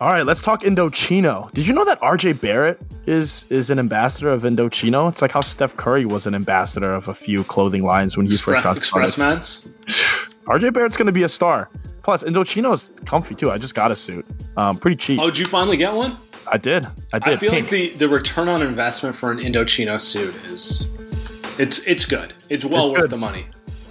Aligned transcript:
All 0.00 0.12
right, 0.12 0.22
let's 0.24 0.42
talk 0.42 0.62
Indochino. 0.62 1.50
Did 1.54 1.66
you 1.66 1.74
know 1.74 1.84
that 1.84 2.00
RJ 2.00 2.40
Barrett 2.40 2.80
is 3.06 3.46
is 3.50 3.68
an 3.68 3.80
ambassador 3.80 4.28
of 4.28 4.42
Indochino? 4.42 5.10
It's 5.10 5.20
like 5.20 5.32
how 5.32 5.40
Steph 5.40 5.76
Curry 5.76 6.04
was 6.04 6.24
an 6.26 6.36
ambassador 6.36 6.92
of 6.92 7.08
a 7.08 7.14
few 7.14 7.42
clothing 7.44 7.82
lines 7.82 8.16
when 8.16 8.24
he 8.26 8.32
Expre- 8.32 8.44
first 8.44 8.62
got 8.62 8.76
Express 8.76 9.14
started. 9.14 9.42
RJ 10.46 10.72
Barrett's 10.72 10.96
going 10.96 11.06
to 11.06 11.12
be 11.12 11.24
a 11.24 11.28
star. 11.28 11.68
Plus, 12.04 12.22
Indochino 12.22 12.72
is 12.74 12.88
comfy 13.06 13.34
too. 13.34 13.50
I 13.50 13.58
just 13.58 13.74
got 13.74 13.90
a 13.90 13.96
suit, 13.96 14.24
um, 14.56 14.78
pretty 14.78 14.96
cheap. 14.96 15.18
Oh, 15.20 15.26
did 15.30 15.38
you 15.40 15.44
finally 15.46 15.76
get 15.76 15.92
one? 15.92 16.16
I 16.46 16.56
did. 16.58 16.86
I 17.12 17.18
did. 17.18 17.34
I 17.34 17.36
feel 17.36 17.50
Pink. 17.50 17.62
like 17.64 17.70
the, 17.70 17.90
the 17.98 18.08
return 18.08 18.48
on 18.48 18.62
investment 18.62 19.16
for 19.16 19.32
an 19.32 19.38
Indochino 19.38 20.00
suit 20.00 20.34
is 20.46 20.90
it's 21.58 21.80
it's 21.88 22.04
good. 22.06 22.34
It's 22.50 22.64
well 22.64 22.86
It's 22.86 22.92
worth 22.92 23.00
good. 23.02 23.10
the 23.10 23.16
money. 23.16 23.46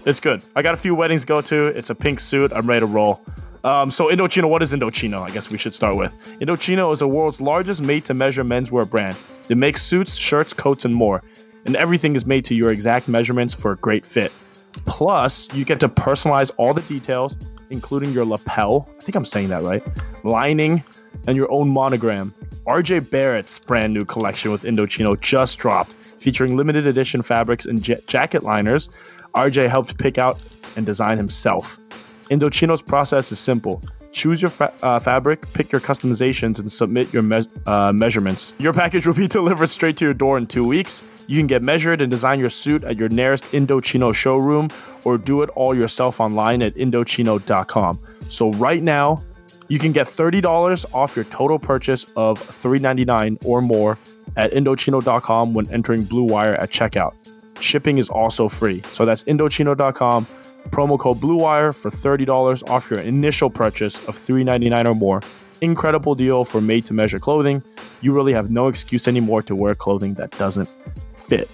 It's 0.05 0.22
good. 0.22 0.41
I 0.55 0.62
got 0.62 0.74
a 0.74 0.78
few 0.78 0.95
weddings 0.95 1.22
to 1.22 1.28
go 1.28 1.41
to. 1.41 1.66
It's 1.68 1.89
a 1.89 1.95
pink 1.95 2.22
suit. 2.22 2.53
I'm 2.53 2.66
ready 2.66 2.79
to 2.79 2.85
roll. 2.85 3.19
Um, 3.63 3.91
so 3.91 4.07
Indochino, 4.09 4.50
what 4.50 4.63
is 4.63 4.73
Indochino? 4.73 5.22
I 5.22 5.31
guess 5.31 5.50
we 5.50 5.57
should 5.57 5.73
start 5.73 5.95
with. 5.95 6.13
Indochino 6.40 6.91
is 6.94 7.00
the 7.00 7.07
world's 7.07 7.41
largest 7.41 7.81
made-to-measure 7.81 8.44
menswear 8.44 8.90
brand. 8.90 9.18
They 9.47 9.56
make 9.56 9.78
suits, 9.78 10.16
shirts, 10.16 10.53
coats, 10.53 10.85
and 10.85 10.94
more. 10.94 11.23
And 11.66 11.75
everything 11.75 12.16
is 12.16 12.25
made 12.25 12.45
to 12.45 12.56
your 12.56 12.72
exact 12.72 13.07
measurements 13.07 13.53
for 13.53 13.72
a 13.72 13.75
great 13.78 14.06
fit. 14.06 14.31
Plus, 14.85 15.51
you 15.53 15.66
get 15.66 15.79
to 15.81 15.90
personalize 15.90 16.51
all 16.57 16.73
the 16.73 16.81
details, 16.84 17.35
including 17.69 18.12
your 18.12 18.25
lapel. 18.25 18.90
I 19.00 19.01
think 19.01 19.16
I'm 19.16 19.25
saying 19.25 19.50
that 19.50 19.63
right. 19.63 19.84
Lining 20.24 20.84
and 21.28 21.35
your 21.35 21.51
own 21.51 21.69
monogram. 21.69 22.34
RJ 22.68 23.09
Barrett's 23.09 23.59
brand 23.59 23.94
new 23.94 24.01
collection 24.01 24.51
with 24.51 24.63
Indochino 24.63 25.19
just 25.19 25.57
dropped, 25.57 25.94
featuring 26.19 26.57
limited 26.57 26.85
edition 26.85 27.22
fabrics 27.22 27.66
and 27.66 27.85
ja- 27.85 27.95
jacket 28.07 28.44
liners. 28.44 28.89
RJ 29.35 29.69
helped 29.69 29.97
pick 29.97 30.18
out 30.18 30.41
and 30.75 30.85
design 30.85 31.18
himself. 31.18 31.79
Indochino's 32.29 32.81
process 32.81 33.31
is 33.31 33.39
simple. 33.39 33.81
Choose 34.11 34.41
your 34.41 34.51
fa- 34.51 34.73
uh, 34.83 34.99
fabric, 34.99 35.51
pick 35.53 35.71
your 35.71 35.81
customizations, 35.81 36.59
and 36.59 36.71
submit 36.71 37.11
your 37.13 37.23
me- 37.23 37.47
uh, 37.65 37.91
measurements. 37.93 38.53
Your 38.57 38.73
package 38.73 39.05
will 39.05 39.13
be 39.13 39.27
delivered 39.39 39.69
straight 39.69 39.97
to 39.97 40.05
your 40.05 40.13
door 40.13 40.38
in 40.38 40.47
two 40.47 40.65
weeks. 40.65 41.03
You 41.27 41.39
can 41.39 41.47
get 41.47 41.61
measured 41.61 42.01
and 42.01 42.09
design 42.09 42.39
your 42.39 42.49
suit 42.49 42.83
at 42.83 42.97
your 42.97 43.09
nearest 43.09 43.43
Indochino 43.45 44.13
showroom 44.15 44.69
or 45.03 45.17
do 45.17 45.41
it 45.41 45.49
all 45.49 45.75
yourself 45.75 46.19
online 46.19 46.61
at 46.61 46.73
Indochino.com. 46.75 47.99
So, 48.29 48.51
right 48.53 48.81
now, 48.81 49.23
you 49.67 49.79
can 49.79 49.91
get 49.91 50.07
$30 50.07 50.85
off 50.94 51.15
your 51.15 51.25
total 51.25 51.59
purchase 51.59 52.05
of 52.15 52.39
$3.99 52.39 53.38
or 53.45 53.61
more 53.61 53.97
at 54.38 54.51
Indochino.com 54.53 55.53
when 55.53 55.69
entering 55.71 56.03
Blue 56.03 56.23
Wire 56.23 56.55
at 56.55 56.69
checkout. 56.71 57.13
Shipping 57.59 57.97
is 57.97 58.09
also 58.09 58.47
free. 58.47 58.81
So 58.91 59.05
that's 59.05 59.23
Indochino.com, 59.25 60.27
promo 60.67 61.00
code 61.00 61.19
Blue 61.19 61.38
Wire 61.38 61.73
for 61.73 61.89
$30 61.89 62.69
off 62.69 62.89
your 62.89 63.00
initial 63.00 63.50
purchase 63.50 63.97
of 64.07 64.16
$3.99 64.17 64.85
or 64.85 64.95
more. 64.95 65.22
Incredible 65.61 66.16
deal 66.16 66.45
for 66.45 66.61
made 66.61 66.85
to 66.85 66.94
measure 66.94 67.19
clothing. 67.19 67.63
You 68.01 68.13
really 68.13 68.33
have 68.33 68.51
no 68.51 68.67
excuse 68.67 69.07
anymore 69.07 69.41
to 69.44 69.56
wear 69.56 69.73
clothing 69.73 70.13
that 70.16 70.31
doesn't 70.38 70.69
fit. 71.16 71.50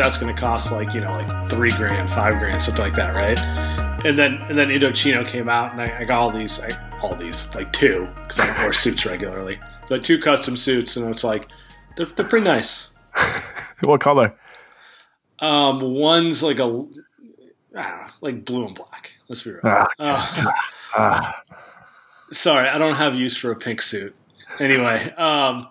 That's 0.00 0.16
going 0.16 0.34
to 0.34 0.40
cost 0.40 0.72
like 0.72 0.94
you 0.94 1.00
know 1.00 1.12
like 1.12 1.50
three 1.50 1.70
grand, 1.70 2.08
five 2.10 2.38
grand, 2.38 2.60
something 2.60 2.82
like 2.82 2.94
that, 2.94 3.14
right? 3.14 3.38
And 4.06 4.18
then 4.18 4.38
and 4.48 4.58
then 4.58 4.68
Indochino 4.68 5.26
came 5.26 5.48
out, 5.48 5.72
and 5.72 5.82
I, 5.82 5.98
I 5.98 6.04
got 6.04 6.20
all 6.20 6.30
these, 6.30 6.58
I, 6.58 6.70
all 7.02 7.14
these 7.14 7.54
like 7.54 7.70
two 7.72 8.06
because 8.06 8.40
I 8.40 8.46
don't 8.46 8.58
wear 8.58 8.72
suits 8.84 9.04
regularly, 9.04 9.58
but 9.90 10.02
two 10.02 10.18
custom 10.18 10.56
suits, 10.56 10.96
and 10.96 11.10
it's 11.10 11.22
like 11.22 11.50
they're, 11.96 12.06
they're 12.06 12.26
pretty 12.26 12.44
nice. 12.44 12.92
What 13.82 14.02
color? 14.02 14.36
Um, 15.38 15.80
one's 15.80 16.42
like 16.42 16.58
a 16.58 16.84
ah, 17.74 18.14
like 18.20 18.44
blue 18.44 18.66
and 18.66 18.74
black. 18.74 19.14
Let's 19.28 19.42
be 19.42 19.52
real. 19.52 19.60
Ah, 19.64 19.86
Uh, 19.98 20.52
ah. 20.98 21.42
sorry, 22.30 22.68
I 22.68 22.76
don't 22.76 22.96
have 22.96 23.14
use 23.14 23.38
for 23.38 23.50
a 23.50 23.56
pink 23.56 23.80
suit. 23.80 24.14
Anyway, 24.58 25.10
um, 25.14 25.66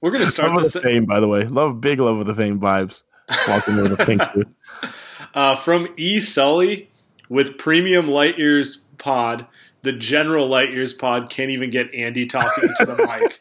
we're 0.00 0.12
gonna 0.12 0.26
start 0.26 0.54
Love 0.54 0.62
this 0.62 0.72
the 0.72 0.80
fame, 0.80 1.04
by 1.04 1.20
the 1.20 1.28
way. 1.28 1.44
Love 1.44 1.82
big 1.82 2.00
love 2.00 2.18
of 2.18 2.26
the 2.26 2.34
fame 2.34 2.58
vibes. 2.58 3.02
Walking 3.48 3.76
with 3.76 3.92
a 3.92 4.04
pink 4.04 4.22
suit. 4.32 4.48
uh, 5.34 5.56
from 5.56 5.88
E 5.96 6.20
Sully 6.20 6.90
with 7.28 7.58
Premium 7.58 8.08
Light 8.08 8.38
Years 8.38 8.84
Pod. 8.98 9.46
The 9.82 9.92
general 9.92 10.46
Light 10.46 10.72
Years 10.72 10.92
Pod 10.92 11.28
can't 11.28 11.50
even 11.50 11.70
get 11.70 11.94
Andy 11.94 12.26
talking 12.26 12.68
to 12.78 12.86
the 12.86 13.06
mic. 13.06 13.40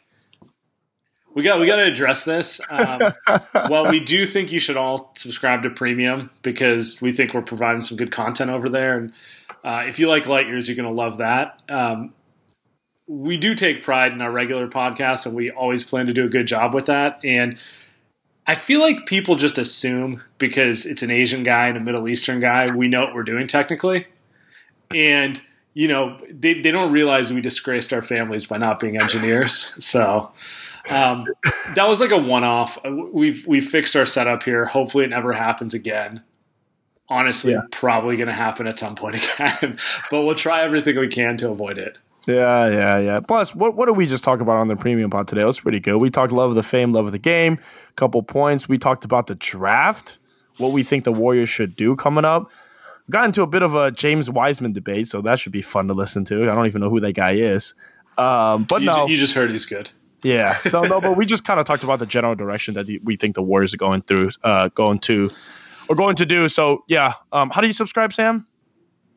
We 1.36 1.42
got 1.42 1.60
we 1.60 1.66
got 1.66 1.78
to 1.78 1.86
address 1.86 2.26
this. 2.26 2.62
Um, 2.70 3.14
well, 3.70 3.90
we 3.90 4.00
do 4.00 4.26
think 4.26 4.52
you 4.52 4.60
should 4.60 4.78
all 4.78 5.12
subscribe 5.16 5.64
to 5.64 5.70
Premium 5.70 6.30
because 6.42 7.02
we 7.02 7.12
think 7.12 7.34
we're 7.34 7.42
providing 7.42 7.82
some 7.82 7.98
good 7.98 8.12
content 8.12 8.52
over 8.52 8.70
there. 8.70 8.98
And 8.98 9.14
uh, 9.64 9.84
if 9.88 10.00
you 10.00 10.10
like 10.10 10.28
Light 10.28 10.48
Years, 10.48 10.68
you're 10.68 10.76
going 10.76 10.88
to 10.88 10.94
love 10.94 11.18
that. 11.18 11.62
Um, 11.70 12.14
we 13.08 13.38
do 13.38 13.56
take 13.56 13.84
pride 13.84 14.12
in 14.12 14.22
our 14.22 14.32
regular 14.32 14.68
podcast, 14.68 15.26
and 15.26 15.36
we 15.36 15.50
always 15.50 15.84
plan 15.84 16.06
to 16.08 16.14
do 16.14 16.26
a 16.26 16.30
good 16.30 16.48
job 16.48 16.74
with 16.74 16.86
that. 16.86 17.20
And 17.24 17.58
I 18.46 18.56
feel 18.56 18.82
like 18.82 19.06
people 19.06 19.36
just 19.36 19.58
assume 19.58 20.22
because 20.38 20.86
it's 20.86 21.02
an 21.02 21.12
Asian 21.12 21.44
guy 21.44 21.68
and 21.68 21.78
a 21.78 21.80
Middle 21.80 22.08
Eastern 22.10 22.40
guy, 22.40 22.70
we 22.76 22.88
know 22.88 23.02
what 23.06 23.16
we're 23.16 23.24
doing 23.24 23.48
technically. 23.48 24.06
And, 24.94 25.42
you 25.74 25.88
know, 25.88 26.20
they, 26.30 26.56
they 26.60 26.72
don't 26.72 26.92
realize 26.92 27.32
we 27.32 27.42
disgraced 27.42 27.94
our 27.94 28.02
families 28.02 28.46
by 28.46 28.58
not 28.58 28.80
being 28.80 29.00
engineers. 29.00 29.74
So 29.84 30.32
um, 30.90 31.26
that 31.76 31.88
was 31.88 32.02
like 32.02 32.12
a 32.12 32.18
one 32.18 32.44
off. 32.44 32.78
We've, 32.86 33.48
we've 33.48 33.66
fixed 33.68 33.96
our 33.96 34.06
setup 34.06 34.44
here. 34.44 34.66
Hopefully 34.66 35.06
it 35.06 35.10
never 35.12 35.32
happens 35.32 35.74
again. 35.74 36.22
Honestly, 37.08 37.54
Yeah. 37.54 37.62
probably 37.72 38.18
going 38.18 38.28
to 38.28 38.34
happen 38.34 38.68
at 38.68 38.78
some 38.78 38.96
point 38.96 39.16
again, 39.36 39.78
but 40.12 40.24
we'll 40.24 40.36
try 40.36 40.62
everything 40.62 40.98
we 41.00 41.08
can 41.08 41.38
to 41.38 41.50
avoid 41.50 41.78
it. 41.78 41.98
Yeah, 42.28 42.70
yeah, 42.70 43.00
yeah. 43.00 43.20
Plus, 43.28 43.54
what 43.54 43.76
what 43.76 43.88
did 43.88 43.98
we 43.98 44.06
just 44.06 44.24
talk 44.24 44.40
about 44.40 44.58
on 44.58 44.68
the 44.70 44.76
premium 44.76 45.10
pod 45.10 45.28
today? 45.28 45.42
It 45.42 45.46
was 45.46 45.60
pretty 45.60 45.80
good. 45.80 45.98
We 45.98 46.10
talked 46.10 46.32
love 46.32 46.52
of 46.52 46.56
the 46.56 46.64
fame, 46.64 46.94
love 46.94 47.06
of 47.06 47.12
the 47.12 47.20
game, 47.20 47.60
couple 47.96 48.24
points. 48.24 48.70
We 48.70 48.78
talked 48.78 49.04
about 49.04 49.28
the 49.28 49.36
draft, 49.36 50.20
what 50.58 50.72
we 50.72 50.84
think 50.84 51.04
the 51.04 51.12
Warriors 51.12 51.50
should 51.50 51.76
do 51.76 51.96
coming 51.96 52.24
up. 52.26 52.50
Got 53.10 53.26
into 53.26 53.42
a 53.42 53.48
bit 53.48 53.62
of 53.62 53.76
a 53.76 53.92
James 53.92 54.30
Wiseman 54.30 54.72
debate, 54.72 55.08
so 55.08 55.22
that 55.22 55.38
should 55.38 55.52
be 55.52 55.62
fun 55.62 55.88
to 55.88 55.94
listen 55.94 56.24
to. 56.26 56.50
I 56.50 56.56
don't 56.56 56.68
even 56.68 56.82
know 56.82 56.90
who 56.90 57.02
that 57.02 57.14
guy 57.14 57.34
is. 57.34 57.76
Um, 58.18 58.64
but 58.64 58.82
You, 58.82 58.88
no, 58.88 59.08
you 59.08 59.18
just 59.18 59.34
heard 59.34 59.52
he's 59.52 59.66
good. 59.66 59.90
yeah. 60.24 60.54
So 60.62 60.84
no, 60.84 61.02
but 61.02 61.18
we 61.18 61.26
just 61.26 61.44
kind 61.44 61.60
of 61.60 61.66
talked 61.66 61.84
about 61.84 62.00
the 62.00 62.06
general 62.06 62.36
direction 62.36 62.74
that 62.76 62.88
we 63.04 63.18
think 63.18 63.36
the 63.36 63.42
Warriors 63.42 63.74
are 63.74 63.78
going 63.78 64.02
through, 64.04 64.30
uh, 64.44 64.70
going 64.70 65.00
to, 65.00 65.30
or 65.90 65.96
going 65.98 66.16
to 66.16 66.26
do. 66.26 66.48
So 66.48 66.86
yeah. 66.88 67.16
Um, 67.34 67.50
how 67.50 67.60
do 67.60 67.68
you 67.68 67.74
subscribe, 67.74 68.14
Sam? 68.14 68.48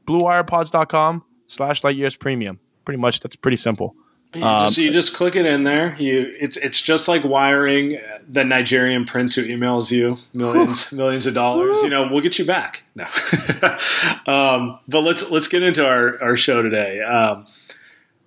BlueWirePods.com 0.08 1.22
slash 1.46 1.84
Light 1.84 1.96
Years 1.96 2.16
Premium. 2.16 2.58
Pretty 2.86 2.98
much. 2.98 3.20
That's 3.20 3.36
pretty 3.36 3.58
simple. 3.58 3.94
You, 4.34 4.42
Um, 4.44 4.66
just, 4.66 4.78
you 4.78 4.90
just 4.90 5.14
click 5.14 5.36
it 5.36 5.44
in 5.46 5.64
there. 5.64 5.94
You 5.98 6.34
it's 6.40 6.56
it's 6.56 6.80
just 6.80 7.06
like 7.08 7.22
wiring 7.24 7.98
the 8.28 8.44
Nigerian 8.44 9.04
prince 9.04 9.34
who 9.34 9.44
emails 9.44 9.90
you 9.90 10.16
millions 10.32 10.90
millions 10.92 11.26
of 11.26 11.34
dollars. 11.34 11.82
You 11.82 11.90
know, 11.90 12.08
we'll 12.10 12.22
get 12.22 12.38
you 12.38 12.44
back. 12.44 12.82
No, 12.94 13.04
um, 14.26 14.78
but 14.88 15.00
let's 15.02 15.30
let's 15.30 15.48
get 15.48 15.62
into 15.62 15.86
our 15.86 16.20
our 16.22 16.36
show 16.36 16.62
today. 16.62 17.00
Um, 17.02 17.46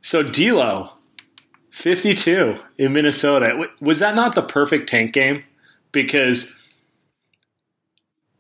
so 0.01 0.23
D'Lo, 0.23 0.91
fifty 1.69 2.13
two 2.15 2.57
in 2.77 2.94
Minnesota. 2.94 3.50
W- 3.50 3.71
Was 3.81 4.00
that 4.00 4.15
not 4.15 4.35
the 4.35 4.41
perfect 4.44 4.89
tank 4.89 5.13
game? 5.13 5.44
Because 5.91 6.61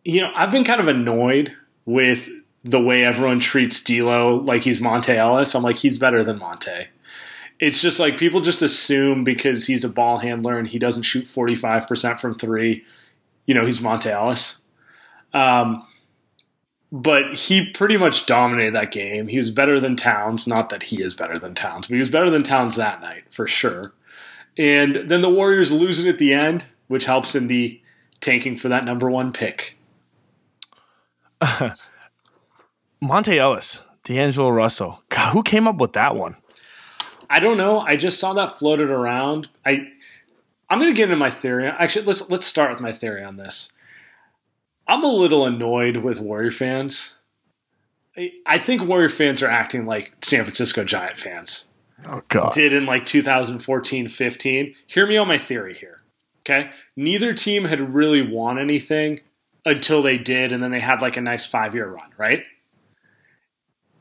you 0.05 0.21
know 0.21 0.31
I've 0.35 0.51
been 0.51 0.63
kind 0.63 0.79
of 0.81 0.87
annoyed 0.87 1.55
with 1.85 2.29
the 2.63 2.81
way 2.81 3.03
everyone 3.03 3.39
treats 3.39 3.83
D'Lo 3.83 4.37
like 4.37 4.63
he's 4.63 4.81
Monta 4.81 5.15
Ellis. 5.15 5.55
I'm 5.55 5.63
like 5.63 5.77
he's 5.77 5.97
better 5.97 6.23
than 6.23 6.39
Monta 6.39 6.87
it's 7.59 7.81
just 7.81 7.99
like 7.99 8.17
people 8.17 8.41
just 8.41 8.61
assume 8.61 9.23
because 9.23 9.65
he's 9.65 9.83
a 9.83 9.89
ball 9.89 10.17
handler 10.17 10.57
and 10.57 10.67
he 10.67 10.79
doesn't 10.79 11.03
shoot 11.03 11.25
45% 11.25 12.19
from 12.19 12.35
three, 12.35 12.85
you 13.45 13.53
know, 13.53 13.65
he's 13.65 13.81
Monta 13.81 14.07
Ellis. 14.07 14.61
Um, 15.33 15.85
but 16.91 17.33
he 17.35 17.69
pretty 17.71 17.97
much 17.97 18.25
dominated 18.25 18.73
that 18.73 18.91
game. 18.91 19.27
He 19.27 19.37
was 19.37 19.51
better 19.51 19.79
than 19.79 19.95
Towns. 19.95 20.47
Not 20.47 20.69
that 20.69 20.83
he 20.83 21.03
is 21.03 21.13
better 21.13 21.37
than 21.37 21.53
Towns, 21.53 21.87
but 21.87 21.95
he 21.95 21.99
was 21.99 22.09
better 22.09 22.29
than 22.29 22.43
Towns 22.43 22.77
that 22.77 23.01
night 23.01 23.23
for 23.29 23.45
sure. 23.45 23.93
And 24.57 24.95
then 24.95 25.21
the 25.21 25.29
Warriors 25.29 25.71
lose 25.71 26.03
it 26.03 26.09
at 26.09 26.17
the 26.17 26.33
end, 26.33 26.67
which 26.87 27.05
helps 27.05 27.35
in 27.35 27.47
the 27.47 27.79
tanking 28.21 28.57
for 28.57 28.69
that 28.69 28.85
number 28.85 29.11
one 29.11 29.33
pick. 29.33 29.77
Monta 33.01 33.35
Ellis, 33.35 33.81
D'Angelo 34.03 34.49
Russell. 34.49 35.01
God, 35.09 35.31
who 35.33 35.43
came 35.43 35.67
up 35.67 35.77
with 35.77 35.93
that 35.93 36.15
one? 36.15 36.35
I 37.29 37.39
don't 37.39 37.57
know. 37.57 37.79
I 37.81 37.95
just 37.95 38.19
saw 38.19 38.33
that 38.33 38.57
floated 38.59 38.89
around. 38.89 39.47
I 39.65 39.87
I'm 40.69 40.79
going 40.79 40.91
to 40.91 40.95
get 40.97 41.05
into 41.05 41.15
my 41.17 41.29
theory. 41.29 41.67
Actually, 41.67 42.05
let's 42.05 42.29
let's 42.29 42.45
start 42.45 42.71
with 42.71 42.79
my 42.81 42.91
theory 42.91 43.23
on 43.23 43.37
this. 43.37 43.73
I'm 44.87 45.03
a 45.03 45.07
little 45.11 45.45
annoyed 45.45 45.97
with 45.97 46.19
Warrior 46.19 46.51
fans. 46.51 47.17
I, 48.17 48.31
I 48.45 48.57
think 48.57 48.83
Warrior 48.83 49.09
fans 49.09 49.43
are 49.43 49.49
acting 49.49 49.85
like 49.85 50.13
San 50.23 50.43
Francisco 50.43 50.83
Giant 50.83 51.17
fans 51.17 51.67
Oh 52.07 52.21
God. 52.27 52.53
did 52.53 52.73
in 52.73 52.85
like 52.87 53.05
2014 53.05 54.09
15. 54.09 54.75
Hear 54.87 55.05
me 55.07 55.17
on 55.17 55.27
my 55.27 55.37
theory 55.37 55.75
here. 55.75 56.01
Okay? 56.41 56.71
Neither 56.95 57.33
team 57.35 57.65
had 57.65 57.93
really 57.93 58.23
won 58.23 58.57
anything 58.57 59.19
until 59.65 60.01
they 60.01 60.17
did, 60.17 60.51
and 60.51 60.63
then 60.63 60.71
they 60.71 60.79
had 60.79 61.01
like 61.01 61.17
a 61.17 61.21
nice 61.21 61.45
five 61.45 61.75
year 61.75 61.87
run, 61.87 62.09
right? 62.17 62.43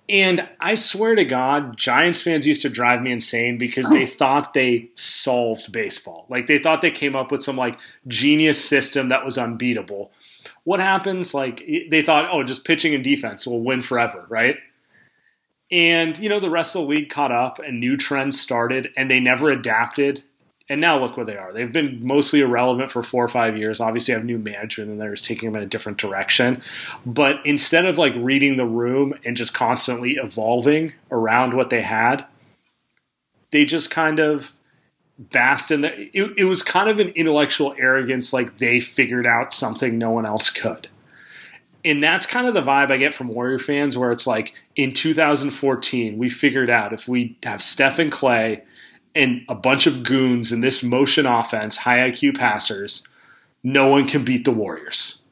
And 0.08 0.48
I 0.58 0.74
swear 0.74 1.14
to 1.16 1.24
God, 1.24 1.76
Giants 1.76 2.22
fans 2.22 2.46
used 2.46 2.62
to 2.62 2.70
drive 2.70 3.02
me 3.02 3.12
insane 3.12 3.58
because 3.58 3.90
they 3.90 4.04
oh. 4.04 4.06
thought 4.06 4.54
they 4.54 4.88
solved 4.94 5.70
baseball. 5.70 6.26
Like 6.30 6.46
they 6.46 6.58
thought 6.58 6.80
they 6.80 6.90
came 6.90 7.14
up 7.14 7.30
with 7.30 7.42
some 7.42 7.56
like 7.56 7.78
genius 8.06 8.62
system 8.62 9.10
that 9.10 9.24
was 9.24 9.36
unbeatable. 9.36 10.10
What 10.64 10.80
happens? 10.80 11.34
Like 11.34 11.62
they 11.90 12.00
thought, 12.00 12.28
oh, 12.32 12.42
just 12.42 12.64
pitching 12.64 12.94
and 12.94 13.04
defense 13.04 13.46
will 13.46 13.62
win 13.62 13.82
forever, 13.82 14.24
right? 14.30 14.56
And 15.70 16.18
you 16.18 16.30
know, 16.30 16.40
the 16.40 16.50
rest 16.50 16.74
of 16.74 16.82
the 16.82 16.88
league 16.88 17.10
caught 17.10 17.32
up 17.32 17.58
and 17.58 17.78
new 17.78 17.98
trends 17.98 18.40
started 18.40 18.90
and 18.96 19.10
they 19.10 19.20
never 19.20 19.50
adapted. 19.50 20.22
And 20.70 20.82
now 20.82 21.00
look 21.00 21.16
where 21.16 21.24
they 21.24 21.36
are. 21.36 21.52
They've 21.52 21.72
been 21.72 22.06
mostly 22.06 22.40
irrelevant 22.40 22.90
for 22.90 23.02
four 23.02 23.24
or 23.24 23.28
five 23.28 23.56
years. 23.56 23.80
Obviously, 23.80 24.12
have 24.12 24.24
new 24.24 24.36
management 24.36 24.90
and 24.90 25.00
they're 25.00 25.14
taking 25.14 25.50
them 25.50 25.56
in 25.56 25.66
a 25.66 25.70
different 25.70 25.96
direction. 25.96 26.62
But 27.06 27.36
instead 27.46 27.86
of 27.86 27.96
like 27.96 28.12
reading 28.16 28.56
the 28.56 28.66
room 28.66 29.14
and 29.24 29.36
just 29.36 29.54
constantly 29.54 30.16
evolving 30.16 30.92
around 31.10 31.54
what 31.54 31.70
they 31.70 31.80
had, 31.80 32.26
they 33.50 33.64
just 33.64 33.90
kind 33.90 34.18
of 34.18 34.52
basked 35.18 35.70
in 35.70 35.80
the. 35.80 36.16
It, 36.16 36.34
it 36.36 36.44
was 36.44 36.62
kind 36.62 36.90
of 36.90 36.98
an 36.98 37.08
intellectual 37.10 37.74
arrogance, 37.78 38.34
like 38.34 38.58
they 38.58 38.80
figured 38.80 39.26
out 39.26 39.54
something 39.54 39.96
no 39.96 40.10
one 40.10 40.26
else 40.26 40.50
could. 40.50 40.88
And 41.82 42.02
that's 42.02 42.26
kind 42.26 42.46
of 42.46 42.52
the 42.52 42.62
vibe 42.62 42.90
I 42.90 42.98
get 42.98 43.14
from 43.14 43.28
Warrior 43.28 43.58
fans, 43.58 43.96
where 43.96 44.12
it's 44.12 44.26
like 44.26 44.54
in 44.76 44.92
2014, 44.92 46.18
we 46.18 46.28
figured 46.28 46.68
out 46.68 46.92
if 46.92 47.08
we 47.08 47.38
have 47.44 47.62
Steph 47.62 47.98
and 47.98 48.12
Clay 48.12 48.62
and 49.14 49.44
a 49.48 49.54
bunch 49.54 49.86
of 49.86 50.02
goons 50.02 50.52
in 50.52 50.60
this 50.60 50.82
motion 50.82 51.26
offense, 51.26 51.76
high 51.76 52.10
IQ 52.10 52.36
passers, 52.36 53.06
no 53.62 53.88
one 53.88 54.06
can 54.06 54.24
beat 54.24 54.44
the 54.44 54.50
Warriors. 54.52 55.22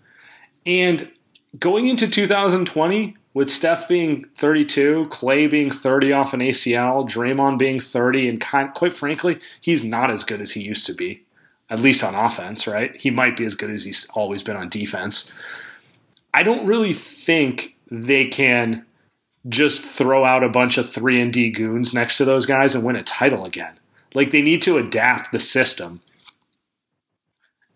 And 0.65 1.11
going 1.59 1.87
into 1.87 2.09
2020, 2.09 3.17
with 3.35 3.51
Steph 3.51 3.87
being 3.87 4.25
32, 4.35 5.09
Clay 5.11 5.47
being 5.47 5.71
30 5.71 6.13
off 6.13 6.33
an 6.33 6.41
ACL, 6.41 7.07
Draymond 7.07 7.59
being 7.59 7.79
30, 7.79 8.31
and 8.31 8.41
quite 8.75 8.95
frankly, 8.95 9.39
he's 9.61 9.85
not 9.85 10.11
as 10.11 10.25
good 10.25 10.41
as 10.41 10.53
he 10.53 10.63
used 10.63 10.87
to 10.87 10.95
be, 10.95 11.23
at 11.69 11.81
least 11.81 12.03
on 12.03 12.15
offense, 12.15 12.67
right? 12.67 12.97
He 12.97 13.11
might 13.11 13.37
be 13.37 13.45
as 13.45 13.55
good 13.55 13.71
as 13.71 13.85
he's 13.85 14.09
always 14.15 14.43
been 14.43 14.57
on 14.57 14.71
defense. 14.71 15.35
I 16.33 16.43
don't 16.43 16.67
really 16.67 16.95
think 16.95 17.77
they 17.91 18.27
can 18.27 18.87
just 19.49 19.81
throw 19.81 20.25
out 20.25 20.45
a 20.45 20.49
bunch 20.49 20.79
of 20.79 20.91
3 20.91 21.21
and 21.21 21.33
D 21.33 21.51
goons 21.51 21.95
next 21.95 22.19
to 22.19 22.25
those 22.25 22.47
guys 22.47 22.75
and 22.75 22.85
win 22.85 22.97
a 22.97 23.03
title 23.03 23.45
again. 23.45 23.75
Like 24.15 24.31
they 24.31 24.43
need 24.43 24.63
to 24.63 24.79
adapt 24.79 25.33
the 25.33 25.41
system. 25.41 26.01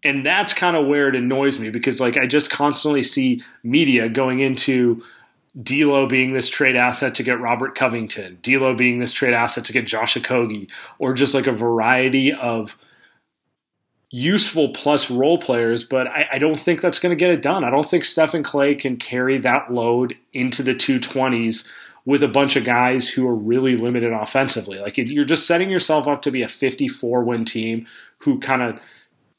And 0.03 0.25
that's 0.25 0.55
kind 0.55 0.77
of 0.77 0.87
where 0.87 1.09
it 1.09 1.15
annoys 1.15 1.61
me 1.61 1.71
because 1.71 2.00
like 2.00 2.17
I 2.17 2.27
just 2.27 2.50
constantly 2.50 3.03
see 3.03 3.43
media 3.62 4.09
going 4.09 4.41
into 4.41 5.05
D'Lo 5.61 6.07
being 6.07 6.33
this 6.33 6.49
trade 6.49 6.77
asset 6.77 7.15
to 7.17 7.23
get 7.23 7.41
Robert 7.41 7.75
Covington, 7.75 8.39
D'Lo 8.43 8.75
being 8.75 8.99
this 8.99 9.12
trade 9.12 9.35
asset 9.35 9.65
to 9.65 9.73
get 9.73 9.87
Josh 9.87 10.15
Okogie, 10.15 10.71
or 10.99 11.12
just 11.12 11.35
like 11.35 11.47
a 11.47 11.53
variety 11.53 12.33
of 12.33 12.79
useful 14.11 14.71
plus 14.71 15.11
role 15.11 15.38
players. 15.38 15.85
But 15.85 16.07
I, 16.09 16.29
I 16.33 16.38
don't 16.38 16.59
think 16.59 16.81
that's 16.81 16.99
going 16.99 17.11
to 17.11 17.17
get 17.17 17.31
it 17.31 17.43
done. 17.43 17.64
I 17.64 17.71
don't 17.71 17.88
think 17.88 18.05
Steph 18.05 18.35
and 18.35 18.45
Clay 18.45 18.75
can 18.75 18.97
carry 18.97 19.38
that 19.38 19.73
load 19.73 20.17
into 20.33 20.62
the 20.62 20.75
220s 20.75 21.71
with 22.05 22.23
a 22.23 22.29
bunch 22.29 22.57
of 22.57 22.64
guys 22.64 23.09
who 23.09 23.29
are 23.29 23.35
really 23.35 23.76
limited 23.76 24.12
offensively. 24.12 24.79
Like 24.79 24.97
you're 24.97 25.25
just 25.25 25.47
setting 25.47 25.71
yourself 25.71 26.09
up 26.09 26.23
to 26.23 26.31
be 26.31 26.43
a 26.43 26.49
54 26.49 27.25
win 27.25 27.45
team 27.45 27.87
who 28.19 28.38
kind 28.40 28.62
of 28.62 28.81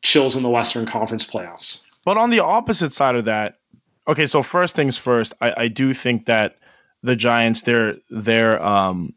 chills 0.02 0.36
in 0.36 0.44
the 0.44 0.50
Western 0.50 0.86
Conference 0.86 1.26
playoffs. 1.30 1.84
But 2.06 2.18
on 2.18 2.30
the 2.30 2.40
opposite 2.40 2.94
side 2.94 3.16
of 3.16 3.26
that, 3.26 3.60
okay, 4.08 4.26
so 4.26 4.42
first 4.44 4.76
things 4.76 4.98
first, 4.98 5.34
I, 5.42 5.54
I 5.58 5.68
do 5.68 5.94
think 5.94 6.26
that 6.26 6.58
the 7.04 7.16
Giants, 7.16 7.64
they're 7.64 7.96
they're 8.10 8.62
um 8.64 9.14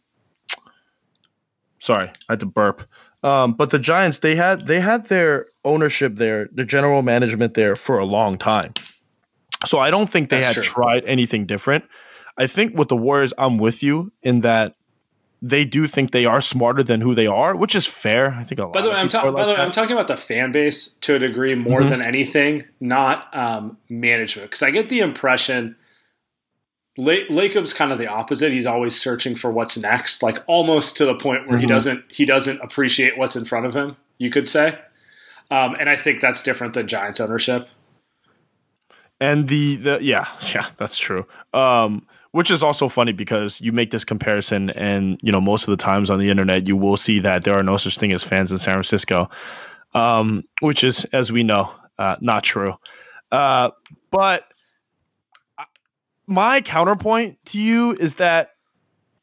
sorry, 1.78 2.08
I 2.28 2.32
had 2.32 2.40
to 2.40 2.46
burp. 2.46 2.82
Um, 3.24 3.54
but 3.54 3.70
the 3.70 3.78
Giants, 3.78 4.18
they 4.20 4.36
had 4.36 4.66
they 4.66 4.78
had 4.80 5.08
their 5.08 5.46
ownership 5.64 6.16
there, 6.16 6.48
the 6.52 6.64
general 6.64 7.02
management 7.02 7.54
there 7.54 7.74
for 7.74 7.98
a 7.98 8.04
long 8.04 8.36
time. 8.38 8.74
So 9.66 9.78
I 9.78 9.90
don't 9.90 10.10
think 10.10 10.28
they 10.28 10.40
That's 10.42 10.56
had 10.56 10.64
true. 10.64 10.74
tried 10.74 11.04
anything 11.06 11.46
different. 11.46 11.84
I 12.36 12.46
think 12.46 12.76
with 12.76 12.88
the 12.88 12.96
Warriors, 12.96 13.32
I'm 13.38 13.56
with 13.58 13.82
you 13.82 14.12
in 14.22 14.42
that 14.42 14.74
they 15.40 15.64
do 15.64 15.86
think 15.86 16.10
they 16.12 16.26
are 16.26 16.40
smarter 16.40 16.82
than 16.82 17.00
who 17.00 17.14
they 17.14 17.26
are, 17.26 17.54
which 17.56 17.74
is 17.74 17.86
fair. 17.86 18.32
I 18.32 18.44
think 18.44 18.58
a 18.58 18.64
lot. 18.64 18.72
By 18.74 18.82
the 18.82 18.88
way, 18.88 18.94
of 18.94 19.00
I'm, 19.00 19.08
people 19.08 19.20
ta- 19.20 19.30
by 19.30 19.42
like 19.42 19.46
the 19.46 19.54
way. 19.54 19.60
I'm 19.66 19.72
talking 19.72 19.92
about 19.92 20.08
the 20.08 20.16
fan 20.16 20.52
base 20.52 20.92
to 21.02 21.14
a 21.14 21.18
degree 21.18 21.54
more 21.54 21.80
Mhm. 21.80 21.88
than 21.90 22.02
anything, 22.02 22.64
not 22.80 23.34
um, 23.34 23.76
management. 23.88 24.50
Because 24.50 24.62
I 24.62 24.70
get 24.70 24.88
the 24.90 25.00
impression 25.00 25.76
Lacob's 26.96 27.72
kind 27.72 27.90
of 27.92 27.98
the 27.98 28.06
opposite. 28.06 28.52
He's 28.52 28.66
always 28.66 29.00
searching 29.00 29.34
for 29.34 29.50
what's 29.50 29.76
next, 29.76 30.22
like 30.22 30.38
almost 30.46 30.96
to 30.98 31.04
the 31.04 31.14
point 31.14 31.48
where 31.48 31.58
he 31.58 31.66
Mhm. 31.66 31.70
doesn't 31.70 32.04
he 32.08 32.24
doesn't 32.24 32.60
appreciate 32.60 33.18
what's 33.18 33.34
in 33.36 33.44
front 33.44 33.66
of 33.66 33.74
him. 33.74 33.96
You 34.18 34.30
could 34.30 34.48
say. 34.48 34.78
Um, 35.50 35.76
and 35.78 35.90
I 35.90 35.96
think 35.96 36.20
that's 36.20 36.42
different 36.42 36.74
than 36.74 36.86
Giants 36.88 37.20
ownership. 37.20 37.68
And 39.20 39.48
the 39.48 39.76
the 39.76 39.98
yeah 40.02 40.26
yeah 40.54 40.66
that's 40.76 40.98
true. 40.98 41.26
Um, 41.52 42.06
which 42.32 42.50
is 42.50 42.62
also 42.64 42.88
funny 42.88 43.12
because 43.12 43.60
you 43.60 43.70
make 43.70 43.90
this 43.92 44.04
comparison, 44.04 44.70
and 44.70 45.18
you 45.22 45.30
know 45.32 45.40
most 45.40 45.68
of 45.68 45.70
the 45.70 45.76
times 45.82 46.10
on 46.10 46.18
the 46.18 46.30
internet 46.30 46.66
you 46.66 46.76
will 46.76 46.96
see 46.96 47.20
that 47.20 47.44
there 47.44 47.54
are 47.54 47.62
no 47.62 47.76
such 47.76 47.96
thing 47.98 48.12
as 48.12 48.22
fans 48.24 48.50
in 48.50 48.58
San 48.58 48.74
Francisco, 48.74 49.30
um, 49.94 50.42
which 50.60 50.82
is 50.84 51.04
as 51.06 51.30
we 51.30 51.42
know 51.44 51.70
uh, 51.98 52.16
not 52.20 52.42
true. 52.42 52.74
Uh, 53.30 53.70
but 54.10 54.46
my 56.26 56.60
counterpoint 56.60 57.38
to 57.46 57.60
you 57.60 57.92
is 57.92 58.16
that 58.16 58.50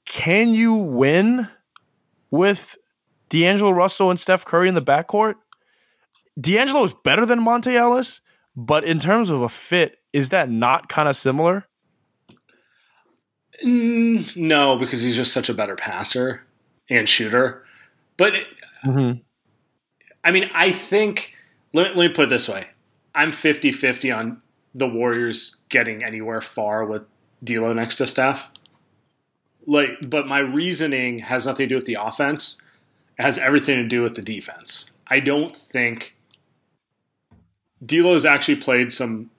can 0.05 0.49
you 0.49 0.73
win 0.73 1.47
with 2.31 2.77
D'Angelo 3.29 3.71
Russell 3.71 4.11
and 4.11 4.19
Steph 4.19 4.45
Curry 4.45 4.67
in 4.67 4.75
the 4.75 4.81
backcourt? 4.81 5.35
D'Angelo 6.39 6.83
is 6.83 6.93
better 7.03 7.25
than 7.25 7.39
Monta 7.39 7.73
Ellis, 7.73 8.21
but 8.55 8.83
in 8.83 8.99
terms 8.99 9.29
of 9.29 9.41
a 9.41 9.49
fit, 9.49 9.99
is 10.13 10.29
that 10.29 10.49
not 10.49 10.89
kind 10.89 11.07
of 11.07 11.15
similar? 11.15 11.65
Mm, 13.63 14.35
no, 14.35 14.77
because 14.77 15.01
he's 15.03 15.15
just 15.15 15.33
such 15.33 15.49
a 15.49 15.53
better 15.53 15.75
passer 15.75 16.43
and 16.89 17.07
shooter. 17.07 17.63
But 18.17 18.33
mm-hmm. 18.85 19.19
I 20.23 20.31
mean, 20.31 20.49
I 20.53 20.71
think 20.71 21.35
let, 21.73 21.95
let 21.95 22.09
me 22.09 22.13
put 22.13 22.25
it 22.25 22.29
this 22.29 22.49
way. 22.49 22.67
I'm 23.13 23.31
50-50 23.31 24.15
on 24.15 24.41
the 24.73 24.87
Warriors 24.87 25.57
getting 25.69 26.03
anywhere 26.03 26.41
far 26.41 26.85
with 26.85 27.03
D'Lo 27.43 27.73
next 27.73 27.95
to 27.97 28.07
Steph. 28.07 28.49
Like, 29.65 29.97
but 30.01 30.27
my 30.27 30.39
reasoning 30.39 31.19
has 31.19 31.45
nothing 31.45 31.65
to 31.65 31.69
do 31.69 31.75
with 31.75 31.85
the 31.85 31.97
offense. 31.99 32.61
It 33.19 33.23
has 33.23 33.37
everything 33.37 33.77
to 33.77 33.87
do 33.87 34.01
with 34.01 34.15
the 34.15 34.21
defense. 34.21 34.91
I 35.07 35.19
don't 35.19 35.55
think 35.55 36.15
D'Lo's 37.85 38.25
actually 38.25 38.57
played 38.57 38.93
some. 38.93 39.29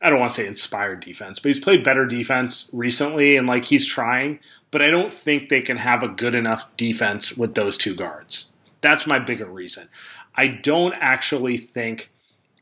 I 0.00 0.10
don't 0.10 0.20
want 0.20 0.30
to 0.32 0.42
say 0.42 0.46
inspired 0.46 1.00
defense, 1.00 1.40
but 1.40 1.48
he's 1.48 1.58
played 1.58 1.82
better 1.82 2.06
defense 2.06 2.70
recently, 2.72 3.36
and 3.36 3.48
like 3.48 3.64
he's 3.64 3.86
trying. 3.86 4.38
But 4.70 4.82
I 4.82 4.88
don't 4.88 5.12
think 5.12 5.48
they 5.48 5.62
can 5.62 5.78
have 5.78 6.02
a 6.02 6.08
good 6.08 6.34
enough 6.34 6.64
defense 6.76 7.36
with 7.36 7.54
those 7.54 7.76
two 7.76 7.94
guards. 7.94 8.52
That's 8.82 9.06
my 9.06 9.18
bigger 9.18 9.46
reason. 9.46 9.88
I 10.36 10.46
don't 10.48 10.94
actually 11.00 11.56
think. 11.56 12.10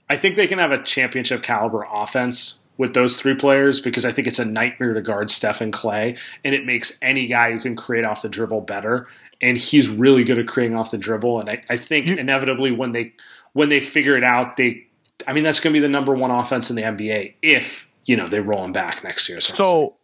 I 0.08 0.16
think 0.16 0.36
they 0.36 0.46
can 0.46 0.58
have 0.58 0.72
a 0.72 0.82
championship 0.82 1.42
caliber 1.42 1.86
offense 1.90 2.60
with 2.76 2.94
those 2.94 3.16
three 3.16 3.34
players 3.34 3.80
because 3.80 4.04
I 4.04 4.12
think 4.12 4.26
it's 4.26 4.38
a 4.38 4.44
nightmare 4.44 4.94
to 4.94 5.00
guard 5.00 5.30
Steph 5.30 5.60
and 5.60 5.72
Clay, 5.72 6.16
and 6.44 6.54
it 6.54 6.66
makes 6.66 6.98
any 7.02 7.26
guy 7.26 7.52
who 7.52 7.60
can 7.60 7.76
create 7.76 8.04
off 8.04 8.22
the 8.22 8.28
dribble 8.28 8.62
better. 8.62 9.06
And 9.40 9.56
he's 9.56 9.88
really 9.88 10.24
good 10.24 10.38
at 10.38 10.46
creating 10.46 10.76
off 10.76 10.90
the 10.90 10.98
dribble. 10.98 11.40
And 11.40 11.50
I, 11.50 11.62
I 11.68 11.76
think 11.76 12.08
you, 12.08 12.16
inevitably 12.16 12.72
when 12.72 12.92
they 12.92 13.12
when 13.52 13.68
they 13.68 13.80
figure 13.80 14.16
it 14.16 14.24
out, 14.24 14.56
they 14.56 14.86
I 15.26 15.32
mean 15.32 15.44
that's 15.44 15.60
going 15.60 15.72
to 15.72 15.78
be 15.78 15.82
the 15.82 15.88
number 15.88 16.14
one 16.14 16.30
offense 16.30 16.70
in 16.70 16.76
the 16.76 16.82
NBA 16.82 17.34
if 17.42 17.86
you 18.04 18.16
know 18.16 18.26
they 18.26 18.40
roll 18.40 18.64
him 18.64 18.72
back 18.72 19.04
next 19.04 19.28
year. 19.28 19.40
So. 19.40 19.96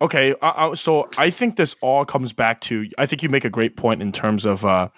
Okay, 0.00 0.34
uh, 0.42 0.74
so 0.74 1.08
I 1.18 1.30
think 1.30 1.56
this 1.56 1.76
all 1.80 2.04
comes 2.04 2.32
back 2.32 2.60
to. 2.62 2.86
I 2.98 3.06
think 3.06 3.22
you 3.22 3.28
make 3.28 3.44
a 3.44 3.50
great 3.50 3.76
point 3.76 4.02
in 4.02 4.12
terms 4.12 4.44
of. 4.44 4.64
Uh, 4.64 4.88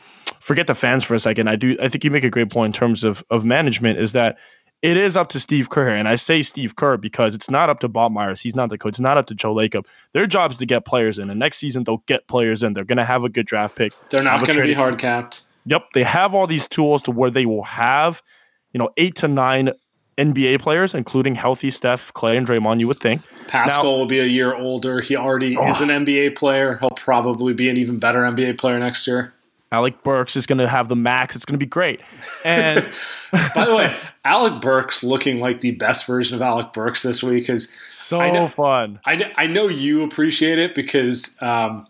forget 0.41 0.67
the 0.67 0.75
fans 0.75 1.05
for 1.05 1.15
a 1.15 1.21
second. 1.21 1.49
I 1.49 1.57
do. 1.57 1.77
I 1.81 1.89
think 1.89 2.03
you 2.03 2.11
make 2.11 2.25
a 2.25 2.31
great 2.31 2.51
point 2.51 2.75
in 2.75 2.79
terms 2.79 3.05
of 3.05 3.23
of 3.31 3.45
management. 3.45 3.99
Is 3.99 4.13
that 4.13 4.39
it 4.83 4.97
is 4.97 5.17
up 5.17 5.29
to 5.31 5.41
Steve 5.41 5.71
Kerr, 5.71 5.89
and 5.89 6.09
I 6.09 6.17
say 6.17 6.43
Steve 6.43 6.77
Kerr 6.77 6.97
because 6.97 7.35
it's 7.35 7.51
not 7.51 7.69
up 7.69 7.81
to 7.81 7.89
Bob 7.89 8.13
Myers. 8.13 8.41
He's 8.41 8.55
not 8.55 8.71
the 8.71 8.79
coach. 8.79 8.91
It's 8.91 9.01
not 9.01 9.17
up 9.17 9.27
to 9.27 9.35
Joe 9.35 9.55
Lacob. 9.55 9.87
Their 10.13 10.27
job 10.27 10.51
is 10.51 10.59
to 10.59 10.67
get 10.67 10.85
players 10.85 11.19
in, 11.19 11.29
and 11.29 11.39
next 11.39 11.59
season 11.59 11.85
they'll 11.85 12.03
get 12.07 12.27
players 12.27 12.63
in. 12.63 12.73
They're 12.73 12.85
going 12.85 12.99
to 12.99 13.05
have 13.05 13.25
a 13.25 13.29
good 13.29 13.47
draft 13.47 13.77
pick. 13.77 13.93
They're 14.11 14.25
not 14.25 14.41
going 14.41 14.57
to 14.57 14.63
be 14.63 14.73
hard 14.73 14.99
capped. 14.99 15.43
Yep, 15.67 15.93
they 15.95 16.05
have 16.05 16.35
all 16.35 16.47
these 16.47 16.67
tools 16.67 17.03
to 17.03 17.11
where 17.11 17.31
they 17.31 17.45
will 17.45 17.65
have, 17.65 18.23
you 18.73 18.79
know, 18.79 18.91
eight 18.97 19.17
to 19.17 19.29
nine 19.29 19.73
NBA 20.19 20.61
players, 20.61 20.95
including 20.95 21.35
healthy 21.35 21.71
Steph, 21.71 22.13
Clay, 22.15 22.37
and 22.37 22.47
Draymond. 22.47 22.81
You 22.81 22.89
would 22.89 23.01
think 23.01 23.23
Paschall 23.47 23.69
now, 23.69 23.83
will 23.85 24.07
be 24.07 24.19
a 24.19 24.25
year 24.25 24.55
older. 24.55 25.01
He 25.01 25.17
already 25.17 25.57
oh. 25.57 25.69
is 25.69 25.81
an 25.81 25.89
NBA 25.89 26.37
player. 26.37 26.79
He'll 26.79 26.91
probably 26.91 27.53
be 27.53 27.69
an 27.69 27.77
even 27.77 27.99
better 27.99 28.21
NBA 28.21 28.59
player 28.59 28.79
next 28.79 29.07
year. 29.07 29.33
Alec 29.73 30.03
Burks 30.05 30.37
is 30.37 30.47
going 30.47 30.59
to 30.59 30.69
have 30.69 30.89
the 30.89 30.97
max. 30.97 31.35
It's 31.35 31.45
going 31.45 31.55
to 31.55 31.59
be 31.59 31.69
great. 31.69 32.01
And 32.45 32.89
by 33.55 33.65
the 33.67 33.75
way, 33.75 33.97
Alec 34.25 34.61
Burks 34.61 35.03
looking 35.03 35.39
like 35.39 35.61
the 35.61 35.73
best 35.73 36.07
version 36.07 36.37
of 36.37 36.43
Alec 36.43 36.73
Burks 36.73 37.03
this 37.03 37.23
week 37.23 37.51
is 37.51 37.77
so 37.89 38.21
I 38.21 38.31
know, 38.31 38.49
fun. 38.49 39.01
I, 39.05 39.33
I 39.37 39.47
know 39.47 39.69
you 39.69 40.05
appreciate 40.05 40.59
it 40.59 40.75
because 40.75 41.41
um, 41.43 41.87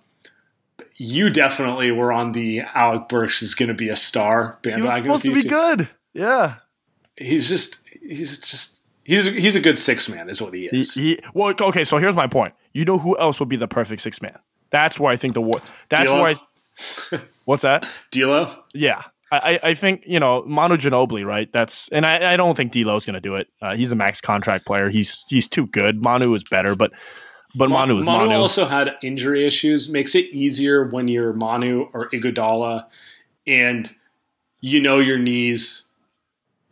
you 0.96 1.28
definitely 1.28 1.90
were 1.90 2.12
on 2.12 2.32
the 2.32 2.62
Alec 2.74 3.08
Burks 3.08 3.42
is 3.42 3.54
going 3.54 3.68
to 3.68 3.74
be 3.74 3.90
a 3.90 3.96
star 3.96 4.58
bandwagon. 4.62 5.04
He 5.04 5.10
was 5.10 5.22
supposed 5.22 5.42
to 5.42 5.42
be 5.42 5.48
good. 5.48 5.88
Yeah, 6.14 6.54
he's 7.16 7.48
just 7.48 7.80
he's 8.08 8.38
just 8.40 8.80
he's 9.04 9.24
he's 9.24 9.56
a 9.56 9.60
good 9.60 9.78
six 9.78 10.08
man 10.08 10.28
is 10.28 10.40
what 10.40 10.54
he 10.54 10.66
is. 10.66 10.94
He, 10.94 11.14
he, 11.14 11.20
well, 11.34 11.54
okay. 11.60 11.84
So 11.84 11.98
here's 11.98 12.16
my 12.16 12.26
point. 12.26 12.54
You 12.72 12.84
know 12.84 12.98
who 12.98 13.18
else 13.18 13.40
would 13.40 13.48
be 13.48 13.56
the 13.56 13.68
perfect 13.68 14.02
six 14.02 14.20
man? 14.20 14.38
That's 14.70 14.98
where 14.98 15.12
I 15.12 15.16
think 15.16 15.34
the 15.34 15.42
war. 15.42 15.60
That's 15.88 16.10
why. 16.10 16.38
I. 17.12 17.20
What's 17.44 17.62
that? 17.62 17.88
D'Lo. 18.10 18.54
Yeah, 18.74 19.04
I, 19.30 19.58
I 19.62 19.74
think 19.74 20.02
you 20.06 20.20
know 20.20 20.42
Manu 20.46 20.76
Ginobili, 20.76 21.24
right? 21.24 21.50
That's 21.52 21.88
and 21.88 22.06
I, 22.06 22.34
I 22.34 22.36
don't 22.36 22.56
think 22.56 22.72
D'Lo 22.72 22.96
is 22.96 23.04
going 23.04 23.14
to 23.14 23.20
do 23.20 23.34
it. 23.34 23.48
Uh, 23.60 23.74
he's 23.74 23.92
a 23.92 23.96
max 23.96 24.20
contract 24.20 24.66
player. 24.66 24.88
He's 24.88 25.24
he's 25.28 25.48
too 25.48 25.66
good. 25.66 26.02
Manu 26.02 26.32
is 26.34 26.44
better, 26.44 26.76
but 26.76 26.92
but 27.56 27.68
Ma- 27.68 27.86
Manu, 27.86 28.04
Manu, 28.04 28.26
Manu 28.26 28.40
also 28.40 28.66
had 28.66 28.94
injury 29.02 29.46
issues. 29.46 29.90
Makes 29.90 30.14
it 30.14 30.26
easier 30.26 30.88
when 30.88 31.08
you're 31.08 31.32
Manu 31.32 31.88
or 31.92 32.08
Iguodala, 32.10 32.86
and 33.46 33.90
you 34.60 34.80
know 34.80 34.98
your 34.98 35.18
knees. 35.18 35.85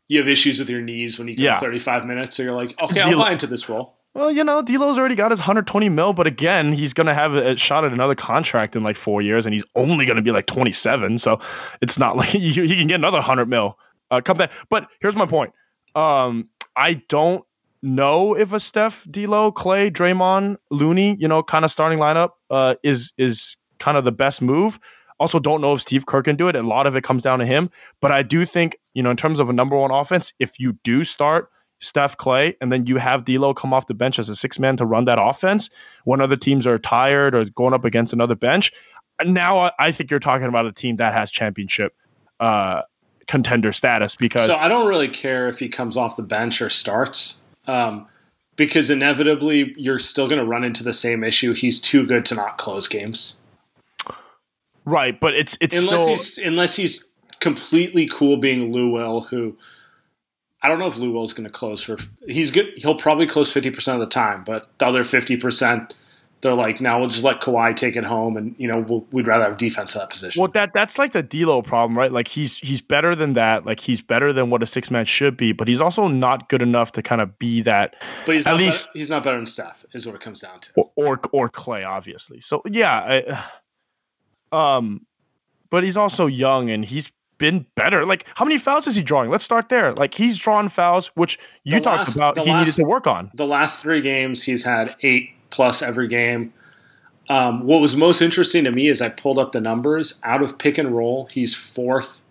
You 0.09 0.19
have 0.19 0.29
issues 0.29 0.59
with 0.59 0.69
your 0.69 0.83
knees 0.83 1.19
when 1.19 1.29
you 1.29 1.37
go 1.37 1.43
yeah. 1.43 1.61
35 1.61 2.05
minutes, 2.05 2.37
so 2.37 2.43
you're 2.43 2.53
like, 2.53 2.75
okay, 2.81 3.01
I'll 3.01 3.17
buy 3.17 3.33
into 3.33 3.47
this 3.47 3.69
role. 3.69 3.97
Well, 4.15 4.31
you 4.31 4.45
know, 4.45 4.63
D'Lo's 4.63 4.97
already 4.97 5.17
got 5.17 5.33
his 5.33 5.41
120 5.41 5.89
mil, 5.89 6.13
but 6.13 6.29
again, 6.29 6.73
he's 6.73 6.93
going 6.95 7.09
to 7.09 7.15
have 7.15 7.35
a 7.35 7.57
shot 7.57 7.85
at 7.85 7.93
another 7.93 8.15
contract 8.15 8.77
in 8.77 8.85
like 8.85 8.97
four 8.97 9.23
years, 9.23 9.45
and 9.45 9.53
he's 9.53 9.65
only 9.75 10.07
going 10.07 10.17
to 10.17 10.23
be 10.23 10.31
like 10.31 10.47
27. 10.47 11.19
So 11.19 11.41
it's 11.81 11.99
not 11.99 12.17
like 12.19 12.29
he, 12.29 12.53
he 12.53 12.77
can 12.77 12.87
get 12.87 12.97
another 12.97 13.19
100 13.19 13.49
mil. 13.49 13.77
Uh, 14.11 14.21
come 14.21 14.37
back. 14.37 14.53
But 14.71 14.89
here's 15.01 15.17
my 15.17 15.27
point. 15.27 15.53
Um, 15.97 16.49
I 16.77 16.95
don't 17.09 17.45
know 17.83 18.37
if 18.37 18.53
a 18.53 18.61
Steph, 18.61 19.05
D'Lo, 19.11 19.51
Clay, 19.51 19.91
Draymond, 19.91 20.59
Looney, 20.71 21.17
you 21.19 21.27
know, 21.27 21.43
kind 21.43 21.65
of 21.65 21.71
starting 21.71 21.99
lineup 21.99 22.31
uh, 22.51 22.77
is 22.83 23.13
is 23.19 23.57
kind 23.79 23.99
of 23.99 24.05
the 24.05 24.13
best 24.13 24.41
move. 24.41 24.79
Also, 25.19 25.39
don't 25.39 25.61
know 25.61 25.75
if 25.75 25.81
Steve 25.81 26.07
Kerr 26.07 26.23
can 26.23 26.37
do 26.37 26.49
it. 26.49 26.57
A 26.57 26.63
lot 26.63 26.87
of 26.87 26.97
it 26.97 27.05
comes 27.05 27.23
down 27.23 27.39
to 27.39 27.47
him. 27.47 27.71
But 28.01 28.13
I 28.13 28.23
do 28.23 28.45
think, 28.45 28.77
you 28.95 29.03
know, 29.03 29.11
in 29.11 29.17
terms 29.17 29.41
of 29.41 29.49
a 29.49 29.53
number 29.53 29.77
one 29.77 29.91
offense, 29.91 30.33
if 30.39 30.59
you 30.59 30.73
do 30.83 31.05
start 31.05 31.51
Steph 31.81 32.17
Clay, 32.17 32.57
and 32.61 32.73
then 32.73 32.87
you 32.87 32.97
have 32.97 33.25
D'Lo 33.25 33.55
come 33.55 33.73
off 33.73 33.87
the 33.87 33.95
bench 33.95 34.19
as 34.19 34.29
a 34.29 34.37
six 34.37 34.59
man 34.59 34.77
to 34.79 34.87
run 34.87 35.05
that 35.05 35.19
offense 35.21 35.71
when 36.05 36.21
other 36.21 36.37
teams 36.37 36.67
are 36.67 36.79
tired 36.79 37.35
or 37.35 37.45
going 37.45 37.75
up 37.75 37.85
against 37.85 38.13
another 38.13 38.35
bench. 38.35 38.73
Now 39.25 39.71
I 39.79 39.93
think 39.93 40.11
you're 40.11 40.21
talking 40.21 40.49
about 40.49 40.67
a 40.67 40.73
team 40.73 40.97
that 40.97 41.13
has 41.13 41.31
championship 41.31 41.95
uh, 42.41 42.83
contender 43.29 43.73
status 43.73 44.17
because. 44.17 44.47
So 44.47 44.57
I 44.57 44.69
don't 44.69 44.89
really 44.89 45.09
care 45.09 45.49
if 45.49 45.59
he 45.59 45.69
comes 45.69 45.97
off 45.97 46.17
the 46.17 46.23
bench 46.23 46.61
or 46.61 46.71
starts. 46.71 47.41
Um, 47.67 48.07
because 48.57 48.91
inevitably 48.91 49.75
you're 49.77 49.99
still 49.99 50.29
going 50.29 50.39
to 50.39 50.45
run 50.45 50.65
into 50.65 50.85
the 50.85 50.93
same 50.93 51.25
issue. 51.25 51.55
He's 51.55 51.81
too 51.81 52.07
good 52.07 52.25
to 52.27 52.35
not 52.35 52.59
close 52.59 52.89
games. 52.89 53.37
Right, 54.85 55.19
but 55.19 55.35
it's 55.35 55.57
it's 55.61 55.77
unless 55.77 56.01
still... 56.01 56.09
he's 56.09 56.39
unless 56.39 56.77
he's 56.77 57.05
completely 57.41 58.07
cool 58.07 58.37
being 58.37 58.73
Lou 58.73 58.91
Will, 58.91 59.23
who 59.23 59.57
I 60.63 60.69
don't 60.69 60.79
know 60.79 60.87
if 60.87 60.97
Lou 60.99 61.13
Will 61.13 61.25
is 61.25 61.33
going 61.33 61.45
to 61.45 61.53
close 61.53 61.83
for. 61.83 61.99
He's 62.27 62.51
good. 62.51 62.73
He'll 62.77 62.95
probably 62.95 63.27
close 63.27 63.53
fifty 63.53 63.71
percent 63.71 64.01
of 64.01 64.09
the 64.09 64.13
time, 64.13 64.45
but 64.45 64.67
the 64.79 64.87
other 64.87 65.05
fifty 65.05 65.37
percent, 65.37 65.95
they're 66.41 66.55
like, 66.55 66.81
now 66.81 66.99
we'll 66.99 67.09
just 67.09 67.25
let 67.25 67.41
Kawhi 67.41 67.75
take 67.77 67.97
it 67.97 68.05
home, 68.05 68.37
and 68.37 68.55
you 68.59 68.67
know 68.71 68.81
we'll, 68.81 69.07
we'd 69.11 69.27
rather 69.27 69.45
have 69.45 69.57
defense 69.57 69.95
in 69.95 70.01
that 70.01 70.11
position. 70.11 70.41
Well, 70.41 70.51
that 70.53 70.73
that's 70.75 70.99
like 70.99 71.13
the 71.13 71.23
D'Lo 71.23 71.63
problem, 71.63 71.97
right? 71.97 72.13
Like 72.13 72.29
he's 72.29 72.59
he's 72.59 72.81
better 72.81 73.15
than 73.15 73.33
that. 73.35 73.67
Like 73.67 73.81
he's 73.81 74.03
better 74.03 74.33
than 74.33 74.51
what 74.51 74.63
a 74.63 74.67
six 74.67 74.91
man 74.91 75.05
should 75.05 75.37
be, 75.37 75.53
but 75.53 75.69
he's 75.69 75.81
also 75.81 76.09
not 76.09 76.49
good 76.49 76.63
enough 76.63 76.93
to 76.93 77.03
kind 77.03 77.21
of 77.21 77.39
be 77.39 77.63
that. 77.63 77.97
But 78.27 78.37
he's 78.37 78.47
at 78.47 78.57
least 78.57 78.87
better, 78.87 78.99
he's 78.99 79.11
not 79.11 79.25
better 79.25 79.37
than 79.37 79.47
Steph, 79.47 79.85
is 79.95 80.07
what 80.07 80.15
it 80.15 80.21
comes 80.21 80.41
down 80.41 80.61
to. 80.61 80.73
Or 80.77 80.91
or, 80.97 81.21
or 81.33 81.49
Clay, 81.49 81.85
obviously. 81.85 82.41
So 82.41 82.63
yeah, 82.67 82.99
I, 83.01 83.45
um, 84.55 85.07
but 85.71 85.83
he's 85.85 85.97
also 85.97 86.27
young 86.27 86.71
and 86.71 86.85
he's 86.85 87.11
been 87.39 87.67
better. 87.75 88.05
Like, 88.05 88.27
how 88.37 88.45
many 88.45 88.59
fouls 88.59 88.87
is 88.87 88.97
he 88.97 89.03
drawing? 89.03 89.31
Let's 89.31 89.45
start 89.45 89.69
there. 89.69 89.93
Like, 89.93 90.15
he's 90.15 90.39
drawn 90.39 90.69
fouls, 90.69 91.09
which 91.15 91.39
you 91.65 91.75
the 91.75 91.81
talked 91.81 92.09
last, 92.09 92.17
about 92.17 92.39
he 92.39 92.51
last, 92.51 92.61
needed 92.61 92.75
to 92.77 92.85
work 92.85 93.07
on. 93.07 93.31
The 93.35 93.47
last 93.47 93.83
three 93.83 94.01
games, 94.01 94.43
he's 94.43 94.65
had 94.65 94.97
eight 95.03 95.31
plus 95.51 95.83
every 95.83 96.09
game. 96.09 96.53
Um, 97.29 97.67
what 97.67 97.81
was 97.81 97.97
most 97.97 98.21
interesting 98.21 98.65
to 98.65 98.71
me 98.71 98.89
is 98.89 99.01
I 99.01 99.09
pulled 99.09 99.39
up 99.39 99.53
the 99.53 99.61
numbers. 99.61 100.21
Out 100.23 100.43
of 100.43 100.59
pick 100.59 100.79
and 100.79 100.95
roll, 100.95 101.27
he's 101.27 101.55
fourth 101.55 102.23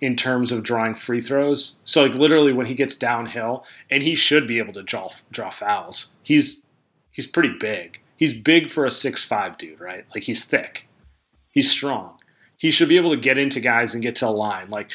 in 0.00 0.14
terms 0.14 0.52
of 0.52 0.62
drawing 0.62 0.94
free 0.94 1.22
throws. 1.22 1.78
So, 1.84 2.02
like, 2.02 2.14
literally, 2.14 2.52
when 2.52 2.66
he 2.66 2.74
gets 2.74 2.96
downhill, 2.96 3.64
and 3.90 4.02
he 4.02 4.14
should 4.14 4.46
be 4.46 4.58
able 4.58 4.74
to 4.74 4.82
draw 4.82 5.10
draw 5.32 5.50
fouls. 5.50 6.10
He's 6.22 6.62
he's 7.12 7.26
pretty 7.26 7.54
big. 7.58 8.00
He's 8.16 8.38
big 8.38 8.70
for 8.70 8.84
a 8.84 8.90
six 8.90 9.24
five 9.24 9.56
dude, 9.58 9.80
right? 9.80 10.04
Like, 10.14 10.22
he's 10.24 10.44
thick. 10.44 10.86
He's 11.56 11.70
strong 11.70 12.16
he 12.56 12.70
should 12.70 12.88
be 12.88 12.96
able 12.96 13.10
to 13.10 13.16
get 13.16 13.38
into 13.38 13.60
guys 13.60 13.94
and 13.94 14.02
get 14.02 14.16
to 14.16 14.28
a 14.28 14.30
line. 14.30 14.70
Like 14.70 14.90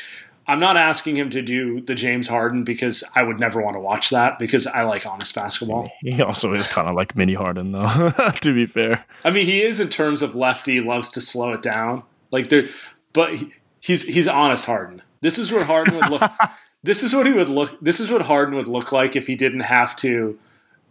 I'm 0.48 0.60
not 0.60 0.78
asking 0.78 1.18
him 1.18 1.30
to 1.32 1.42
do 1.42 1.82
the 1.82 1.96
James 1.96 2.28
Harden 2.28 2.64
because 2.64 3.04
I 3.16 3.24
would 3.24 3.40
never 3.40 3.62
want 3.62 3.76
to 3.76 3.80
watch 3.80 4.10
that 4.10 4.40
because 4.40 4.66
I 4.68 4.84
like 4.84 5.06
honest 5.06 5.36
basketball. 5.36 5.88
He 6.02 6.22
also 6.22 6.54
is 6.54 6.68
kind 6.68 6.90
of 6.90 6.96
like 6.96 7.16
mini 7.16 7.34
Harden, 7.34 7.72
though. 7.72 8.12
to 8.42 8.54
be 8.54 8.66
fair, 8.66 9.06
I 9.24 9.30
mean, 9.30 9.46
he 9.46 9.62
is 9.62 9.80
in 9.80 9.90
terms 9.90 10.22
of 10.22 10.36
lefty, 10.36 10.80
loves 10.80 11.12
to 11.12 11.22
slow 11.22 11.54
it 11.54 11.62
down. 11.62 12.04
Like 12.32 12.50
there, 12.50 12.68
but 13.14 13.36
he's 13.80 14.08
he's 14.08 14.28
honest 14.28 14.66
Harden. 14.66 15.02
This 15.22 15.38
is 15.38 15.52
what 15.52 15.66
Harden 15.68 15.96
would 15.96 16.10
look. 16.10 16.32
this 16.84 17.04
is 17.04 17.14
what 17.14 17.28
he 17.28 17.34
would 17.34 17.50
look. 17.50 17.80
This 17.82 18.00
is 18.00 18.12
what 18.12 18.24
Harden 18.24 18.56
would 18.56 18.68
look 18.68 18.92
like 18.92 19.16
if 19.16 19.28
he 19.28 19.36
didn't 19.36 19.62
have 19.62 19.96
to 19.98 20.40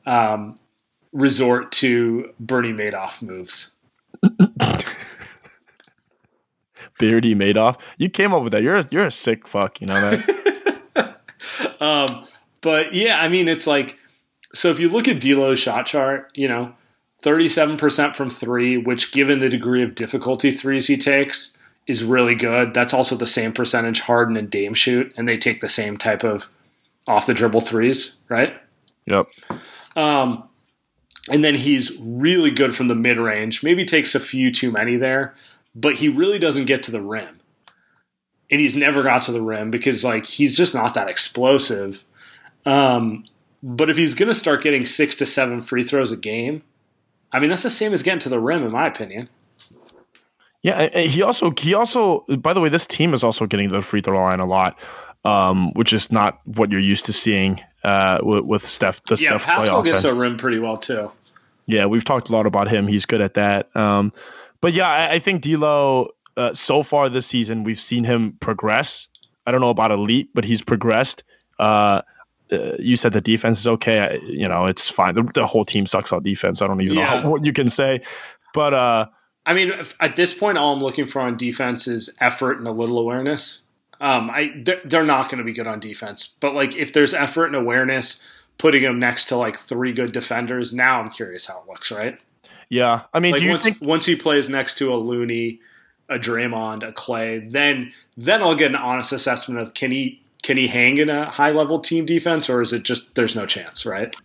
um, 0.06 0.58
resort 1.12 1.72
to 1.72 2.32
Bernie 2.38 2.72
Madoff 2.72 3.20
moves. 3.20 3.72
Beardy 7.00 7.34
Madoff. 7.34 7.80
You 7.98 8.08
came 8.08 8.32
up 8.32 8.44
with 8.44 8.52
that. 8.52 8.62
You're 8.62 8.76
a, 8.76 8.86
you're 8.90 9.06
a 9.06 9.10
sick 9.10 9.48
fuck. 9.48 9.80
You 9.80 9.88
know 9.88 10.00
that. 10.00 11.16
Um, 11.80 12.26
but 12.60 12.92
yeah, 12.94 13.18
I 13.18 13.28
mean, 13.28 13.48
it's 13.48 13.66
like 13.66 13.98
so. 14.52 14.68
If 14.68 14.78
you 14.78 14.90
look 14.90 15.08
at 15.08 15.20
D'Lo's 15.20 15.58
shot 15.58 15.86
chart, 15.86 16.30
you 16.34 16.46
know, 16.46 16.74
thirty-seven 17.22 17.78
percent 17.78 18.14
from 18.14 18.28
three, 18.28 18.76
which, 18.76 19.12
given 19.12 19.40
the 19.40 19.48
degree 19.48 19.82
of 19.82 19.94
difficulty 19.94 20.50
threes 20.50 20.86
he 20.88 20.98
takes, 20.98 21.58
is 21.86 22.04
really 22.04 22.34
good. 22.34 22.74
That's 22.74 22.92
also 22.92 23.16
the 23.16 23.26
same 23.26 23.52
percentage 23.52 24.00
Harden 24.00 24.36
and 24.36 24.50
Dame 24.50 24.74
shoot, 24.74 25.12
and 25.16 25.26
they 25.26 25.38
take 25.38 25.62
the 25.62 25.68
same 25.70 25.96
type 25.96 26.22
of 26.22 26.50
off 27.08 27.26
the 27.26 27.34
dribble 27.34 27.62
threes, 27.62 28.22
right? 28.28 28.54
yep. 29.06 29.26
Um, 29.96 30.48
and 31.30 31.44
then 31.44 31.54
he's 31.54 31.98
really 32.00 32.50
good 32.50 32.74
from 32.76 32.88
the 32.88 32.94
mid 32.94 33.16
range. 33.16 33.62
Maybe 33.62 33.84
takes 33.84 34.14
a 34.14 34.20
few 34.20 34.52
too 34.52 34.70
many 34.70 34.96
there, 34.96 35.34
but 35.74 35.94
he 35.94 36.08
really 36.08 36.38
doesn't 36.38 36.66
get 36.66 36.82
to 36.84 36.90
the 36.90 37.02
rim. 37.02 37.40
And 38.50 38.60
he's 38.60 38.76
never 38.76 39.02
got 39.02 39.22
to 39.22 39.32
the 39.32 39.42
rim 39.42 39.70
because 39.70 40.02
like 40.02 40.26
he's 40.26 40.56
just 40.56 40.74
not 40.74 40.94
that 40.94 41.08
explosive. 41.08 42.04
Um, 42.66 43.24
but 43.62 43.90
if 43.90 43.96
he's 43.96 44.14
going 44.14 44.28
to 44.28 44.34
start 44.34 44.62
getting 44.62 44.84
six 44.84 45.14
to 45.16 45.26
seven 45.26 45.62
free 45.62 45.82
throws 45.82 46.10
a 46.12 46.16
game, 46.16 46.62
I 47.32 47.38
mean 47.38 47.50
that's 47.50 47.62
the 47.62 47.70
same 47.70 47.92
as 47.92 48.02
getting 48.02 48.18
to 48.20 48.28
the 48.28 48.40
rim, 48.40 48.64
in 48.64 48.72
my 48.72 48.86
opinion. 48.86 49.28
Yeah, 50.62 50.88
he 50.98 51.22
also 51.22 51.52
he 51.56 51.74
also 51.74 52.20
by 52.36 52.52
the 52.52 52.60
way, 52.60 52.68
this 52.68 52.86
team 52.86 53.14
is 53.14 53.24
also 53.24 53.46
getting 53.46 53.68
to 53.68 53.74
the 53.76 53.82
free 53.82 54.00
throw 54.00 54.18
line 54.18 54.40
a 54.40 54.46
lot, 54.46 54.78
um, 55.24 55.72
which 55.74 55.92
is 55.92 56.10
not 56.10 56.40
what 56.44 56.70
you're 56.70 56.80
used 56.80 57.06
to 57.06 57.12
seeing 57.12 57.60
uh, 57.84 58.18
with, 58.22 58.44
with 58.44 58.66
Steph. 58.66 59.02
The 59.04 59.14
Yeah, 59.14 59.38
Steph 59.38 59.46
Paschall 59.46 59.84
gets 59.84 60.02
to 60.02 60.08
the 60.08 60.16
rim 60.16 60.36
pretty 60.36 60.58
well 60.58 60.76
too. 60.76 61.10
Yeah, 61.66 61.86
we've 61.86 62.04
talked 62.04 62.28
a 62.28 62.32
lot 62.32 62.46
about 62.46 62.68
him. 62.68 62.88
He's 62.88 63.06
good 63.06 63.20
at 63.20 63.34
that. 63.34 63.74
Um, 63.76 64.12
but 64.60 64.72
yeah, 64.72 64.88
I, 64.88 65.12
I 65.12 65.18
think 65.18 65.42
D'Lo 65.42 66.08
uh, 66.36 66.54
so 66.54 66.82
far 66.82 67.08
this 67.08 67.26
season 67.26 67.64
we've 67.64 67.80
seen 67.80 68.04
him 68.04 68.32
progress. 68.40 69.08
I 69.46 69.52
don't 69.52 69.60
know 69.60 69.70
about 69.70 69.90
elite, 69.90 70.30
but 70.34 70.44
he's 70.44 70.62
progressed. 70.62 71.24
Uh, 71.58 72.02
uh, 72.52 72.76
you 72.78 72.96
said 72.96 73.12
the 73.12 73.20
defense 73.20 73.60
is 73.60 73.66
okay. 73.66 74.00
I, 74.00 74.12
you 74.24 74.48
know, 74.48 74.66
it's 74.66 74.88
fine. 74.88 75.14
The, 75.14 75.22
the 75.34 75.46
whole 75.46 75.64
team 75.64 75.86
sucks 75.86 76.12
on 76.12 76.22
defense. 76.22 76.62
I 76.62 76.66
don't 76.66 76.80
even 76.80 76.96
know 76.96 77.04
how, 77.04 77.28
what 77.28 77.44
you 77.44 77.52
can 77.52 77.68
say. 77.68 78.00
But 78.54 78.74
uh, 78.74 79.06
I 79.46 79.54
mean, 79.54 79.72
at 80.00 80.16
this 80.16 80.34
point, 80.34 80.58
all 80.58 80.74
I'm 80.74 80.80
looking 80.80 81.06
for 81.06 81.20
on 81.20 81.36
defense 81.36 81.86
is 81.86 82.16
effort 82.20 82.58
and 82.58 82.66
a 82.66 82.72
little 82.72 82.98
awareness. 82.98 83.66
Um, 84.00 84.30
I 84.30 84.52
they're, 84.56 84.80
they're 84.84 85.04
not 85.04 85.30
going 85.30 85.38
to 85.38 85.44
be 85.44 85.52
good 85.52 85.66
on 85.66 85.78
defense, 85.78 86.36
but 86.40 86.54
like 86.54 86.74
if 86.74 86.92
there's 86.92 87.12
effort 87.12 87.46
and 87.46 87.56
awareness, 87.56 88.26
putting 88.58 88.82
them 88.82 88.98
next 88.98 89.26
to 89.26 89.36
like 89.36 89.56
three 89.56 89.92
good 89.92 90.12
defenders, 90.12 90.72
now 90.72 91.00
I'm 91.00 91.10
curious 91.10 91.46
how 91.46 91.60
it 91.60 91.68
looks. 91.68 91.92
Right? 91.92 92.18
Yeah, 92.70 93.02
I 93.12 93.20
mean, 93.20 93.32
Like 93.32 93.40
do 93.40 93.44
you 93.46 93.50
once 93.50 93.64
think? 93.64 93.78
once 93.82 94.06
he 94.06 94.16
plays 94.16 94.48
next 94.48 94.78
to 94.78 94.94
a 94.94 94.96
Looney, 94.96 95.60
a 96.08 96.18
Draymond, 96.18 96.86
a 96.86 96.92
Clay, 96.92 97.40
then 97.40 97.92
then 98.16 98.42
I'll 98.42 98.54
get 98.54 98.70
an 98.70 98.76
honest 98.76 99.12
assessment 99.12 99.60
of 99.60 99.74
can 99.74 99.90
he 99.90 100.22
can 100.42 100.56
he 100.56 100.66
hang 100.68 100.96
in 100.96 101.10
a 101.10 101.26
high 101.26 101.50
level 101.50 101.80
team 101.80 102.06
defense 102.06 102.48
or 102.48 102.62
is 102.62 102.72
it 102.72 102.84
just 102.84 103.14
there's 103.16 103.36
no 103.36 103.44
chance, 103.44 103.84
right? 103.84 104.16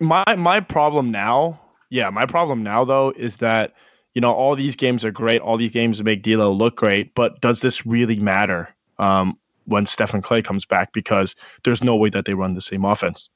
my 0.00 0.24
my 0.36 0.60
problem 0.60 1.10
now, 1.10 1.60
yeah, 1.90 2.10
my 2.10 2.26
problem 2.26 2.62
now 2.62 2.84
though 2.84 3.12
is 3.16 3.36
that 3.38 3.72
you 4.14 4.20
know 4.20 4.32
all 4.32 4.56
these 4.56 4.76
games 4.76 5.04
are 5.04 5.12
great, 5.12 5.40
all 5.40 5.56
these 5.56 5.70
games 5.70 6.02
make 6.02 6.22
D'Lo 6.22 6.52
look 6.52 6.76
great, 6.76 7.14
but 7.14 7.40
does 7.40 7.60
this 7.60 7.86
really 7.86 8.16
matter 8.18 8.68
um, 8.98 9.38
when 9.66 9.86
Steph 9.86 10.12
and 10.12 10.22
Clay 10.24 10.42
comes 10.42 10.64
back? 10.64 10.92
Because 10.92 11.36
there's 11.62 11.84
no 11.84 11.94
way 11.94 12.10
that 12.10 12.24
they 12.24 12.34
run 12.34 12.54
the 12.54 12.60
same 12.60 12.84
offense. 12.84 13.30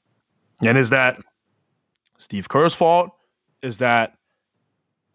And 0.60 0.76
is 0.76 0.90
that 0.90 1.20
Steve 2.18 2.48
Kerr's 2.48 2.74
fault? 2.74 3.10
Is 3.62 3.78
that 3.78 4.14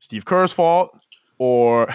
Steve 0.02 0.26
Kerr's 0.26 0.52
fault? 0.52 0.98
Or 1.38 1.88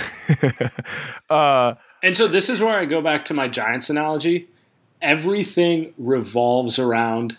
uh, 1.30 1.74
And 2.02 2.16
so 2.16 2.26
this 2.26 2.48
is 2.48 2.62
where 2.62 2.78
I 2.78 2.86
go 2.86 3.02
back 3.02 3.26
to 3.26 3.34
my 3.34 3.48
Giants 3.48 3.90
analogy. 3.90 4.48
Everything 5.02 5.92
revolves 5.98 6.78
around 6.78 7.36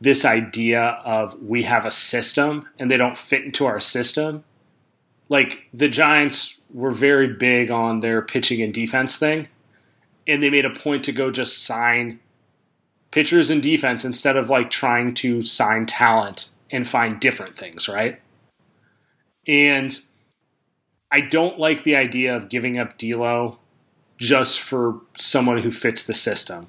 this 0.00 0.24
idea 0.24 0.82
of 1.04 1.40
we 1.42 1.62
have 1.62 1.86
a 1.86 1.90
system 1.90 2.68
and 2.78 2.90
they 2.90 2.96
don't 2.96 3.16
fit 3.16 3.44
into 3.44 3.64
our 3.64 3.80
system. 3.80 4.44
Like 5.28 5.66
the 5.72 5.88
Giants 5.88 6.60
were 6.72 6.90
very 6.92 7.28
big 7.28 7.70
on 7.70 8.00
their 8.00 8.22
pitching 8.22 8.60
and 8.62 8.74
defense 8.74 9.16
thing, 9.16 9.48
and 10.28 10.42
they 10.42 10.50
made 10.50 10.64
a 10.64 10.70
point 10.70 11.04
to 11.04 11.12
go 11.12 11.30
just 11.30 11.64
sign 11.64 12.20
pitchers 13.10 13.50
and 13.50 13.62
defense 13.62 14.04
instead 14.04 14.36
of 14.36 14.50
like 14.50 14.70
trying 14.70 15.14
to 15.14 15.42
sign 15.42 15.86
talent 15.86 16.50
and 16.70 16.86
find 16.86 17.18
different 17.18 17.56
things, 17.56 17.88
right? 17.88 18.20
And 19.46 19.98
I 21.10 21.20
don't 21.20 21.58
like 21.58 21.82
the 21.82 21.96
idea 21.96 22.36
of 22.36 22.48
giving 22.48 22.78
up 22.78 22.98
D'Lo 22.98 23.58
just 24.18 24.60
for 24.60 25.00
someone 25.16 25.58
who 25.58 25.70
fits 25.70 26.06
the 26.06 26.14
system. 26.14 26.68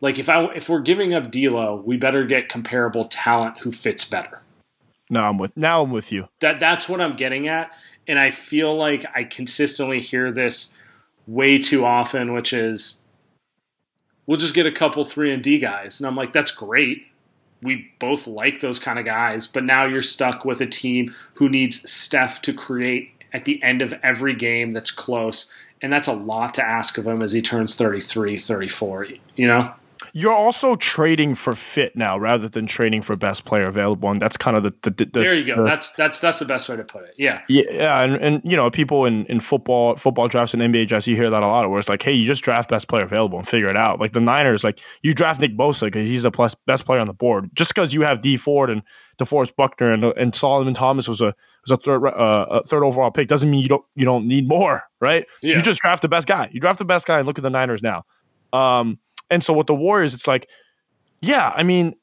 Like 0.00 0.18
if 0.18 0.28
I 0.28 0.44
if 0.54 0.68
we're 0.68 0.80
giving 0.80 1.14
up 1.14 1.30
D'Lo, 1.30 1.82
we 1.84 1.96
better 1.96 2.24
get 2.24 2.48
comparable 2.48 3.06
talent 3.08 3.58
who 3.58 3.72
fits 3.72 4.04
better. 4.04 4.40
now 5.10 5.28
I'm 5.28 5.38
with 5.38 5.56
now 5.56 5.82
I'm 5.82 5.90
with 5.90 6.12
you. 6.12 6.28
That 6.40 6.60
that's 6.60 6.88
what 6.88 7.00
I'm 7.00 7.16
getting 7.16 7.48
at, 7.48 7.70
and 8.06 8.18
I 8.18 8.30
feel 8.30 8.76
like 8.76 9.04
I 9.14 9.24
consistently 9.24 10.00
hear 10.00 10.30
this 10.32 10.74
way 11.26 11.58
too 11.58 11.84
often, 11.84 12.32
which 12.32 12.52
is 12.52 13.02
we'll 14.26 14.38
just 14.38 14.54
get 14.54 14.66
a 14.66 14.72
couple 14.72 15.04
three 15.04 15.32
and 15.32 15.42
D 15.42 15.58
guys, 15.58 16.00
and 16.00 16.06
I'm 16.06 16.16
like 16.16 16.32
that's 16.32 16.50
great. 16.50 17.06
We 17.66 17.90
both 17.98 18.26
like 18.26 18.60
those 18.60 18.78
kind 18.78 18.98
of 18.98 19.04
guys, 19.04 19.46
but 19.46 19.64
now 19.64 19.84
you're 19.84 20.00
stuck 20.00 20.44
with 20.44 20.60
a 20.60 20.66
team 20.66 21.14
who 21.34 21.48
needs 21.48 21.90
Steph 21.90 22.40
to 22.42 22.54
create 22.54 23.10
at 23.32 23.44
the 23.44 23.62
end 23.62 23.82
of 23.82 23.92
every 24.02 24.34
game 24.34 24.72
that's 24.72 24.90
close, 24.90 25.52
and 25.82 25.92
that's 25.92 26.08
a 26.08 26.14
lot 26.14 26.54
to 26.54 26.66
ask 26.66 26.96
of 26.96 27.06
him 27.06 27.20
as 27.22 27.32
he 27.32 27.42
turns 27.42 27.74
33, 27.74 28.38
34, 28.38 29.08
you 29.36 29.46
know? 29.46 29.74
You're 30.12 30.32
also 30.32 30.76
trading 30.76 31.34
for 31.34 31.54
fit 31.54 31.96
now 31.96 32.18
rather 32.18 32.48
than 32.48 32.66
trading 32.66 33.02
for 33.02 33.16
best 33.16 33.44
player 33.44 33.66
available, 33.66 34.10
and 34.10 34.20
that's 34.20 34.36
kind 34.36 34.56
of 34.56 34.62
the, 34.62 34.72
the, 34.82 34.90
the 34.90 35.06
There 35.20 35.34
you 35.34 35.44
go. 35.44 35.62
the- 35.62 35.68
That's 35.68 35.92
that's 35.92 36.20
that's 36.20 36.38
the 36.38 36.44
best 36.44 36.68
way 36.68 36.76
to 36.76 36.84
put 36.84 37.04
it. 37.04 37.14
Yeah. 37.16 37.40
Yeah, 37.48 38.02
and, 38.02 38.16
and 38.16 38.40
you 38.44 38.56
know, 38.56 38.70
people 38.70 39.04
in, 39.06 39.26
in 39.26 39.40
football, 39.40 39.96
football 39.96 40.28
drafts 40.28 40.54
and 40.54 40.62
NBA 40.62 40.88
drafts, 40.88 41.06
you 41.06 41.16
hear 41.16 41.30
that 41.30 41.42
a 41.42 41.46
lot. 41.46 41.68
Where 41.70 41.78
it's 41.78 41.88
like, 41.88 42.02
hey, 42.02 42.12
you 42.12 42.26
just 42.26 42.42
draft 42.44 42.68
best 42.68 42.88
player 42.88 43.04
available 43.04 43.38
and 43.38 43.48
figure 43.48 43.68
it 43.68 43.76
out. 43.76 44.00
Like 44.00 44.12
the 44.12 44.20
Niners, 44.20 44.64
like 44.64 44.80
you 45.02 45.14
draft 45.14 45.40
Nick 45.40 45.56
Bosa 45.56 45.82
because 45.82 46.08
he's 46.08 46.22
the 46.22 46.30
plus, 46.30 46.54
best 46.66 46.84
player 46.84 47.00
on 47.00 47.06
the 47.06 47.12
board. 47.12 47.50
Just 47.54 47.74
because 47.74 47.92
you 47.94 48.02
have 48.02 48.20
Dee 48.20 48.36
Ford 48.36 48.70
and 48.70 48.82
DeForest 49.18 49.56
Buckner 49.56 49.92
and 49.92 50.04
and 50.04 50.34
Solomon 50.34 50.74
Thomas 50.74 51.08
was 51.08 51.20
a 51.20 51.34
was 51.66 51.70
a 51.70 51.76
third 51.78 52.04
uh, 52.06 52.46
a 52.50 52.62
third 52.64 52.84
overall 52.84 53.10
pick 53.10 53.28
doesn't 53.28 53.50
mean 53.50 53.62
you 53.62 53.68
don't 53.68 53.84
you 53.94 54.04
don't 54.04 54.26
need 54.26 54.46
more, 54.46 54.82
right? 55.00 55.24
Yeah. 55.42 55.56
You 55.56 55.62
just 55.62 55.80
draft 55.80 56.02
the 56.02 56.08
best 56.08 56.26
guy. 56.26 56.50
You 56.52 56.60
draft 56.60 56.78
the 56.78 56.84
best 56.84 57.06
guy 57.06 57.18
and 57.18 57.26
look 57.26 57.38
at 57.38 57.42
the 57.42 57.50
Niners 57.50 57.82
now. 57.82 58.04
Um, 58.52 58.98
and 59.30 59.42
so 59.44 59.52
with 59.52 59.66
the 59.66 59.74
Warriors, 59.74 60.14
it's 60.14 60.26
like, 60.26 60.48
yeah, 61.20 61.52
I 61.54 61.62
mean. 61.62 61.94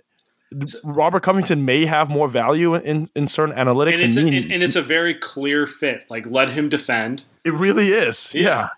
Robert 0.84 1.24
Covington 1.24 1.66
may 1.66 1.84
have 1.84 2.12
more 2.12 2.28
value 2.28 2.76
in, 2.76 3.10
in 3.16 3.28
certain 3.28 3.56
analytics, 3.56 3.94
And 3.94 4.02
it's, 4.04 4.18
a, 4.18 4.22
mean- 4.22 4.36
and, 4.36 4.52
and 4.52 4.62
it's 4.62 4.76
a 4.76 4.84
very 4.84 5.16
clear 5.16 5.66
fit. 5.66 6.06
Like 6.12 6.28
let 6.28 6.48
him 6.48 6.70
defend. 6.70 7.24
It 7.44 7.54
really 7.56 7.88
is. 7.88 8.32
Yeah. 8.36 8.42
Yeah. 8.42 8.70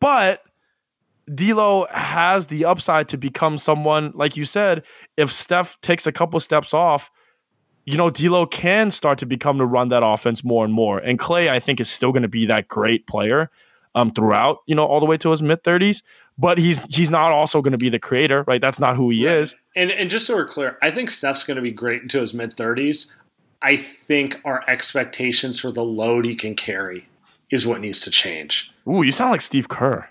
But 0.00 0.42
D'Lo 1.32 1.86
has 1.92 2.48
the 2.48 2.64
upside 2.64 3.08
to 3.10 3.16
become 3.16 3.58
someone, 3.58 4.10
like 4.16 4.36
you 4.36 4.44
said, 4.44 4.82
if 5.16 5.32
Steph 5.32 5.80
takes 5.82 6.04
a 6.04 6.10
couple 6.10 6.40
steps 6.40 6.74
off, 6.74 7.12
you 7.84 7.96
know, 7.96 8.10
D'Lo 8.10 8.44
can 8.44 8.90
start 8.90 9.16
to 9.20 9.26
become 9.26 9.58
to 9.58 9.66
run 9.66 9.90
that 9.90 10.02
offense 10.04 10.42
more 10.42 10.64
and 10.64 10.74
more. 10.74 10.98
And 10.98 11.16
Clay, 11.16 11.48
I 11.48 11.60
think, 11.60 11.80
is 11.80 11.88
still 11.88 12.10
going 12.10 12.22
to 12.22 12.28
be 12.28 12.44
that 12.46 12.66
great 12.66 13.06
player 13.06 13.52
um, 13.94 14.10
throughout, 14.10 14.62
you 14.66 14.74
know, 14.74 14.84
all 14.84 14.98
the 14.98 15.06
way 15.06 15.16
to 15.18 15.30
his 15.30 15.42
mid 15.42 15.62
thirties. 15.62 16.02
But 16.36 16.58
he's 16.58 16.84
he's 16.94 17.10
not 17.10 17.30
also 17.30 17.62
going 17.62 17.72
to 17.72 17.78
be 17.78 17.88
the 17.88 17.98
creator, 17.98 18.42
right? 18.46 18.60
That's 18.60 18.80
not 18.80 18.96
who 18.96 19.10
he 19.10 19.26
is. 19.26 19.54
And 19.76 19.90
and 19.90 20.10
just 20.10 20.26
so 20.26 20.34
we're 20.34 20.46
clear, 20.46 20.78
I 20.82 20.90
think 20.90 21.10
Steph's 21.10 21.44
going 21.44 21.56
to 21.56 21.62
be 21.62 21.70
great 21.70 22.02
into 22.02 22.20
his 22.20 22.34
mid 22.34 22.54
thirties. 22.54 23.12
I 23.62 23.76
think 23.76 24.40
our 24.44 24.62
expectations 24.68 25.60
for 25.60 25.70
the 25.70 25.84
load 25.84 26.24
he 26.24 26.34
can 26.34 26.54
carry 26.54 27.08
is 27.50 27.66
what 27.66 27.80
needs 27.80 28.00
to 28.02 28.10
change. 28.10 28.72
Ooh, 28.86 29.02
you 29.02 29.12
sound 29.12 29.30
like 29.30 29.40
Steve 29.40 29.68
Kerr. 29.68 30.08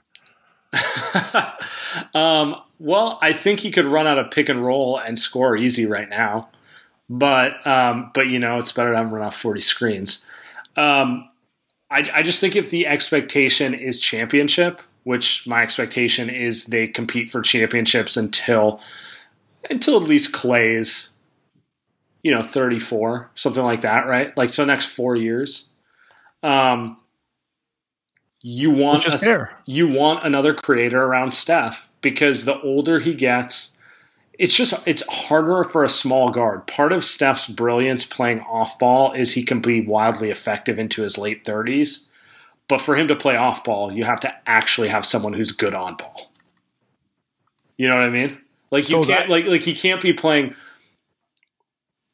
um, 2.15 2.55
well, 2.79 3.19
I 3.21 3.33
think 3.33 3.59
he 3.59 3.69
could 3.69 3.85
run 3.85 4.07
out 4.07 4.17
of 4.17 4.31
pick 4.31 4.49
and 4.49 4.65
roll 4.65 4.97
and 4.97 5.19
score 5.19 5.55
easy 5.55 5.85
right 5.85 6.09
now, 6.09 6.49
but 7.09 7.65
um, 7.67 8.11
but 8.13 8.27
you 8.27 8.39
know 8.39 8.57
it's 8.57 8.71
better 8.71 8.91
to 8.91 8.97
have 8.97 9.07
him 9.07 9.13
run 9.13 9.23
off 9.23 9.35
forty 9.35 9.61
screens. 9.61 10.27
Um, 10.75 11.29
I, 11.91 12.09
I 12.13 12.21
just 12.23 12.41
think 12.41 12.55
if 12.55 12.71
the 12.71 12.87
expectation 12.87 13.75
is 13.75 13.99
championship, 13.99 14.81
which 15.03 15.45
my 15.47 15.61
expectation 15.61 16.29
is 16.29 16.65
they 16.65 16.87
compete 16.87 17.31
for 17.31 17.41
championships 17.41 18.17
until 18.17 18.79
until 19.69 19.95
at 20.01 20.07
least 20.07 20.33
Clay's, 20.33 21.13
you 22.21 22.31
know, 22.31 22.41
34, 22.43 23.31
something 23.35 23.63
like 23.63 23.81
that, 23.81 24.07
right? 24.07 24.35
Like 24.37 24.53
so 24.53 24.65
next 24.65 24.87
4 24.87 25.15
years. 25.17 25.73
Um 26.41 26.97
you 28.41 28.71
want 28.71 29.03
a- 29.05 29.17
you 29.65 29.87
want 29.87 30.25
another 30.25 30.53
creator 30.53 31.01
around 31.03 31.33
Steph 31.33 31.89
because 32.01 32.43
the 32.45 32.59
older 32.61 32.99
he 32.99 33.13
gets, 33.13 33.77
it's 34.37 34.55
just 34.55 34.73
it's 34.85 35.07
harder 35.07 35.63
for 35.63 35.83
a 35.83 35.89
small 35.89 36.29
guard. 36.29 36.67
Part 36.67 36.91
of 36.91 37.05
Steph's 37.05 37.47
brilliance 37.47 38.05
playing 38.05 38.41
off 38.41 38.77
ball 38.79 39.13
is 39.13 39.31
he 39.33 39.43
can 39.43 39.61
be 39.61 39.81
wildly 39.81 40.29
effective 40.29 40.77
into 40.77 41.03
his 41.03 41.17
late 41.17 41.45
30s. 41.45 42.07
But 42.67 42.79
for 42.79 42.95
him 42.95 43.07
to 43.09 43.15
play 43.15 43.35
off 43.35 43.63
ball, 43.63 43.91
you 43.91 44.03
have 44.05 44.19
to 44.21 44.33
actually 44.47 44.87
have 44.87 45.05
someone 45.05 45.33
who's 45.33 45.51
good 45.51 45.73
on 45.73 45.95
ball. 45.95 46.31
You 47.77 47.87
know 47.89 47.95
what 47.95 48.05
I 48.05 48.09
mean? 48.09 48.37
Like 48.71 48.85
you 48.85 48.89
So 48.91 49.03
can't 49.03 49.07
that- 49.07 49.29
like 49.29 49.45
like 49.45 49.61
he 49.61 49.73
can't 49.75 50.01
be 50.01 50.13
playing 50.13 50.55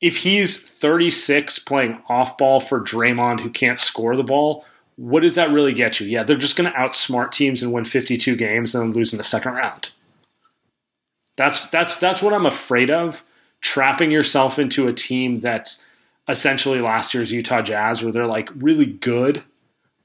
if 0.02 0.18
he's 0.18 0.68
36 0.70 1.60
playing 1.60 2.02
off 2.08 2.38
ball 2.38 2.60
for 2.62 2.80
Draymond 2.80 3.42
who 3.42 3.50
can't 3.50 3.78
score 3.80 4.16
the 4.16 4.24
ball, 4.24 4.66
what 4.96 5.22
does 5.22 5.36
that 5.36 5.52
really 5.52 5.74
get 5.74 6.00
you? 6.00 6.08
Yeah, 6.08 6.24
they're 6.24 6.38
just 6.38 6.56
going 6.56 6.72
to 6.72 6.78
outsmart 6.78 7.32
teams 7.32 7.62
and 7.62 7.74
win 7.74 7.84
52 7.86 8.36
games 8.38 8.74
and 8.74 8.84
then 8.84 8.92
lose 8.94 9.12
in 9.14 9.18
the 9.18 9.24
second 9.26 9.54
round. 9.54 9.90
That's 11.36 11.70
that's 11.70 11.98
that's 11.98 12.22
what 12.22 12.34
I'm 12.34 12.46
afraid 12.46 12.90
of. 12.92 13.24
Trapping 13.62 14.10
yourself 14.12 14.58
into 14.58 14.88
a 14.88 14.94
team 14.94 15.42
that's 15.42 15.86
essentially 16.30 16.80
last 16.80 17.14
year's 17.14 17.32
Utah 17.32 17.62
Jazz, 17.62 18.02
where 18.04 18.12
they're 18.12 18.26
like 18.26 18.50
really 18.56 18.86
good, 18.86 19.44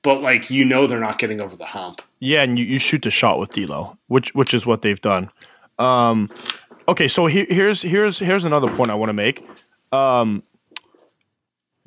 but 0.05 0.21
like 0.23 0.51
you 0.51 0.65
know 0.65 0.87
they're 0.87 1.01
not 1.01 1.19
getting 1.19 1.41
over 1.41 1.57
the 1.57 1.65
hump. 1.65 2.01
Yeah, 2.21 2.43
and 2.43 2.57
you, 2.57 2.65
you 2.65 2.79
shoot 2.79 3.03
the 3.03 3.11
shot 3.11 3.41
with 3.41 3.51
D'Lo, 3.51 3.99
which 4.07 4.33
which 4.37 4.55
is 4.55 4.65
what 4.65 4.83
they've 4.83 5.01
done. 5.01 5.29
Um, 5.81 6.31
okay, 6.87 7.09
so 7.09 7.27
he, 7.27 7.47
here's 7.49 7.83
here's 7.83 8.21
here's 8.21 8.45
another 8.45 8.71
point 8.71 8.93
I 8.93 8.95
want 8.95 9.09
to 9.09 9.15
make. 9.15 9.45
Um, 9.91 10.45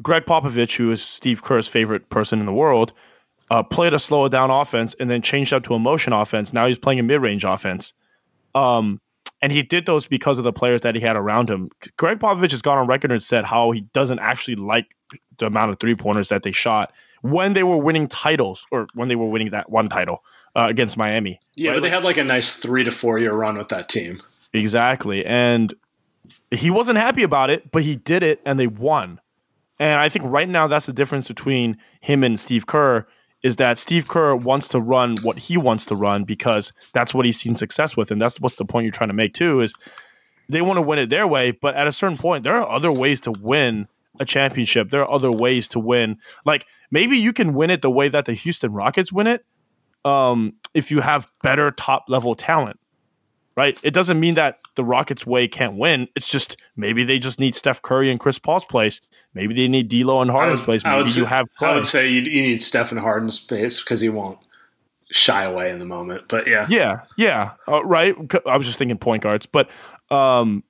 Gregg 0.02 0.26
Popovich, 0.26 0.76
who 0.76 0.92
is 0.92 1.02
Steve 1.02 1.44
Kerr's 1.44 1.68
favorite 1.68 2.10
person 2.10 2.40
in 2.40 2.46
the 2.46 2.54
world, 2.54 2.92
uh, 3.52 3.64
played 3.64 3.94
a 3.94 4.00
slower 4.00 4.28
down 4.28 4.52
offense 4.52 4.96
and 5.00 5.10
then 5.10 5.22
changed 5.22 5.54
up 5.54 5.64
to 5.64 5.76
a 5.76 5.80
motion 5.80 6.12
offense. 6.12 6.52
Now 6.52 6.68
he's 6.68 6.78
playing 6.78 7.00
a 7.00 7.04
mid 7.04 7.22
range 7.22 7.46
offense. 7.46 7.94
Um, 8.56 9.00
and 9.44 9.52
he 9.52 9.62
did 9.62 9.86
those 9.86 10.08
because 10.08 10.40
of 10.40 10.44
the 10.44 10.54
players 10.54 10.82
that 10.82 10.96
he 10.96 11.02
had 11.02 11.16
around 11.16 11.50
him. 11.50 11.70
Gregg 11.98 12.20
Popovich 12.20 12.52
has 12.52 12.64
gone 12.64 12.80
on 12.80 12.88
record 12.88 13.12
and 13.12 13.22
said 13.22 13.46
how 13.46 13.70
he 13.70 13.82
doesn't 13.94 14.18
actually 14.18 14.56
like 14.56 14.88
the 15.38 15.46
amount 15.46 15.72
of 15.72 15.80
three 15.80 15.94
pointers 15.94 16.30
that 16.30 16.42
they 16.42 16.52
shot 16.52 16.92
when 17.22 17.54
they 17.54 17.64
were 17.64 17.78
winning 17.78 18.08
titles 18.08 18.66
or 18.72 18.88
when 18.94 19.08
they 19.08 19.16
were 19.16 19.28
winning 19.28 19.52
that 19.52 19.70
one 19.70 19.90
title 19.90 20.24
uh, 20.56 20.68
against 20.70 20.98
Miami. 20.98 21.40
Yeah, 21.56 21.72
Right, 21.72 21.76
but 21.78 21.84
they 21.84 21.90
had 21.90 22.04
like 22.04 22.18
a 22.18 22.24
nice 22.24 22.56
three 22.56 22.84
to 22.84 22.92
four 22.92 23.20
year 23.20 23.34
run 23.34 23.58
with 23.58 23.70
that 23.70 23.90
team. 23.90 24.22
Exactly. 24.54 25.26
And 25.26 25.74
he 26.52 26.70
wasn't 26.70 26.98
happy 26.98 27.24
about 27.24 27.50
it, 27.50 27.72
but 27.72 27.84
he 27.84 27.96
did 27.96 28.24
it 28.24 28.42
and 28.46 28.60
they 28.60 28.68
won. 28.68 29.20
And 29.80 30.00
I 30.00 30.10
think 30.10 30.26
right 30.26 30.50
now 30.50 30.68
that's 30.68 30.88
the 30.88 30.94
difference 30.94 31.28
between 31.28 31.78
him 32.02 32.24
and 32.24 32.40
Steve 32.40 32.66
Kerr 32.66 33.06
is 33.44 33.58
that 33.58 33.78
Steve 33.78 34.08
Kerr 34.08 34.36
wants 34.36 34.68
to 34.70 34.80
run 34.80 35.18
what 35.22 35.38
he 35.38 35.58
wants 35.58 35.86
to 35.88 35.96
run 35.96 36.24
because 36.24 36.74
that's 36.94 37.14
what 37.14 37.26
he's 37.26 37.40
seen 37.40 37.56
success 37.56 37.96
with. 37.96 38.10
And 38.10 38.22
that's 38.22 38.40
what's 38.40 38.56
the 38.56 38.66
point 38.66 38.86
you're 38.86 38.92
trying 38.92 39.10
to 39.10 39.16
make 39.16 39.34
too 39.34 39.62
is 39.62 39.74
they 40.50 40.62
want 40.62 40.78
to 40.78 40.82
win 40.82 40.98
it 40.98 41.10
their 41.10 41.28
way, 41.28 41.52
but 41.52 41.76
at 41.76 41.88
a 41.88 41.92
certain 41.92 42.18
point, 42.18 42.44
there 42.44 42.56
are 42.56 42.70
other 42.70 42.92
ways 42.92 43.22
to 43.22 43.32
win 43.32 43.88
a 44.20 44.26
championship. 44.26 44.90
There 44.90 45.02
are 45.02 45.12
other 45.12 45.32
ways 45.32 45.68
to 45.70 45.80
win. 45.80 46.18
Like 46.46 46.66
maybe 46.92 47.18
you 47.18 47.34
can 47.34 47.54
win 47.54 47.70
it 47.70 47.82
the 47.82 47.92
way 47.92 48.10
that 48.10 48.26
the 48.26 48.34
Houston 48.34 48.72
Rockets 48.74 49.12
win 49.12 49.28
it 49.28 49.46
um, 50.06 50.54
if 50.74 50.92
you 50.92 51.00
have 51.02 51.32
better 51.42 51.72
top 51.72 52.06
level 52.08 52.36
talent 52.36 52.80
right? 53.58 53.78
It 53.82 53.94
doesn't 53.94 54.20
mean 54.20 54.36
that 54.36 54.60
the 54.76 54.86
Rockets' 54.86 55.26
way 55.26 55.48
can't 55.48 55.76
win. 55.76 56.08
It's 56.16 56.30
just 56.30 56.62
maybe 56.78 57.04
they 57.04 57.18
just 57.18 57.40
need 57.40 57.56
Steph 57.56 57.82
Curry 57.82 58.10
and 58.12 58.20
Chris 58.20 58.40
Paul's 58.40 58.64
place. 58.64 59.02
Maybe 59.34 59.54
they 59.56 59.68
need 59.68 59.90
D'Lo 59.90 60.22
and 60.22 60.30
Harden's 60.30 60.62
place. 60.62 60.84
I 60.86 60.92
Maybe 60.92 61.02
would, 61.02 61.16
you 61.16 61.24
say, 61.24 61.30
have 61.30 61.48
I 61.60 61.74
would 61.74 61.86
say 61.86 62.08
you, 62.08 62.22
you 62.22 62.44
need 62.44 62.64
and 62.74 63.00
Harden's 63.00 63.40
place 63.40 63.84
because 63.84 64.00
he 64.00 64.10
won't 64.10 64.38
shy 65.12 65.44
away 65.44 65.72
in 65.72 65.80
the 65.80 65.86
moment. 65.86 66.26
But 66.30 66.48
yeah, 66.48 66.68
Yeah, 66.70 67.02
yeah, 67.18 67.54
uh, 67.68 67.84
right. 67.84 68.16
I 68.46 68.56
was 68.56 68.68
just 68.68 68.78
thinking 68.78 68.98
point 68.98 69.24
guards, 69.24 69.48
but 69.48 69.70
um, 70.12 70.64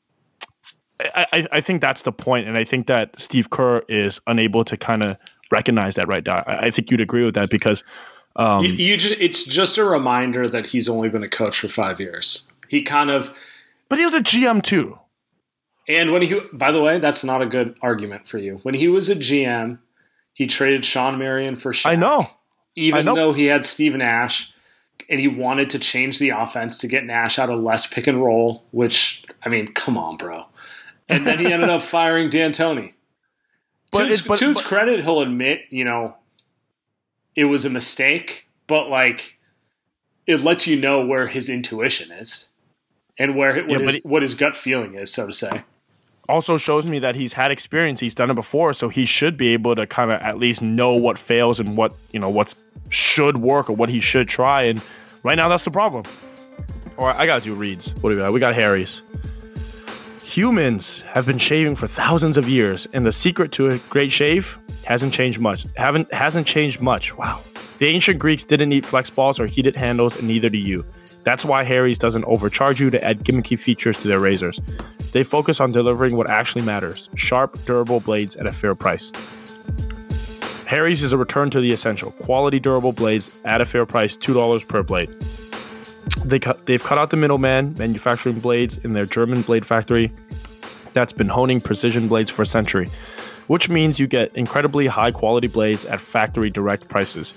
I, 1.02 1.26
I, 1.34 1.48
I 1.52 1.62
think 1.62 1.82
that's 1.82 2.04
the 2.04 2.14
point, 2.14 2.48
and 2.48 2.58
I 2.58 2.64
think 2.64 2.88
that 2.88 3.20
Steve 3.20 3.50
Kerr 3.50 3.84
is 3.90 4.22
unable 4.28 4.64
to 4.64 4.78
kind 4.78 5.04
of 5.04 5.18
recognize 5.52 5.96
that 5.96 6.08
right 6.08 6.26
now. 6.26 6.44
I, 6.48 6.68
I 6.68 6.72
think 6.72 6.92
you'd 6.92 7.02
agree 7.02 7.26
with 7.26 7.36
that 7.36 7.50
because 7.50 7.84
um, 8.36 8.64
you, 8.64 8.74
you 8.74 8.98
just 8.98 9.20
it's 9.20 9.46
just 9.46 9.78
a 9.78 9.84
reminder 9.84 10.48
that 10.48 10.66
he's 10.66 10.88
only 10.88 11.10
been 11.10 11.24
a 11.24 11.30
coach 11.30 11.60
for 11.60 11.68
five 11.68 12.00
years. 12.00 12.50
He 12.68 12.82
kind 12.82 13.10
of 13.10 13.32
but 13.90 14.00
he 14.00 14.06
was 14.06 14.14
a 14.14 14.22
GM 14.22 14.62
too. 14.62 15.00
and 15.88 16.12
when 16.12 16.22
he 16.22 16.40
by 16.54 16.72
the 16.72 16.82
way, 16.82 17.00
that's 17.00 17.24
not 17.24 17.42
a 17.42 17.46
good 17.46 17.78
argument 17.82 18.28
for 18.28 18.38
you. 18.38 18.60
When 18.64 18.76
he 18.76 18.88
was 18.88 19.10
a 19.10 19.16
GM, 19.16 19.80
he 20.34 20.46
traded 20.46 20.86
Shawn 20.86 21.18
Marion 21.18 21.56
for 21.56 21.74
Shaq. 21.74 21.90
I 21.90 21.96
know. 21.96 22.28
even 22.76 23.00
I 23.00 23.02
know. 23.02 23.16
though 23.16 23.34
he 23.34 23.46
had 23.46 23.66
Steve 23.66 23.96
Nash 23.96 24.54
and 25.10 25.20
he 25.20 25.28
wanted 25.28 25.70
to 25.72 25.80
change 25.80 26.20
the 26.20 26.30
offense 26.30 26.78
to 26.80 26.88
get 26.88 27.06
Nash 27.06 27.40
out 27.40 27.50
of 27.50 27.60
less 27.60 27.88
pick 27.88 28.08
and 28.08 28.24
roll, 28.24 28.64
which 28.72 29.24
I 29.44 29.50
mean, 29.50 29.74
come 29.74 29.98
on, 29.98 30.18
bro. 30.18 30.46
And 31.10 31.26
then 31.26 31.40
he 31.40 31.52
ended 31.52 31.70
up 31.70 31.82
firing 31.84 32.30
D'Antoni. 32.30 32.94
But 33.92 34.08
to 34.16 34.28
but- 34.28 34.40
to 34.40 34.48
his 34.48 34.58
but- 34.58 34.66
credit, 34.66 35.04
he'll 35.04 35.22
admit, 35.22 35.62
you 35.70 35.84
know, 35.86 36.16
it 37.36 37.46
was 37.46 37.66
a 37.66 37.70
mistake, 37.70 38.48
but 38.68 38.90
like 38.90 39.38
it 40.26 40.42
lets 40.42 40.68
you 40.68 40.80
know 40.80 41.06
where 41.06 41.28
his 41.28 41.48
intuition 41.50 42.12
is 42.12 42.50
and 43.18 43.36
where 43.36 43.64
what, 43.66 43.80
Yeah, 43.82 43.92
his, 43.92 44.04
what 44.04 44.22
his 44.24 44.34
gut 44.36 44.58
feeling 44.58 44.96
is, 44.96 45.14
so 45.14 45.28
to 45.28 45.34
say. 45.34 45.64
also 46.28 46.58
shows 46.58 46.86
me 46.86 47.00
that 47.00 47.16
he's 47.16 47.32
had 47.32 47.50
experience. 47.52 48.00
He's 48.00 48.14
done 48.16 48.30
it 48.30 48.34
before, 48.34 48.74
so 48.74 48.90
he 48.90 49.06
should 49.06 49.38
be 49.38 49.50
able 49.54 49.76
to 49.76 49.88
kind 49.88 50.12
of 50.12 50.22
at 50.22 50.38
least 50.38 50.62
know 50.62 50.94
what 50.96 51.18
fails 51.18 51.60
and 51.60 51.78
what 51.78 51.94
you 52.12 52.20
know 52.20 52.30
what 52.30 52.54
should 52.90 53.38
work 53.38 53.70
or 53.70 53.74
what 53.74 53.88
he 53.90 54.00
should 54.02 54.28
try. 54.28 54.64
And 54.64 54.82
right 55.24 55.36
now, 55.36 55.48
that's 55.48 55.64
the 55.64 55.72
problem. 55.72 56.04
All 56.98 57.06
right, 57.06 57.16
I 57.16 57.26
gotta 57.26 57.44
do 57.44 57.54
reads. 57.54 57.94
What 58.02 58.10
do 58.10 58.16
we 58.18 58.22
got? 58.22 58.34
We 58.34 58.40
got 58.40 58.56
Harry's. 58.56 59.02
Humans 60.38 61.02
have 61.02 61.26
been 61.26 61.40
shaving 61.40 61.74
for 61.74 61.88
thousands 61.88 62.38
of 62.38 62.48
years, 62.48 62.88
and 62.94 63.08
the 63.08 63.12
secret 63.12 63.52
to 63.54 63.72
a 63.72 63.80
great 63.90 64.12
shave 64.12 64.56
hasn't 64.86 65.12
changed 65.12 65.40
much. 65.40 65.66
Haven't 65.76 66.14
hasn't 66.14 66.46
changed 66.46 66.80
much. 66.80 67.18
Wow. 67.18 67.42
The 67.80 67.88
ancient 67.88 68.20
Greeks 68.20 68.44
didn't 68.44 68.70
need 68.70 68.86
flex 68.86 69.10
balls 69.10 69.40
or 69.40 69.48
heated 69.48 69.76
handles, 69.76 70.16
and 70.16 70.28
neither 70.28 70.48
do 70.48 70.60
you. 70.60 70.86
That's 71.24 71.44
why 71.44 71.64
Harry's 71.64 71.98
doesn't 71.98 72.24
overcharge 72.26 72.80
you 72.80 72.92
to 72.92 73.04
add 73.04 73.24
gimmicky 73.24 73.58
features 73.58 73.98
to 73.98 74.08
their 74.08 74.20
razors. 74.20 74.62
They 75.12 75.24
focus 75.24 75.60
on 75.60 75.72
delivering 75.72 76.16
what 76.16 76.30
actually 76.30 76.62
matters 76.62 77.10
sharp, 77.16 77.58
durable 77.66 78.00
blades 78.00 78.36
at 78.36 78.48
a 78.48 78.52
fair 78.52 78.76
price. 78.76 79.12
Harry's 80.68 81.02
is 81.02 81.14
a 81.14 81.18
return 81.18 81.50
to 81.50 81.60
the 81.60 81.72
essential 81.72 82.12
quality, 82.12 82.60
durable 82.60 82.92
blades 82.92 83.32
at 83.44 83.60
a 83.60 83.66
fair 83.66 83.88
price 83.88 84.16
$2 84.16 84.68
per 84.68 84.84
blade. 84.84 85.10
They 86.24 86.38
cut, 86.38 86.68
they've 86.68 86.84
cut 86.84 87.00
out 87.00 87.10
the 87.10 87.18
middleman, 87.18 87.74
manufacturing 87.80 88.40
blades 88.40 88.78
in 88.78 88.94
their 88.94 89.06
German 89.06 89.42
blade 89.42 89.66
factory 89.66 90.12
that's 90.98 91.14
been 91.14 91.28
honing 91.28 91.60
precision 91.60 92.08
blades 92.08 92.32
for 92.32 92.42
a 92.42 92.46
century, 92.46 92.88
which 93.46 93.70
means 93.70 94.00
you 94.00 94.08
get 94.08 94.36
incredibly 94.36 94.88
high 94.88 95.12
quality 95.12 95.46
blades 95.46 95.86
at 95.86 96.02
factory 96.02 96.50
direct 96.50 96.88
prices. 96.88 97.36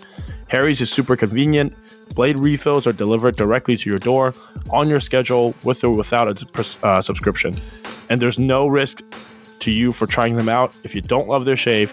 Harry's 0.48 0.80
is 0.80 0.90
super 0.90 1.14
convenient. 1.14 1.74
Blade 2.14 2.40
refills 2.40 2.86
are 2.86 2.94
delivered 2.94 3.36
directly 3.36 3.76
to 3.76 3.90
your 3.90 3.98
door 3.98 4.32
on 4.70 4.88
your 4.88 4.98
schedule 4.98 5.54
with 5.62 5.84
or 5.84 5.90
without 5.90 6.26
a 6.26 6.86
uh, 6.86 7.02
subscription. 7.02 7.54
And 8.08 8.22
there's 8.22 8.38
no 8.38 8.66
risk 8.66 9.02
to 9.58 9.70
you 9.70 9.92
for 9.92 10.06
trying 10.06 10.36
them 10.36 10.48
out. 10.48 10.74
If 10.82 10.94
you 10.94 11.02
don't 11.02 11.28
love 11.28 11.44
their 11.44 11.54
shave, 11.54 11.92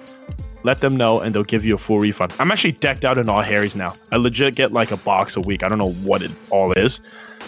let 0.64 0.80
them 0.80 0.96
know 0.96 1.20
and 1.20 1.36
they'll 1.36 1.44
give 1.44 1.66
you 1.66 1.76
a 1.76 1.78
full 1.78 2.00
refund. 2.00 2.32
I'm 2.40 2.50
actually 2.50 2.72
decked 2.72 3.04
out 3.04 3.18
in 3.18 3.28
all 3.28 3.42
Harry's 3.42 3.76
now. 3.76 3.94
I 4.14 4.16
legit 4.16 4.56
get 4.56 4.72
like 4.72 4.92
a 4.92 4.98
box 4.98 5.36
a 5.36 5.42
week. 5.42 5.64
I 5.64 5.70
don't 5.70 5.80
know 5.80 5.92
what 5.92 6.22
it 6.22 6.32
all 6.50 6.72
is. 6.72 7.02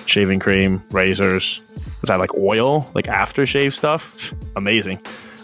Shaving 0.09 0.39
cream, 0.39 0.83
razors. 0.91 1.61
Is 1.77 2.07
that 2.07 2.19
like 2.19 2.33
oil? 2.35 2.89
Like 2.95 3.05
aftershave 3.05 3.73
stuff? 3.73 4.33
Amazing. 4.55 4.99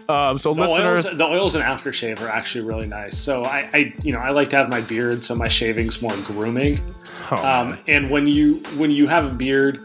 Um, 0.09 0.37
so 0.37 0.53
The 0.53 0.61
listeners, 0.61 1.05
oils, 1.05 1.17
the 1.17 1.25
oils 1.25 1.55
and 1.55 1.63
aftershave 1.63 2.19
are 2.21 2.29
actually 2.29 2.63
really 2.65 2.85
nice. 2.87 3.17
So 3.17 3.43
I, 3.45 3.69
I, 3.73 3.93
you 4.03 4.11
know, 4.13 4.19
I 4.19 4.29
like 4.31 4.49
to 4.51 4.55
have 4.55 4.69
my 4.69 4.81
beard, 4.81 5.23
so 5.23 5.35
my 5.35 5.47
shaving's 5.47 6.01
more 6.01 6.15
grooming. 6.17 6.79
oh, 7.31 7.37
Um, 7.37 7.77
and 7.87 8.09
when 8.11 8.27
you 8.27 8.55
when 8.77 8.91
you 8.91 9.07
have 9.07 9.31
a 9.31 9.33
beard, 9.33 9.79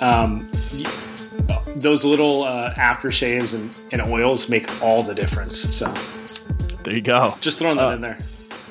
um, 0.00 0.48
y- 0.74 0.90
those 1.76 2.04
little 2.04 2.44
uh, 2.44 2.74
aftershaves 2.74 3.54
and, 3.54 3.70
and 3.92 4.02
oils 4.02 4.48
make 4.48 4.82
all 4.82 5.02
the 5.02 5.14
difference. 5.14 5.58
So 5.74 5.92
there 6.84 6.94
you 6.94 7.00
go. 7.00 7.36
just 7.40 7.58
throwing 7.58 7.76
that 7.76 7.86
Uh, 7.86 7.94
in 7.94 8.00
there. 8.00 8.18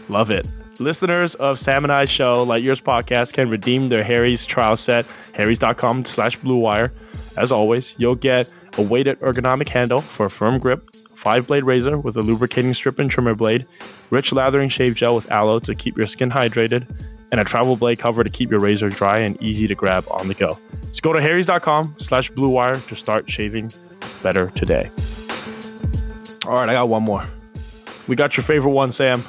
Love 0.09 0.31
it. 0.31 0.45
Listeners 0.79 1.35
of 1.35 1.59
Sam 1.59 1.83
and 1.83 1.91
I 1.91 2.05
show, 2.05 2.43
Light 2.43 2.63
Years 2.63 2.79
Podcast, 2.79 3.33
can 3.33 3.49
redeem 3.49 3.89
their 3.89 4.03
Harry's 4.03 4.45
trial 4.45 4.77
set, 4.77 5.05
harrys.com 5.33 6.05
slash 6.05 6.37
blue 6.37 6.57
wire. 6.57 6.91
As 7.37 7.51
always, 7.51 7.95
you'll 7.97 8.15
get 8.15 8.49
a 8.77 8.81
weighted 8.81 9.19
ergonomic 9.19 9.67
handle 9.67 10.01
for 10.01 10.25
a 10.25 10.29
firm 10.29 10.57
grip, 10.57 10.89
five 11.15 11.47
blade 11.47 11.63
razor 11.63 11.97
with 11.97 12.15
a 12.15 12.21
lubricating 12.21 12.73
strip 12.73 12.97
and 12.97 13.11
trimmer 13.11 13.35
blade, 13.35 13.65
rich 14.09 14.31
lathering 14.31 14.69
shave 14.69 14.95
gel 14.95 15.15
with 15.15 15.29
aloe 15.31 15.59
to 15.59 15.75
keep 15.75 15.97
your 15.97 16.07
skin 16.07 16.31
hydrated, 16.31 16.87
and 17.31 17.41
a 17.41 17.43
travel 17.43 17.75
blade 17.75 17.99
cover 17.99 18.23
to 18.23 18.29
keep 18.29 18.49
your 18.49 18.59
razor 18.59 18.89
dry 18.89 19.19
and 19.19 19.41
easy 19.41 19.67
to 19.67 19.75
grab 19.75 20.05
on 20.09 20.27
the 20.27 20.33
go. 20.33 20.57
So 20.91 21.01
go 21.01 21.13
to 21.13 21.21
harrys.com 21.21 21.95
slash 21.97 22.29
blue 22.31 22.49
wire 22.49 22.79
to 22.79 22.95
start 22.95 23.29
shaving 23.29 23.71
better 24.23 24.49
today. 24.55 24.89
All 26.45 26.53
right, 26.53 26.69
I 26.69 26.73
got 26.73 26.89
one 26.89 27.03
more. 27.03 27.25
We 28.07 28.15
got 28.15 28.37
your 28.37 28.43
favorite 28.43 28.71
one, 28.71 28.91
Sam. 28.91 29.23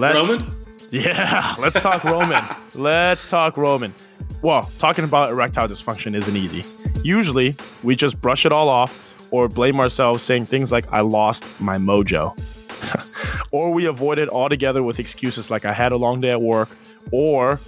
Let's, 0.00 0.28
Roman? 0.28 0.54
Yeah, 0.90 1.54
let's 1.58 1.78
talk 1.78 2.02
Roman. 2.04 2.42
Let's 2.74 3.26
talk 3.26 3.56
Roman. 3.58 3.94
Well, 4.40 4.70
talking 4.78 5.04
about 5.04 5.30
erectile 5.30 5.68
dysfunction 5.68 6.16
isn't 6.16 6.36
easy. 6.36 6.64
Usually, 7.04 7.54
we 7.82 7.94
just 7.96 8.20
brush 8.20 8.46
it 8.46 8.50
all 8.50 8.70
off 8.70 9.06
or 9.30 9.46
blame 9.46 9.78
ourselves 9.78 10.22
saying 10.22 10.46
things 10.46 10.72
like, 10.72 10.90
I 10.90 11.00
lost 11.00 11.44
my 11.60 11.76
mojo. 11.76 12.34
or 13.50 13.72
we 13.72 13.84
avoid 13.84 14.18
it 14.18 14.30
altogether 14.30 14.82
with 14.82 14.98
excuses 14.98 15.50
like, 15.50 15.66
I 15.66 15.72
had 15.74 15.92
a 15.92 15.96
long 15.96 16.20
day 16.20 16.30
at 16.30 16.40
work, 16.40 16.70
or 17.12 17.60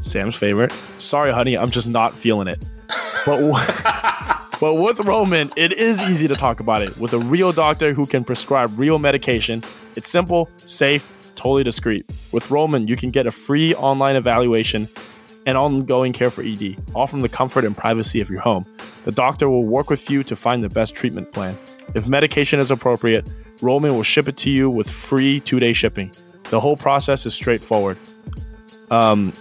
Sam's 0.00 0.34
favorite, 0.34 0.72
sorry, 0.98 1.32
honey, 1.32 1.56
I'm 1.56 1.70
just 1.70 1.88
not 1.88 2.16
feeling 2.16 2.48
it. 2.48 2.60
But, 3.24 3.36
w- 3.36 3.54
but 4.60 4.74
with 4.74 4.98
Roman, 5.00 5.52
it 5.56 5.72
is 5.72 6.00
easy 6.02 6.26
to 6.26 6.34
talk 6.34 6.58
about 6.58 6.82
it 6.82 6.96
with 6.98 7.12
a 7.12 7.18
real 7.18 7.52
doctor 7.52 7.94
who 7.94 8.04
can 8.04 8.24
prescribe 8.24 8.76
real 8.76 8.98
medication. 8.98 9.62
It's 9.94 10.10
simple, 10.10 10.50
safe, 10.66 11.10
totally 11.36 11.64
discreet. 11.64 12.06
With 12.32 12.50
Roman, 12.50 12.88
you 12.88 12.96
can 12.96 13.10
get 13.10 13.26
a 13.26 13.30
free 13.30 13.74
online 13.74 14.16
evaluation 14.16 14.88
and 15.46 15.58
ongoing 15.58 16.12
care 16.12 16.30
for 16.30 16.42
ED, 16.42 16.76
all 16.94 17.06
from 17.06 17.20
the 17.20 17.28
comfort 17.28 17.64
and 17.64 17.76
privacy 17.76 18.20
of 18.20 18.30
your 18.30 18.40
home. 18.40 18.64
The 19.04 19.12
doctor 19.12 19.48
will 19.48 19.64
work 19.64 19.90
with 19.90 20.08
you 20.08 20.22
to 20.24 20.36
find 20.36 20.62
the 20.62 20.68
best 20.68 20.94
treatment 20.94 21.32
plan. 21.32 21.58
If 21.94 22.06
medication 22.06 22.60
is 22.60 22.70
appropriate, 22.70 23.28
Roman 23.60 23.94
will 23.94 24.02
ship 24.02 24.28
it 24.28 24.36
to 24.38 24.50
you 24.50 24.70
with 24.70 24.88
free 24.88 25.40
two 25.40 25.60
day 25.60 25.72
shipping. 25.72 26.10
The 26.50 26.60
whole 26.60 26.76
process 26.76 27.26
is 27.26 27.34
straightforward. 27.34 27.96
Um, 28.90 29.32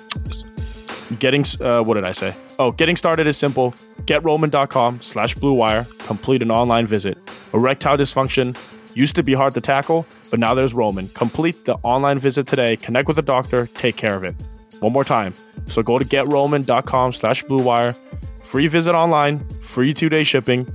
getting 1.19 1.43
uh, 1.60 1.84
what 1.84 1.95
did 1.95 2.06
I 2.06 2.13
say? 2.13 2.36
Oh, 2.58 2.71
getting 2.71 2.95
started 2.95 3.27
is 3.27 3.38
simple. 3.38 3.73
GetRoman.com 4.06 5.01
slash 5.01 5.36
Blue 5.36 5.54
Wire. 5.54 5.86
Complete 5.99 6.41
an 6.41 6.51
online 6.51 6.86
visit. 6.86 7.17
Erectile 7.54 7.97
dysfunction 7.97 8.56
used 8.93 9.15
to 9.15 9.23
be 9.23 9.34
hard 9.34 9.54
to 9.54 9.62
tackle, 9.62 10.06
but 10.31 10.39
now 10.39 10.55
there's 10.55 10.73
Roman. 10.73 11.09
Complete 11.09 11.65
the 11.65 11.75
online 11.83 12.17
visit 12.17 12.47
today. 12.47 12.77
Connect 12.77 13.07
with 13.07 13.19
a 13.19 13.21
doctor. 13.21 13.67
Take 13.75 13.97
care 13.97 14.15
of 14.15 14.23
it. 14.23 14.33
One 14.79 14.93
more 14.93 15.03
time. 15.03 15.35
So 15.67 15.83
go 15.83 15.99
to 15.99 16.05
GetRoman.com 16.05 17.13
slash 17.13 17.43
Blue 17.43 17.61
Wire. 17.61 17.95
Free 18.41 18.65
visit 18.67 18.95
online. 18.95 19.45
Free 19.61 19.93
two 19.93 20.09
day 20.09 20.23
shipping. 20.23 20.65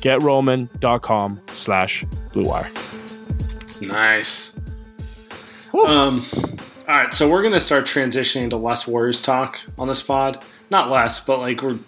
GetRoman.com 0.00 1.40
slash 1.52 2.04
Blue 2.32 2.48
Wire. 2.48 2.70
Nice. 3.82 4.58
Um, 5.86 6.26
all 6.88 6.96
right, 6.96 7.12
so 7.14 7.28
we're 7.28 7.42
gonna 7.42 7.60
start 7.60 7.84
transitioning 7.84 8.50
to 8.50 8.56
less 8.56 8.86
Warriors 8.86 9.22
talk 9.22 9.60
on 9.78 9.88
this 9.88 10.02
pod. 10.02 10.42
Not 10.70 10.90
less, 10.90 11.20
but 11.20 11.38
like 11.38 11.62
we're 11.62 11.78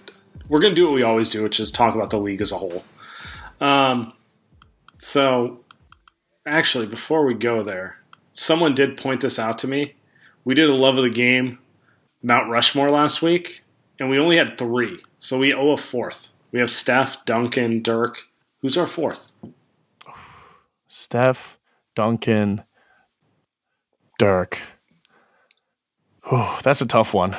we're 0.49 0.61
gonna 0.61 0.75
do 0.75 0.87
what 0.87 0.95
we 0.95 1.03
always 1.03 1.31
do, 1.31 1.43
which 1.43 1.59
is 1.59 1.71
talk 1.71 1.95
about 1.95 2.11
the 2.11 2.19
league 2.19 2.41
as 2.41 2.53
a 2.53 2.57
whole. 2.57 2.85
Um, 3.61 4.13
so 4.99 5.62
actually, 6.47 6.87
before 6.87 7.25
we 7.25 7.35
go 7.35 7.63
there, 7.63 7.99
someone 8.33 8.75
did 8.75 8.97
point 8.97 9.21
this 9.21 9.39
out 9.39 9.59
to 9.59 9.69
me. 9.69 9.95
We 10.45 10.55
did 10.55 10.71
a 10.71 10.75
love 10.75 10.97
of 10.99 11.05
the 11.05 11.11
game 11.11 11.59
Mount 12.23 12.49
Rushmore 12.49 12.89
last 12.89 13.23
week, 13.23 13.65
and 13.99 14.09
we 14.09 14.19
only 14.19 14.37
had 14.37 14.57
three, 14.59 15.01
so 15.19 15.39
we 15.39 15.53
owe 15.53 15.73
a 15.73 15.77
fourth. 15.77 16.29
We 16.53 16.61
have 16.61 16.71
Steph, 16.71 17.25
Duncan, 17.25 17.83
Dirk. 17.83 18.19
Who's 18.61 18.77
our 18.77 18.87
fourth? 18.87 19.33
Steph, 20.89 21.59
Duncan, 21.95 22.63
Dirk. 24.19 24.61
Whew, 26.29 26.47
that's 26.63 26.81
a 26.81 26.87
tough 26.87 27.13
one. 27.13 27.37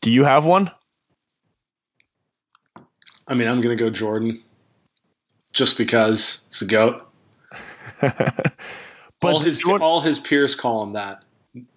Do 0.00 0.12
you 0.12 0.22
have 0.22 0.44
one? 0.44 0.70
I 3.26 3.34
mean, 3.34 3.48
I'm 3.48 3.60
gonna 3.60 3.74
go 3.74 3.90
Jordan, 3.90 4.43
just 5.54 5.78
because 5.78 6.42
it's 6.48 6.60
the 6.60 6.66
goat. 6.66 7.00
but 8.00 8.52
all 9.22 9.40
his 9.40 9.64
all 9.64 10.00
his 10.00 10.18
peers 10.18 10.54
call 10.54 10.82
him 10.82 10.92
that, 10.92 11.22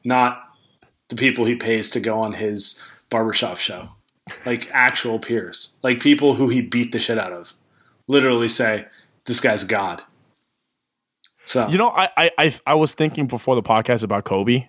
not 0.03 0.43
the 1.07 1.15
people 1.15 1.45
he 1.45 1.55
pays 1.55 1.89
to 1.91 2.01
go 2.01 2.19
on 2.19 2.33
his 2.33 2.83
barbershop 3.09 3.57
show. 3.57 3.87
Like 4.45 4.69
actual 4.73 5.19
peers, 5.19 5.77
like 5.83 6.01
people 6.01 6.33
who 6.33 6.49
he 6.49 6.59
beat 6.59 6.91
the 6.91 6.99
shit 6.99 7.17
out 7.17 7.31
of, 7.31 7.53
literally 8.07 8.49
say 8.49 8.85
this 9.25 9.39
guy's 9.39 9.63
god. 9.63 10.01
So 11.45 11.65
You 11.69 11.77
know, 11.77 11.89
I, 11.91 12.09
I 12.17 12.31
I 12.37 12.55
I 12.65 12.73
was 12.73 12.93
thinking 12.93 13.27
before 13.27 13.55
the 13.55 13.63
podcast 13.63 14.03
about 14.03 14.25
Kobe, 14.25 14.67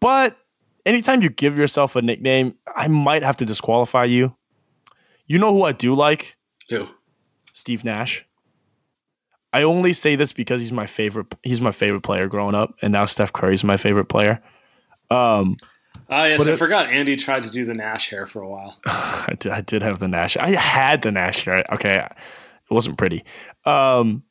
but 0.00 0.36
anytime 0.84 1.22
you 1.22 1.30
give 1.30 1.56
yourself 1.56 1.96
a 1.96 2.02
nickname, 2.02 2.54
I 2.76 2.88
might 2.88 3.22
have 3.22 3.38
to 3.38 3.46
disqualify 3.46 4.04
you. 4.04 4.34
You 5.26 5.38
know 5.38 5.54
who 5.54 5.62
I 5.62 5.72
do 5.72 5.94
like? 5.94 6.36
who? 6.68 6.86
Steve 7.60 7.84
Nash. 7.84 8.24
I 9.52 9.62
only 9.64 9.92
say 9.92 10.16
this 10.16 10.32
because 10.32 10.60
he's 10.62 10.72
my 10.72 10.86
favorite. 10.86 11.26
He's 11.42 11.60
my 11.60 11.72
favorite 11.72 12.00
player 12.02 12.26
growing 12.26 12.54
up, 12.54 12.74
and 12.82 12.92
now 12.92 13.04
Steph 13.04 13.32
Curry's 13.32 13.62
my 13.64 13.76
favorite 13.76 14.06
player. 14.06 14.40
Um, 15.10 15.56
Oh 16.08 16.24
yes, 16.24 16.44
I 16.46 16.52
it- 16.52 16.56
forgot. 16.56 16.88
Andy 16.88 17.16
tried 17.16 17.42
to 17.44 17.50
do 17.50 17.64
the 17.64 17.74
Nash 17.74 18.08
hair 18.10 18.26
for 18.26 18.42
a 18.42 18.48
while. 18.48 18.78
I 18.86 19.34
did, 19.38 19.52
I 19.52 19.60
did 19.60 19.82
have 19.82 19.98
the 19.98 20.08
Nash. 20.08 20.36
I 20.36 20.50
had 20.50 21.02
the 21.02 21.12
Nash 21.12 21.44
hair. 21.44 21.64
Okay, 21.72 21.98
it 21.98 22.72
wasn't 22.74 22.96
pretty. 22.96 23.24
Um, 23.64 24.22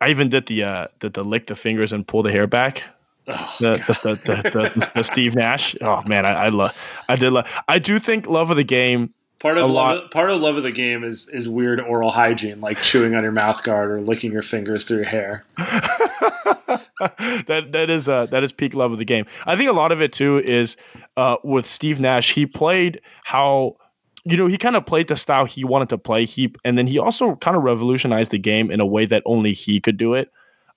I 0.00 0.10
even 0.10 0.28
did 0.28 0.46
the 0.46 0.62
uh, 0.62 0.86
the, 1.00 1.08
the 1.10 1.24
lick 1.24 1.46
the 1.48 1.56
fingers 1.56 1.92
and 1.92 2.06
pull 2.06 2.22
the 2.22 2.30
hair 2.30 2.46
back. 2.46 2.84
Oh, 3.26 3.56
the, 3.60 3.70
the, 3.86 3.92
the, 4.02 4.14
the, 4.42 4.50
the, 4.50 4.90
the 4.94 5.02
Steve 5.02 5.34
Nash. 5.34 5.74
Oh 5.82 6.02
man, 6.06 6.24
I, 6.24 6.32
I 6.46 6.48
love. 6.50 6.74
I 7.08 7.16
did 7.16 7.32
love. 7.32 7.46
I 7.68 7.78
do 7.78 7.98
think 7.98 8.26
love 8.26 8.50
of 8.50 8.56
the 8.56 8.64
game. 8.64 9.12
Part 9.40 9.56
of 9.56 9.70
love, 9.70 10.10
part 10.10 10.30
of 10.30 10.40
love 10.40 10.56
of 10.56 10.64
the 10.64 10.72
game 10.72 11.04
is 11.04 11.28
is 11.28 11.48
weird 11.48 11.80
oral 11.80 12.10
hygiene, 12.10 12.60
like 12.60 12.76
chewing 12.82 13.14
on 13.14 13.22
your 13.22 13.30
mouth 13.30 13.62
guard 13.62 13.92
or 13.92 14.00
licking 14.00 14.32
your 14.32 14.42
fingers 14.42 14.86
through 14.86 14.98
your 14.98 15.06
hair. 15.06 15.44
that 17.46 17.68
that 17.70 17.88
is 17.88 18.08
uh 18.08 18.26
that 18.26 18.42
is 18.42 18.50
peak 18.50 18.74
love 18.74 18.90
of 18.90 18.98
the 18.98 19.04
game. 19.04 19.26
I 19.46 19.54
think 19.54 19.70
a 19.70 19.72
lot 19.72 19.92
of 19.92 20.02
it 20.02 20.12
too 20.12 20.38
is 20.38 20.76
uh 21.16 21.36
with 21.44 21.66
Steve 21.66 22.00
Nash. 22.00 22.34
He 22.34 22.46
played 22.46 23.00
how 23.22 23.76
you 24.24 24.36
know 24.36 24.48
he 24.48 24.58
kind 24.58 24.74
of 24.74 24.84
played 24.84 25.06
the 25.06 25.14
style 25.14 25.44
he 25.44 25.62
wanted 25.62 25.88
to 25.90 25.98
play. 25.98 26.24
He 26.24 26.52
and 26.64 26.76
then 26.76 26.88
he 26.88 26.98
also 26.98 27.36
kind 27.36 27.56
of 27.56 27.62
revolutionized 27.62 28.32
the 28.32 28.38
game 28.38 28.72
in 28.72 28.80
a 28.80 28.86
way 28.86 29.06
that 29.06 29.22
only 29.24 29.52
he 29.52 29.78
could 29.78 29.96
do 29.96 30.14
it. 30.14 30.32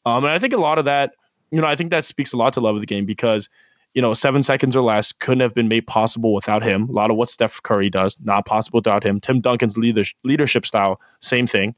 Um, 0.06 0.24
and 0.24 0.34
I 0.34 0.38
think 0.38 0.54
a 0.54 0.58
lot 0.58 0.78
of 0.78 0.86
that, 0.86 1.14
you 1.50 1.60
know, 1.60 1.68
I 1.68 1.76
think 1.76 1.90
that 1.90 2.06
speaks 2.06 2.32
a 2.32 2.38
lot 2.38 2.54
to 2.54 2.62
love 2.62 2.76
of 2.76 2.82
the 2.82 2.88
game 2.88 3.08
because 3.08 3.50
you 3.94 4.02
know 4.02 4.14
seven 4.14 4.44
seconds 4.44 4.76
or 4.76 4.82
less 4.82 5.12
couldn't 5.12 5.42
have 5.42 5.54
been 5.54 5.68
made 5.68 5.88
possible 5.88 6.34
without 6.34 6.64
him. 6.64 6.90
A 6.90 6.92
lot 6.92 7.12
of 7.12 7.18
what 7.18 7.30
Steph 7.30 7.62
Curry 7.64 7.90
does 7.90 8.18
not 8.24 8.46
possible 8.46 8.78
without 8.78 9.04
him. 9.04 9.20
Tim 9.20 9.42
Duncan's 9.42 9.78
leader, 9.78 10.04
leadership 10.24 10.66
style, 10.66 11.00
same 11.20 11.48
thing. 11.48 11.76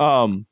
Um, 0.00 0.46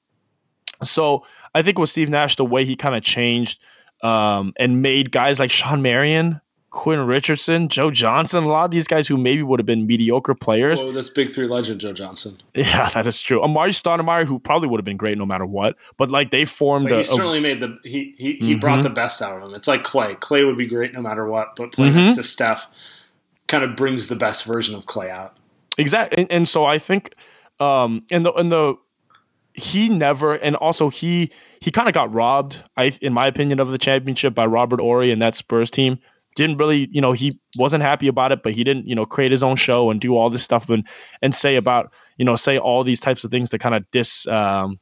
so 0.82 1.24
I 1.54 1.62
think 1.62 1.78
with 1.78 1.90
Steve 1.90 2.08
Nash, 2.08 2.36
the 2.36 2.44
way 2.44 2.64
he 2.64 2.76
kind 2.76 2.94
of 2.94 3.02
changed 3.02 3.60
um, 4.02 4.52
and 4.58 4.82
made 4.82 5.12
guys 5.12 5.38
like 5.38 5.50
Shawn 5.50 5.82
Marion, 5.82 6.40
Quinn 6.72 7.00
Richardson, 7.06 7.68
Joe 7.68 7.90
Johnson, 7.90 8.44
a 8.44 8.48
lot 8.48 8.64
of 8.64 8.70
these 8.70 8.88
guys 8.88 9.06
who 9.06 9.16
maybe 9.16 9.42
would 9.42 9.60
have 9.60 9.66
been 9.66 9.86
mediocre 9.86 10.34
players. 10.34 10.80
Oh, 10.82 10.90
that's 10.90 11.10
big 11.10 11.30
three 11.30 11.46
legend 11.46 11.80
Joe 11.80 11.92
Johnson. 11.92 12.38
Yeah, 12.54 12.88
that 12.94 13.06
is 13.06 13.20
true. 13.20 13.40
Amar'e 13.40 13.68
Stoudemire, 13.70 14.24
who 14.24 14.38
probably 14.38 14.68
would 14.68 14.78
have 14.78 14.84
been 14.84 14.96
great 14.96 15.16
no 15.18 15.26
matter 15.26 15.44
what, 15.46 15.76
but 15.98 16.10
like 16.10 16.30
they 16.30 16.44
formed 16.46 16.90
a, 16.90 16.96
he 16.96 17.00
a- 17.02 17.04
certainly 17.04 17.40
made 17.40 17.60
the 17.60 17.78
he 17.84 18.14
he, 18.18 18.32
he 18.34 18.54
Mhm. 18.56 18.60
brought 18.60 18.82
the 18.82 18.90
best 18.90 19.20
out 19.22 19.36
of 19.36 19.42
him. 19.48 19.54
It's 19.54 19.68
like 19.68 19.84
Clay. 19.84 20.16
Clay 20.20 20.44
would 20.44 20.56
be 20.58 20.66
great 20.66 20.92
no 20.94 21.02
matter 21.02 21.26
what, 21.26 21.54
but 21.56 21.72
playing 21.72 21.92
Mhm. 21.92 22.06
next 22.06 22.16
to 22.16 22.22
Steph 22.22 22.66
kind 23.48 23.62
of 23.64 23.76
brings 23.76 24.08
the 24.08 24.16
best 24.16 24.44
version 24.46 24.74
of 24.74 24.86
Clay 24.86 25.10
out. 25.10 25.36
exactly. 25.78 26.22
And, 26.22 26.32
and 26.32 26.48
so 26.48 26.64
I 26.64 26.78
think, 26.78 27.14
um, 27.60 28.02
and 28.10 28.24
the 28.24 28.32
and 28.32 28.50
the 28.50 28.76
he 29.54 29.90
never, 29.90 30.34
and 30.36 30.56
also 30.56 30.88
he 30.88 31.30
he 31.60 31.70
kind 31.70 31.86
of 31.86 31.92
got 31.92 32.10
robbed. 32.12 32.62
I, 32.78 32.92
in 33.02 33.12
my 33.12 33.26
opinion, 33.26 33.60
of 33.60 33.68
the 33.68 33.76
championship 33.78 34.34
by 34.34 34.46
Robert 34.46 34.80
Horry 34.80 35.10
and 35.10 35.20
that 35.20 35.34
Spurs 35.36 35.70
team. 35.70 35.98
Didn't 36.34 36.56
really, 36.56 36.88
you 36.90 37.00
know, 37.00 37.12
he 37.12 37.38
wasn't 37.56 37.82
happy 37.82 38.08
about 38.08 38.32
it, 38.32 38.42
but 38.42 38.52
he 38.52 38.64
didn't, 38.64 38.86
you 38.86 38.94
know, 38.94 39.04
create 39.04 39.30
his 39.30 39.42
own 39.42 39.56
show 39.56 39.90
and 39.90 40.00
do 40.00 40.16
all 40.16 40.30
this 40.30 40.42
stuff 40.42 40.68
and 40.70 40.86
and 41.20 41.34
say 41.34 41.56
about, 41.56 41.92
you 42.16 42.24
know, 42.24 42.36
say 42.36 42.58
all 42.58 42.84
these 42.84 43.00
types 43.00 43.24
of 43.24 43.30
things 43.30 43.50
to 43.50 43.58
kind 43.58 43.74
of 43.74 43.84
dis, 43.90 44.26
um, 44.28 44.78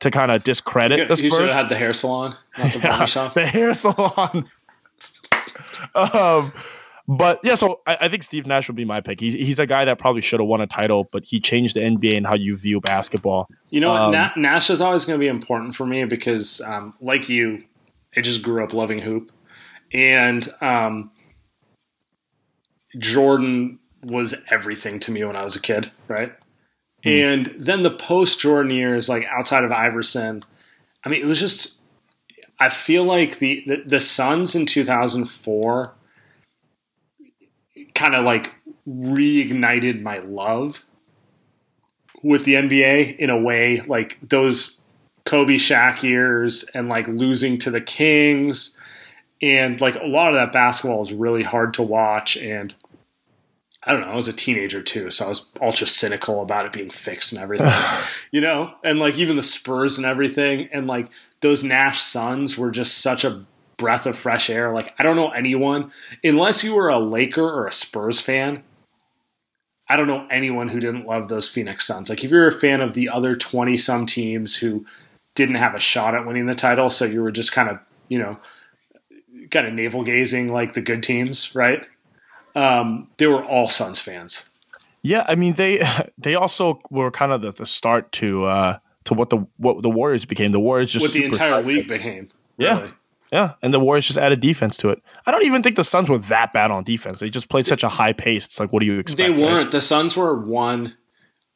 to 0.00 0.10
kind 0.10 0.30
of 0.30 0.44
discredit 0.44 0.98
You, 0.98 1.04
the 1.06 1.22
you 1.22 1.30
should 1.30 1.48
have 1.48 1.54
had 1.54 1.68
the 1.68 1.76
hair 1.76 1.92
salon, 1.92 2.36
not 2.58 2.72
the 2.72 2.78
Yeah, 2.82 2.88
barbershop. 2.88 3.34
the 3.34 3.46
hair 3.46 3.74
salon. 3.74 4.46
um, 5.94 6.52
but 7.08 7.40
yeah, 7.44 7.54
so 7.54 7.80
I, 7.86 7.98
I 8.02 8.08
think 8.08 8.22
Steve 8.22 8.46
Nash 8.46 8.68
would 8.68 8.76
be 8.76 8.84
my 8.84 9.00
pick. 9.00 9.20
He's 9.20 9.34
he's 9.34 9.58
a 9.58 9.66
guy 9.66 9.84
that 9.84 9.98
probably 9.98 10.20
should 10.20 10.40
have 10.40 10.48
won 10.48 10.60
a 10.60 10.66
title, 10.66 11.08
but 11.12 11.24
he 11.24 11.38
changed 11.38 11.76
the 11.76 11.80
NBA 11.80 12.16
and 12.16 12.26
how 12.26 12.34
you 12.34 12.56
view 12.56 12.80
basketball. 12.80 13.48
You 13.70 13.80
know 13.80 13.92
what? 13.92 14.02
Um, 14.02 14.10
Na- 14.12 14.32
Nash 14.36 14.70
is 14.70 14.80
always 14.80 15.04
going 15.04 15.18
to 15.18 15.20
be 15.22 15.28
important 15.28 15.76
for 15.76 15.86
me 15.86 16.04
because, 16.04 16.60
um, 16.62 16.94
like 17.00 17.28
you, 17.28 17.62
I 18.16 18.22
just 18.22 18.42
grew 18.42 18.64
up 18.64 18.72
loving 18.72 18.98
hoop, 18.98 19.30
and 19.92 20.52
um, 20.60 21.10
Jordan 22.98 23.78
was 24.02 24.34
everything 24.50 25.00
to 25.00 25.10
me 25.10 25.24
when 25.24 25.36
I 25.36 25.44
was 25.44 25.56
a 25.56 25.60
kid, 25.60 25.90
right? 26.08 26.32
And 27.04 27.54
then 27.56 27.82
the 27.82 27.90
post 27.90 28.40
Jordan 28.40 28.72
years, 28.72 29.08
like 29.08 29.26
outside 29.26 29.62
of 29.62 29.70
Iverson, 29.70 30.44
I 31.04 31.08
mean, 31.08 31.22
it 31.22 31.26
was 31.26 31.38
just 31.38 31.76
I 32.58 32.68
feel 32.68 33.04
like 33.04 33.38
the 33.38 33.62
the, 33.66 33.82
the 33.86 34.00
Suns 34.00 34.54
in 34.54 34.66
2004 34.66 35.92
kind 37.94 38.14
of 38.14 38.24
like 38.24 38.52
reignited 38.88 40.02
my 40.02 40.18
love 40.18 40.84
with 42.22 42.44
the 42.44 42.54
NBA 42.54 43.16
in 43.18 43.30
a 43.30 43.40
way 43.40 43.80
like 43.82 44.18
those 44.20 44.80
Kobe 45.24 45.54
Shaq 45.54 46.02
years 46.02 46.64
and 46.74 46.88
like 46.88 47.06
losing 47.06 47.58
to 47.58 47.70
the 47.70 47.80
Kings 47.80 48.75
and 49.42 49.80
like 49.80 49.96
a 49.96 50.06
lot 50.06 50.28
of 50.28 50.34
that 50.34 50.52
basketball 50.52 51.02
is 51.02 51.12
really 51.12 51.42
hard 51.42 51.74
to 51.74 51.82
watch 51.82 52.36
and 52.36 52.74
I 53.82 53.92
don't 53.92 54.00
know, 54.00 54.08
I 54.08 54.16
was 54.16 54.26
a 54.26 54.32
teenager 54.32 54.82
too, 54.82 55.12
so 55.12 55.26
I 55.26 55.28
was 55.28 55.48
ultra 55.62 55.86
cynical 55.86 56.42
about 56.42 56.66
it 56.66 56.72
being 56.72 56.90
fixed 56.90 57.32
and 57.32 57.40
everything. 57.40 57.72
you 58.32 58.40
know? 58.40 58.74
And 58.82 58.98
like 58.98 59.16
even 59.16 59.36
the 59.36 59.44
Spurs 59.44 59.96
and 59.96 60.06
everything 60.06 60.68
and 60.72 60.88
like 60.88 61.08
those 61.40 61.62
Nash 61.62 62.02
Suns 62.02 62.58
were 62.58 62.72
just 62.72 62.98
such 62.98 63.24
a 63.24 63.44
breath 63.76 64.06
of 64.06 64.18
fresh 64.18 64.50
air. 64.50 64.72
Like 64.72 64.92
I 64.98 65.04
don't 65.04 65.16
know 65.16 65.30
anyone 65.30 65.92
unless 66.24 66.64
you 66.64 66.74
were 66.74 66.88
a 66.88 66.98
Laker 66.98 67.44
or 67.44 67.66
a 67.66 67.72
Spurs 67.72 68.20
fan. 68.20 68.64
I 69.88 69.94
don't 69.94 70.08
know 70.08 70.26
anyone 70.30 70.68
who 70.68 70.80
didn't 70.80 71.06
love 71.06 71.28
those 71.28 71.48
Phoenix 71.48 71.86
Suns. 71.86 72.10
Like 72.10 72.24
if 72.24 72.30
you're 72.30 72.48
a 72.48 72.52
fan 72.52 72.80
of 72.80 72.94
the 72.94 73.08
other 73.08 73.36
20 73.36 73.76
some 73.76 74.04
teams 74.04 74.56
who 74.56 74.84
didn't 75.36 75.56
have 75.56 75.76
a 75.76 75.80
shot 75.80 76.16
at 76.16 76.26
winning 76.26 76.46
the 76.46 76.56
title, 76.56 76.90
so 76.90 77.04
you 77.04 77.22
were 77.22 77.30
just 77.30 77.52
kind 77.52 77.68
of, 77.68 77.78
you 78.08 78.18
know, 78.18 78.36
kind 79.50 79.66
of 79.66 79.74
navel 79.74 80.02
gazing 80.02 80.48
like 80.48 80.72
the 80.72 80.80
good 80.80 81.02
teams, 81.02 81.54
right? 81.54 81.86
Um, 82.54 83.08
they 83.18 83.26
were 83.26 83.42
all 83.42 83.68
Suns 83.68 84.00
fans. 84.00 84.50
Yeah, 85.02 85.24
I 85.28 85.34
mean 85.34 85.54
they 85.54 85.86
they 86.18 86.34
also 86.34 86.80
were 86.90 87.10
kind 87.10 87.32
of 87.32 87.42
the, 87.42 87.52
the 87.52 87.66
start 87.66 88.10
to 88.12 88.44
uh, 88.44 88.78
to 89.04 89.14
what 89.14 89.30
the 89.30 89.46
what 89.56 89.82
the 89.82 89.90
Warriors 89.90 90.24
became. 90.24 90.52
The 90.52 90.60
Warriors 90.60 90.92
just 90.92 91.02
what 91.02 91.12
the 91.12 91.24
entire 91.24 91.62
league 91.62 91.88
became. 91.88 92.28
Yeah. 92.58 92.80
really. 92.80 92.92
Yeah, 93.32 93.54
and 93.60 93.74
the 93.74 93.80
Warriors 93.80 94.06
just 94.06 94.18
added 94.18 94.40
defense 94.40 94.76
to 94.78 94.90
it. 94.90 95.02
I 95.26 95.32
don't 95.32 95.44
even 95.44 95.62
think 95.62 95.74
the 95.74 95.84
Suns 95.84 96.08
were 96.08 96.18
that 96.18 96.52
bad 96.52 96.70
on 96.70 96.84
defense. 96.84 97.18
They 97.18 97.28
just 97.28 97.48
played 97.48 97.66
such 97.66 97.82
a 97.82 97.88
high 97.88 98.12
pace. 98.12 98.44
It's 98.44 98.60
like, 98.60 98.72
what 98.72 98.80
do 98.80 98.86
you 98.86 99.00
expect? 99.00 99.18
They 99.18 99.30
weren't. 99.30 99.72
The 99.72 99.80
Suns 99.80 100.16
were 100.16 100.38
one. 100.38 100.96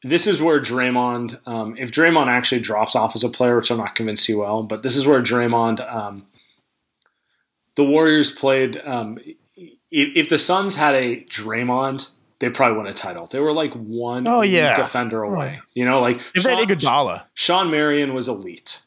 This 0.03 0.27
is 0.27 0.41
where 0.41 0.59
Draymond, 0.59 1.39
um, 1.47 1.77
if 1.77 1.91
Draymond 1.91 2.27
actually 2.27 2.59
drops 2.59 2.95
off 2.95 3.15
as 3.15 3.23
a 3.23 3.29
player, 3.29 3.55
which 3.55 3.71
I'm 3.71 3.77
not 3.77 3.95
convinced 3.95 4.27
he 4.27 4.33
will, 4.33 4.63
but 4.63 4.83
this 4.83 4.95
is 4.95 5.07
where 5.07 5.21
Draymond, 5.21 5.79
um, 5.93 6.25
the 7.81 7.89
Warriors 7.89 8.31
played. 8.31 8.79
Um, 8.83 9.17
if, 9.57 9.75
if 10.15 10.29
the 10.29 10.37
Suns 10.37 10.75
had 10.75 10.95
a 10.95 11.23
Draymond, 11.25 12.09
they 12.39 12.49
probably 12.49 12.77
win 12.77 12.87
a 12.87 12.93
title. 12.93 13.27
They 13.27 13.39
were 13.39 13.53
like 13.53 13.73
one 13.73 14.27
Oh, 14.27 14.41
yeah. 14.41 14.75
defender 14.75 15.23
away. 15.23 15.59
You 15.73 15.85
know, 15.85 15.99
like 16.01 16.21
If 16.35 16.43
they 16.43 16.55
had 16.55 16.59
Shawn, 16.81 17.05
Iguodala, 17.07 17.23
Shawn 17.33 17.71
Marion 17.71 18.13
was 18.13 18.27
elite. 18.27 18.81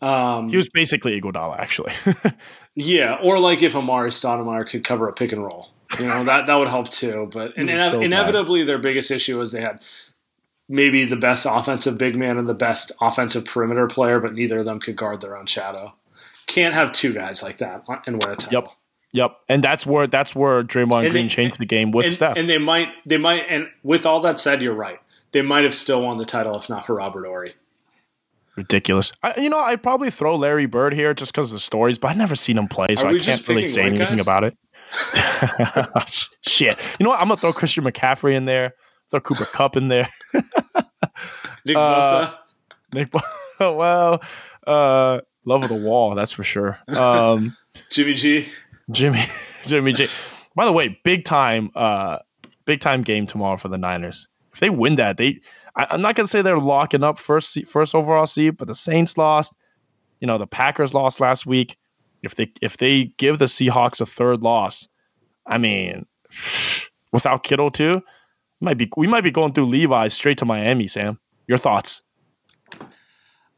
Um, 0.00 0.48
he 0.48 0.56
was 0.56 0.68
basically 0.68 1.20
Iguodala, 1.20 1.58
actually. 1.58 1.92
Yeah, 2.74 3.18
or 3.22 3.38
like 3.38 3.62
if 3.62 3.74
Amar'e 3.74 4.08
Stoudemire 4.08 4.66
could 4.66 4.82
cover 4.82 5.06
a 5.06 5.12
pick 5.12 5.32
and 5.32 5.42
roll, 5.44 5.68
you 6.00 6.06
know 6.06 6.24
that 6.24 6.46
that 6.46 6.54
would 6.54 6.68
help 6.68 6.88
too. 6.90 7.28
But 7.30 7.52
and 7.58 7.68
so 7.68 7.90
bad. 7.98 8.02
inevitably, 8.02 8.62
their 8.64 8.78
biggest 8.78 9.10
issue 9.10 9.38
was 9.38 9.52
they 9.52 9.60
had 9.60 9.84
maybe 10.70 11.04
the 11.04 11.16
best 11.16 11.46
offensive 11.48 11.98
big 11.98 12.16
man 12.16 12.38
and 12.38 12.46
the 12.46 12.54
best 12.54 12.90
offensive 13.02 13.44
perimeter 13.44 13.86
player, 13.88 14.20
but 14.20 14.32
neither 14.32 14.60
of 14.60 14.64
them 14.64 14.80
could 14.80 14.96
guard 14.96 15.20
their 15.20 15.36
own 15.36 15.44
shadow. 15.44 15.92
Can't 16.52 16.74
have 16.74 16.92
two 16.92 17.12
guys 17.14 17.42
like 17.42 17.58
that 17.58 17.84
and 18.06 18.22
win 18.22 18.32
a 18.32 18.36
title. 18.36 18.62
Yep. 18.62 18.68
yep, 19.12 19.36
and 19.48 19.64
that's 19.64 19.86
where 19.86 20.06
that's 20.06 20.34
where 20.34 20.60
Draymond 20.60 21.04
And 21.04 21.10
Green 21.12 21.24
they- 21.24 21.28
changed 21.28 21.58
the 21.58 21.64
game 21.66 21.92
with 21.92 22.06
And, 22.06 22.14
Steph. 22.14 22.36
and 22.36 22.48
they 22.50 22.58
might, 22.58 22.88
they 23.06 23.16
might, 23.18 23.46
and 23.48 23.68
with 23.82 24.04
all 24.06 24.20
that 24.20 24.38
said, 24.38 24.60
you're 24.60 24.74
right. 24.74 24.98
They 25.32 25.40
might 25.42 25.64
have 25.64 25.74
still 25.74 26.02
won 26.02 26.18
the 26.18 26.26
title 26.26 26.58
if 26.58 26.68
not 26.68 26.84
for 26.86 26.96
Robert 26.96 27.24
Horry. 27.26 27.54
Ridiculous. 28.56 29.12
I, 29.22 29.40
you 29.40 29.48
know, 29.48 29.58
I'd 29.58 29.82
probably 29.82 30.10
throw 30.10 30.36
Larry 30.36 30.66
Bird 30.66 30.92
here 30.92 31.14
just 31.14 31.32
because 31.32 31.48
of 31.50 31.54
the 31.54 31.60
stories, 31.60 31.96
but 31.96 32.08
I've 32.08 32.18
never 32.18 32.36
seen 32.36 32.58
him 32.58 32.68
play, 32.68 32.94
so 32.96 33.08
I 33.08 33.18
can't 33.18 33.48
really 33.48 33.64
say 33.64 33.84
anything 33.84 34.08
guys? 34.08 34.20
about 34.20 34.44
it. 34.44 34.56
Shit. 36.42 36.78
You 37.00 37.04
know 37.04 37.10
what? 37.10 37.20
I'm 37.20 37.28
gonna 37.28 37.40
throw 37.40 37.54
Christian 37.54 37.84
McCaffrey 37.84 38.34
in 38.34 38.44
there. 38.44 38.74
Throw 39.10 39.20
Cooper 39.20 39.46
Kupp 39.46 39.76
in 39.76 39.88
there. 39.88 40.08
Nick 41.64 41.76
Uh, 41.76 42.26
Bosa. 42.30 42.34
Nick, 42.92 43.08
well, 43.60 44.20
uh, 44.66 45.20
love 45.44 45.62
of 45.62 45.68
the 45.68 45.74
wall, 45.74 46.14
that's 46.14 46.32
for 46.32 46.44
sure. 46.44 46.78
Um, 46.88 47.56
Jimmy 47.90 48.14
G. 48.14 48.48
Jimmy, 48.90 49.24
Jimmy 49.66 49.92
G. 49.92 50.06
By 50.54 50.66
the 50.66 50.72
way, 50.72 50.98
big 51.04 51.24
time, 51.24 51.70
uh, 51.74 52.18
big 52.64 52.80
time 52.80 53.02
game 53.02 53.26
tomorrow 53.26 53.56
for 53.56 53.68
the 53.68 53.78
Niners. 53.78 54.28
If 54.52 54.60
they 54.60 54.70
win 54.70 54.96
that, 54.96 55.16
they. 55.16 55.40
I, 55.76 55.86
I'm 55.90 56.02
not 56.02 56.14
gonna 56.14 56.28
say 56.28 56.42
they're 56.42 56.58
locking 56.58 57.02
up 57.02 57.18
first, 57.18 57.66
first 57.66 57.94
overall 57.94 58.26
seed, 58.26 58.56
but 58.56 58.68
the 58.68 58.74
Saints 58.74 59.16
lost. 59.16 59.54
You 60.20 60.26
know, 60.26 60.38
the 60.38 60.46
Packers 60.46 60.94
lost 60.94 61.20
last 61.20 61.46
week. 61.46 61.76
If 62.22 62.36
they 62.36 62.52
if 62.60 62.76
they 62.76 63.06
give 63.16 63.38
the 63.38 63.46
Seahawks 63.46 64.00
a 64.00 64.06
third 64.06 64.42
loss, 64.42 64.86
I 65.46 65.58
mean, 65.58 66.06
without 67.12 67.42
Kittle 67.44 67.70
too, 67.70 68.02
might 68.60 68.78
be 68.78 68.90
we 68.96 69.06
might 69.06 69.24
be 69.24 69.30
going 69.30 69.52
through 69.52 69.66
Levi's 69.66 70.14
straight 70.14 70.38
to 70.38 70.44
Miami. 70.44 70.86
Sam, 70.86 71.18
your 71.48 71.58
thoughts? 71.58 72.02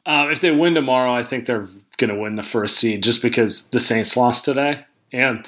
Um, 0.07 0.31
if 0.31 0.41
they 0.41 0.55
win 0.55 0.75
tomorrow, 0.75 1.13
I 1.15 1.23
think 1.23 1.47
they're 1.47 1.69
going 1.97 2.11
to 2.11 2.19
win 2.21 2.37
the 2.37 2.43
first 2.43 2.77
seed 2.79 3.03
just 3.03 3.23
because 3.23 3.69
the 3.69 3.81
Saints 3.81 4.17
lost 4.17 4.45
today. 4.45 4.85
And 5.13 5.47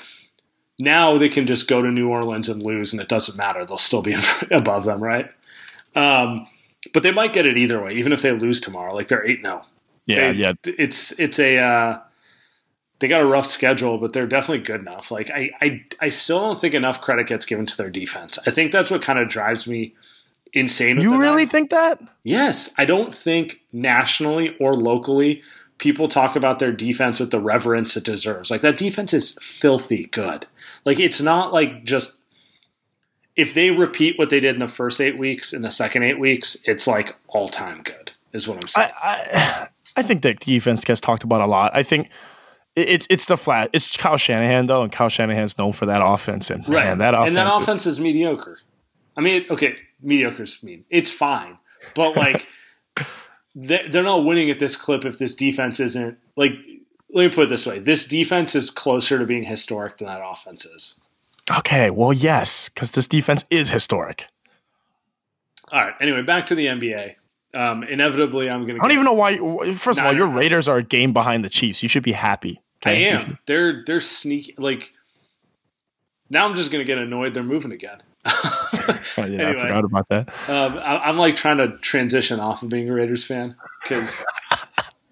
now 0.79 1.19
they 1.19 1.29
can 1.29 1.47
just 1.47 1.69
go 1.69 1.83
to 1.83 1.91
New 1.91 2.09
Orleans 2.09 2.49
and 2.49 2.63
lose, 2.63 2.93
and 2.93 3.03
it 3.03 3.09
doesn't 3.09 3.37
matter. 3.39 3.65
They'll 3.65 3.79
still 3.79 4.03
be 4.03 4.17
above 4.51 4.85
them, 4.85 5.03
right? 5.03 5.31
Um, 5.95 6.47
but 6.95 7.03
they 7.03 7.11
might 7.11 7.33
get 7.33 7.47
it 7.47 7.57
either 7.57 7.83
way, 7.83 7.95
even 7.95 8.13
if 8.13 8.23
they 8.23 8.33
lose 8.33 8.61
tomorrow. 8.61 8.95
Like 8.95 9.09
they're 9.09 9.27
8 9.27 9.41
0. 9.43 9.63
Yeah, 10.07 10.33
They- 10.33 10.39
yeah. 10.39 10.53
It's, 10.65 11.13
it's 11.19 11.39
a. 11.39 11.59
Uh, 11.59 12.01
they 12.99 13.09
got 13.09 13.21
a 13.21 13.27
rough 13.27 13.45
schedule, 13.45 13.99
but 13.99 14.15
they're 14.15 14.27
definitely 14.27 14.61
good 14.65 14.81
enough. 14.81 15.11
Like 15.11 15.31
I, 15.31 15.51
I, 15.61 15.85
I 16.01 16.09
still 16.09 16.41
don't 16.41 16.59
think 16.59 16.73
enough 16.73 17.03
credit 17.03 17.27
gets 17.27 17.45
given 17.45 17.67
to 17.67 17.77
their 17.77 17.91
defense. 17.91 18.39
I 18.47 18.51
think 18.51 18.73
that's 18.73 18.91
what 18.91 19.03
kind 19.03 19.19
of 19.19 19.29
drives 19.29 19.67
me 19.67 19.95
insane. 20.57 21.01
You 21.01 21.19
really 21.19 21.47
think 21.47 21.71
that? 21.71 22.01
Yes, 22.25 22.75
I 22.79 22.85
don't 22.85 23.15
think 23.15 23.63
nationally 23.73 24.57
or 24.59 24.75
locally 24.75 25.43
people 25.79 26.09
talk 26.09 26.37
about 26.37 26.59
their 26.59 26.73
defense 26.73 27.21
with 27.21 27.31
the 27.31 27.41
reverence 27.41 27.97
it 27.97 28.05
deserves. 28.05 28.51
Like 28.51 28.63
that 28.63 28.77
defense 28.77 29.13
is 29.13 29.39
filthy 29.41 30.07
good. 30.07 30.47
Like 30.85 30.99
it's 30.99 31.21
not 31.21 31.53
like 31.53 31.85
just 31.85 32.21
if 33.37 33.53
they 33.55 33.71
repeat 33.71 34.19
what 34.19 34.31
they 34.31 34.41
did 34.41 34.55
in 34.55 34.61
the 34.61 34.69
first 34.69 35.01
eight 35.01 35.19
weeks 35.19 35.53
in 35.53 35.63
the 35.63 35.71
second 35.71 36.03
eight 36.03 36.19
weeks, 36.19 36.57
it's 36.65 36.87
like 36.87 37.15
all 37.29 37.49
time 37.49 37.83
good. 37.83 38.13
Is 38.33 38.49
what 38.49 38.59
I'm 38.61 38.69
saying. 38.69 38.91
I, 39.03 39.31
I 39.33 39.69
I 39.97 40.03
think 40.03 40.23
that 40.23 40.41
defense 40.41 40.85
gets 40.85 41.01
talked 41.01 41.25
about 41.25 41.41
a 41.41 41.47
lot. 41.47 41.75
I 41.75 41.83
think 41.83 42.11
it's 42.75 43.07
it's 43.09 43.27
the 43.27 43.37
flat. 43.37 43.71
It's 43.73 43.97
Kyle 43.97 44.19
Shanahan 44.19 44.67
though, 44.67 44.83
and 44.83 44.93
Kyle 44.93 45.09
Shanahan's 45.09 45.57
known 45.57 45.73
for 45.73 45.87
that 45.87 46.05
offense, 46.05 46.51
and 46.51 46.67
right, 46.69 46.85
man, 46.85 46.99
that 46.99 47.15
offense. 47.15 47.29
and 47.29 47.37
that 47.37 47.63
offense 47.63 47.87
is 47.87 47.99
mediocre. 47.99 48.59
I 49.17 49.23
mean, 49.23 49.47
okay, 49.49 49.77
mediocre's 50.03 50.63
mean. 50.63 50.85
It's 50.91 51.11
fine, 51.11 51.59
but 51.95 52.17
like 52.17 52.47
they're 53.55 53.89
they're 53.91 54.03
not 54.03 54.25
winning 54.25 54.51
at 54.51 54.61
this 54.61 54.77
clip 54.77 55.05
if 55.05 55.19
this 55.19 55.35
defense 55.35 55.81
isn't 55.81 56.19
like. 56.37 56.53
Let 57.11 57.31
me 57.31 57.35
put 57.35 57.45
it 57.45 57.49
this 57.49 57.67
way: 57.67 57.79
this 57.79 58.07
defense 58.07 58.55
is 58.55 58.71
closer 58.71 59.19
to 59.19 59.25
being 59.25 59.45
historic 59.45 59.99
than 59.99 60.09
that 60.09 60.21
offense 60.25 60.65
is. 60.65 61.01
okay, 61.59 61.91
well, 61.91 62.13
yes, 62.13 62.69
because 62.69 62.91
this 62.91 63.09
defense 63.09 63.45
is 63.51 63.71
historic. 63.71 64.27
All 65.73 65.85
right. 65.85 65.95
Anyway, 66.01 66.23
back 66.23 66.47
to 66.47 66.55
the 66.55 66.67
NBA. 66.67 67.15
Um, 67.55 67.83
inevitably, 67.85 68.51
I'm 68.51 68.67
going 68.67 68.77
to. 68.77 68.81
I 68.81 68.83
don't 68.83 68.93
even 68.93 69.05
know 69.05 69.15
why. 69.15 69.75
First 69.75 69.99
of 69.99 70.05
all, 70.05 70.15
your. 70.15 70.27
Raiders 70.27 70.69
are 70.69 70.79
a 70.79 70.83
game 70.83 71.13
behind 71.13 71.45
the 71.45 71.49
Chiefs. 71.49 71.83
You 71.83 71.89
should 71.89 72.03
be 72.03 72.13
happy. 72.13 72.61
I 72.85 72.91
okay? 72.91 73.03
You 73.03 73.19
am. 73.19 73.39
They're 73.47 73.83
they're 73.87 74.01
sneaky. 74.01 74.55
Like 74.59 74.93
now, 76.31 76.47
I'm 76.47 76.57
just 76.57 76.71
going 76.71 76.85
to 76.85 76.87
get 76.87 76.99
annoyed. 76.99 77.35
They're 77.35 77.43
moving 77.43 77.73
again. 77.73 78.03
Oh, 79.19 79.25
yeah, 79.25 79.49
I 79.49 79.53
forgot 79.55 79.85
about 79.85 80.09
that. 80.11 80.29
Um, 80.49 80.77
I, 80.79 80.99
I'm 80.99 81.17
like 81.17 81.37
trying 81.37 81.57
to 81.59 81.79
transition 81.79 82.39
off 82.41 82.63
of 82.63 82.69
being 82.69 82.89
a 82.89 82.93
Raiders 82.93 83.25
fan 83.25 83.57
because 83.83 84.23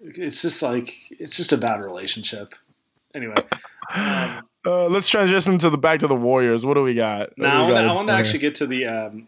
it's 0.01 0.41
just 0.41 0.61
like 0.61 0.93
it's 1.11 1.35
just 1.37 1.51
a 1.51 1.57
bad 1.57 1.83
relationship. 1.83 2.53
Anyway, 3.15 3.35
um, 3.95 4.43
Uh, 4.65 4.85
let's 4.87 5.07
transition 5.09 5.57
to 5.59 5.69
the 5.69 5.77
back 5.77 5.99
to 6.01 6.07
the 6.07 6.15
Warriors. 6.15 6.65
What 6.65 6.73
do 6.75 6.83
we 6.83 6.93
got? 6.93 7.37
Now 7.37 7.57
I 7.57 7.61
want, 7.61 7.69
to, 7.69 7.73
got? 7.81 7.87
I 7.87 7.93
want 7.93 8.07
to 8.09 8.13
actually 8.13 8.39
get 8.39 8.55
to 8.55 8.67
the 8.67 8.85
um, 8.85 9.27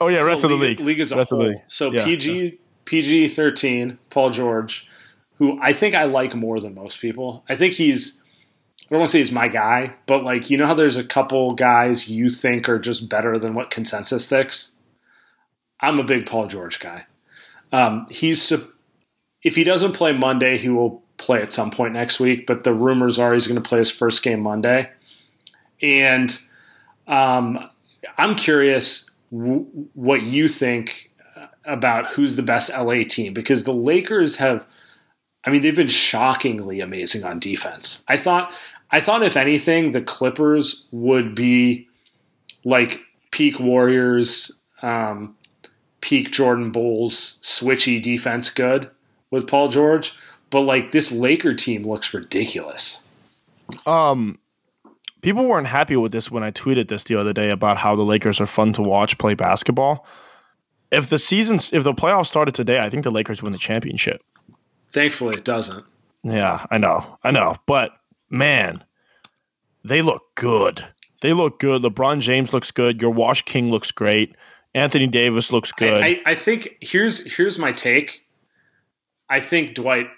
Oh 0.00 0.08
yeah, 0.08 0.22
rest 0.22 0.44
of 0.44 0.50
the 0.50 0.56
league. 0.56 0.80
league 0.80 1.00
as 1.00 1.12
a 1.12 1.16
Rest 1.16 1.30
whole. 1.30 1.62
So 1.68 1.90
Yeah. 1.92 2.04
PG 2.04 2.58
PG 2.84 3.28
thirteen, 3.28 3.98
Paul 4.10 4.30
George, 4.30 4.86
who 5.38 5.58
I 5.62 5.72
think 5.72 5.94
I 5.94 6.04
like 6.04 6.34
more 6.34 6.60
than 6.60 6.74
most 6.74 7.00
people. 7.00 7.44
I 7.48 7.56
think 7.56 7.74
he's 7.74 8.20
I 8.84 8.86
don't 8.90 8.98
want 8.98 9.08
to 9.08 9.12
say 9.12 9.18
he's 9.18 9.32
my 9.32 9.48
guy, 9.48 9.94
but 10.06 10.24
like 10.24 10.50
you 10.50 10.58
know 10.58 10.66
how 10.66 10.74
there's 10.74 10.98
a 10.98 11.04
couple 11.04 11.54
guys 11.54 12.08
you 12.08 12.28
think 12.28 12.68
are 12.68 12.78
just 12.78 13.08
better 13.08 13.38
than 13.38 13.54
what 13.54 13.70
consensus 13.70 14.28
thinks. 14.28 14.76
I'm 15.80 15.98
a 15.98 16.04
big 16.04 16.26
Paul 16.26 16.48
George 16.48 16.80
guy. 16.80 17.06
Um, 17.72 18.06
he's 18.10 18.52
if 19.42 19.54
he 19.54 19.64
doesn't 19.64 19.92
play 19.92 20.12
Monday, 20.12 20.58
he 20.58 20.68
will 20.68 21.02
play 21.16 21.40
at 21.40 21.52
some 21.52 21.70
point 21.70 21.94
next 21.94 22.20
week. 22.20 22.46
But 22.46 22.64
the 22.64 22.74
rumors 22.74 23.18
are 23.18 23.32
he's 23.32 23.46
going 23.46 23.60
to 23.60 23.66
play 23.66 23.78
his 23.78 23.90
first 23.90 24.22
game 24.22 24.40
Monday, 24.40 24.90
and 25.80 26.38
um, 27.06 27.70
I'm 28.18 28.34
curious 28.34 29.10
w- 29.32 29.66
what 29.94 30.22
you 30.22 30.46
think 30.46 31.10
about 31.64 32.12
who's 32.12 32.36
the 32.36 32.42
best 32.42 32.70
LA 32.76 33.04
team 33.08 33.32
because 33.32 33.64
the 33.64 33.72
Lakers 33.72 34.36
have 34.36 34.66
I 35.44 35.50
mean, 35.50 35.60
they've 35.60 35.76
been 35.76 35.88
shockingly 35.88 36.80
amazing 36.80 37.24
on 37.24 37.38
defense. 37.38 38.02
I 38.08 38.16
thought, 38.16 38.52
I 38.94 39.00
thought 39.00 39.24
if 39.24 39.36
anything, 39.36 39.90
the 39.90 40.00
Clippers 40.00 40.88
would 40.92 41.34
be 41.34 41.88
like 42.64 43.00
peak 43.32 43.58
Warriors, 43.58 44.62
um, 44.82 45.36
peak 46.00 46.30
Jordan 46.30 46.70
Bulls, 46.70 47.40
switchy 47.42 48.00
defense 48.00 48.50
good 48.50 48.88
with 49.32 49.48
Paul 49.48 49.66
George. 49.66 50.16
But 50.50 50.60
like 50.60 50.92
this 50.92 51.10
Laker 51.10 51.54
team 51.54 51.82
looks 51.82 52.14
ridiculous. 52.14 53.04
Um, 53.84 54.38
people 55.22 55.44
weren't 55.44 55.66
happy 55.66 55.96
with 55.96 56.12
this 56.12 56.30
when 56.30 56.44
I 56.44 56.52
tweeted 56.52 56.86
this 56.86 57.02
the 57.02 57.16
other 57.16 57.32
day 57.32 57.50
about 57.50 57.78
how 57.78 57.96
the 57.96 58.04
Lakers 58.04 58.40
are 58.40 58.46
fun 58.46 58.72
to 58.74 58.82
watch 58.82 59.18
play 59.18 59.34
basketball. 59.34 60.06
If 60.92 61.10
the 61.10 61.18
seasons, 61.18 61.72
if 61.72 61.82
the 61.82 61.94
playoffs 61.94 62.26
started 62.26 62.54
today, 62.54 62.78
I 62.78 62.90
think 62.90 63.02
the 63.02 63.10
Lakers 63.10 63.42
win 63.42 63.50
the 63.50 63.58
championship. 63.58 64.22
Thankfully, 64.86 65.34
it 65.36 65.44
doesn't. 65.44 65.84
Yeah, 66.22 66.64
I 66.70 66.78
know, 66.78 67.18
I 67.24 67.32
know, 67.32 67.56
but 67.66 67.90
man, 68.30 68.84
they 69.84 70.02
look 70.02 70.22
good. 70.34 70.84
They 71.20 71.32
look 71.32 71.58
good. 71.60 71.82
LeBron 71.82 72.20
James 72.20 72.52
looks 72.52 72.70
good. 72.70 73.00
Your 73.00 73.10
Wash 73.10 73.42
King 73.42 73.70
looks 73.70 73.90
great. 73.90 74.34
Anthony 74.74 75.06
Davis 75.06 75.52
looks 75.52 75.72
good. 75.72 76.02
I, 76.02 76.06
I, 76.06 76.22
I 76.26 76.34
think 76.34 76.76
here's 76.80 77.32
here's 77.36 77.58
my 77.58 77.72
take. 77.72 78.26
I 79.30 79.40
think 79.40 79.74
Dwight 79.74 80.08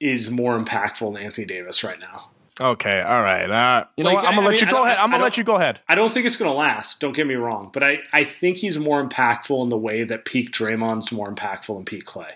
is 0.00 0.30
more 0.30 0.58
impactful 0.58 1.12
than 1.14 1.22
Anthony 1.22 1.46
Davis 1.46 1.82
right 1.84 1.98
now. 1.98 2.30
okay, 2.60 3.02
all 3.02 3.22
right. 3.22 3.50
Uh, 3.50 3.84
you 3.96 4.04
know 4.04 4.14
what? 4.14 4.24
I'm 4.24 4.34
gonna 4.34 4.46
I 4.46 4.50
let 4.50 4.60
mean, 4.60 4.68
you 4.68 4.74
go 4.74 4.84
ahead. 4.84 4.98
I'm 4.98 5.10
gonna 5.10 5.22
let 5.22 5.36
you 5.36 5.44
go 5.44 5.56
ahead. 5.56 5.80
I 5.88 5.94
don't 5.94 6.12
think 6.12 6.24
it's 6.26 6.36
going 6.36 6.50
to 6.50 6.56
last. 6.56 7.00
Don't 7.00 7.14
get 7.14 7.26
me 7.26 7.34
wrong, 7.34 7.70
but 7.72 7.82
I, 7.82 8.00
I 8.12 8.24
think 8.24 8.56
he's 8.58 8.78
more 8.78 9.06
impactful 9.06 9.62
in 9.62 9.68
the 9.68 9.76
way 9.76 10.04
that 10.04 10.24
peak 10.24 10.52
Draymond's 10.52 11.12
more 11.12 11.30
impactful 11.30 11.74
than 11.74 11.84
peak 11.84 12.04
Clay. 12.06 12.30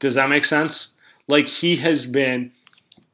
Does 0.00 0.14
that 0.14 0.28
make 0.28 0.44
sense? 0.44 0.94
Like 1.28 1.46
he 1.48 1.76
has 1.76 2.06
been, 2.06 2.50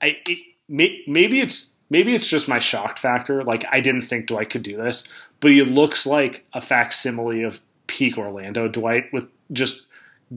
I 0.01 0.17
it, 0.27 0.39
may, 0.71 1.03
maybe 1.07 1.41
it's 1.41 1.73
maybe 1.91 2.15
it's 2.15 2.29
just 2.29 2.49
my 2.49 2.59
shocked 2.59 2.99
factor. 2.99 3.45
Like 3.45 3.65
I 3.71 3.81
didn't 3.81 4.03
think 4.03 4.27
Dwight 4.27 4.49
could 4.49 4.63
do 4.63 4.77
this, 4.77 5.13
but 5.41 5.51
he 5.51 5.63
looks 5.63 6.07
like 6.07 6.47
a 6.55 6.61
facsimile 6.61 7.43
of 7.43 7.61
peak 7.87 8.17
Orlando 8.17 8.69
Dwight 8.69 9.13
with 9.13 9.27
just 9.53 9.87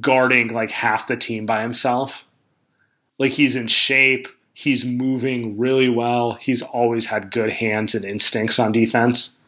guarding 0.01 0.49
like 0.49 0.71
half 0.71 1.07
the 1.07 1.15
team 1.15 1.45
by 1.45 1.61
himself. 1.61 2.25
Like 3.19 3.31
he's 3.31 3.55
in 3.55 3.67
shape. 3.67 4.27
He's 4.55 4.85
moving 4.85 5.57
really 5.57 5.89
well. 5.89 6.33
He's 6.33 6.61
always 6.61 7.05
had 7.05 7.31
good 7.31 7.51
hands 7.51 7.95
and 7.95 8.03
instincts 8.05 8.59
on 8.59 8.71
defense. 8.71 9.39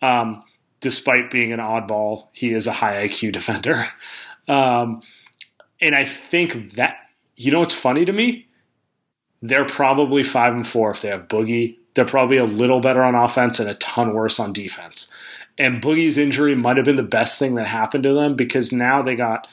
Um, 0.00 0.42
despite 0.80 1.30
being 1.30 1.52
an 1.52 1.60
oddball, 1.60 2.28
he 2.32 2.52
is 2.52 2.66
a 2.66 2.72
high 2.72 3.06
IQ 3.06 3.32
defender. 3.32 3.86
Um, 4.48 5.02
and 5.78 5.94
I 5.94 6.06
think 6.06 6.76
that, 6.76 6.96
you 7.36 7.52
know 7.52 7.58
what's 7.58 7.74
funny 7.74 8.06
to 8.06 8.14
me? 8.14 8.47
They're 9.40 9.66
probably 9.66 10.22
five 10.22 10.54
and 10.54 10.66
four 10.66 10.90
if 10.90 11.00
they 11.00 11.08
have 11.08 11.28
Boogie. 11.28 11.78
They're 11.94 12.04
probably 12.04 12.36
a 12.36 12.44
little 12.44 12.80
better 12.80 13.02
on 13.02 13.14
offense 13.14 13.60
and 13.60 13.68
a 13.68 13.74
ton 13.74 14.14
worse 14.14 14.38
on 14.38 14.52
defense. 14.52 15.12
And 15.56 15.82
Boogie's 15.82 16.18
injury 16.18 16.54
might 16.54 16.76
have 16.76 16.86
been 16.86 16.96
the 16.96 17.02
best 17.02 17.38
thing 17.38 17.56
that 17.56 17.66
happened 17.66 18.04
to 18.04 18.12
them 18.12 18.36
because 18.36 18.72
now 18.72 19.02
they 19.02 19.16
got 19.16 19.48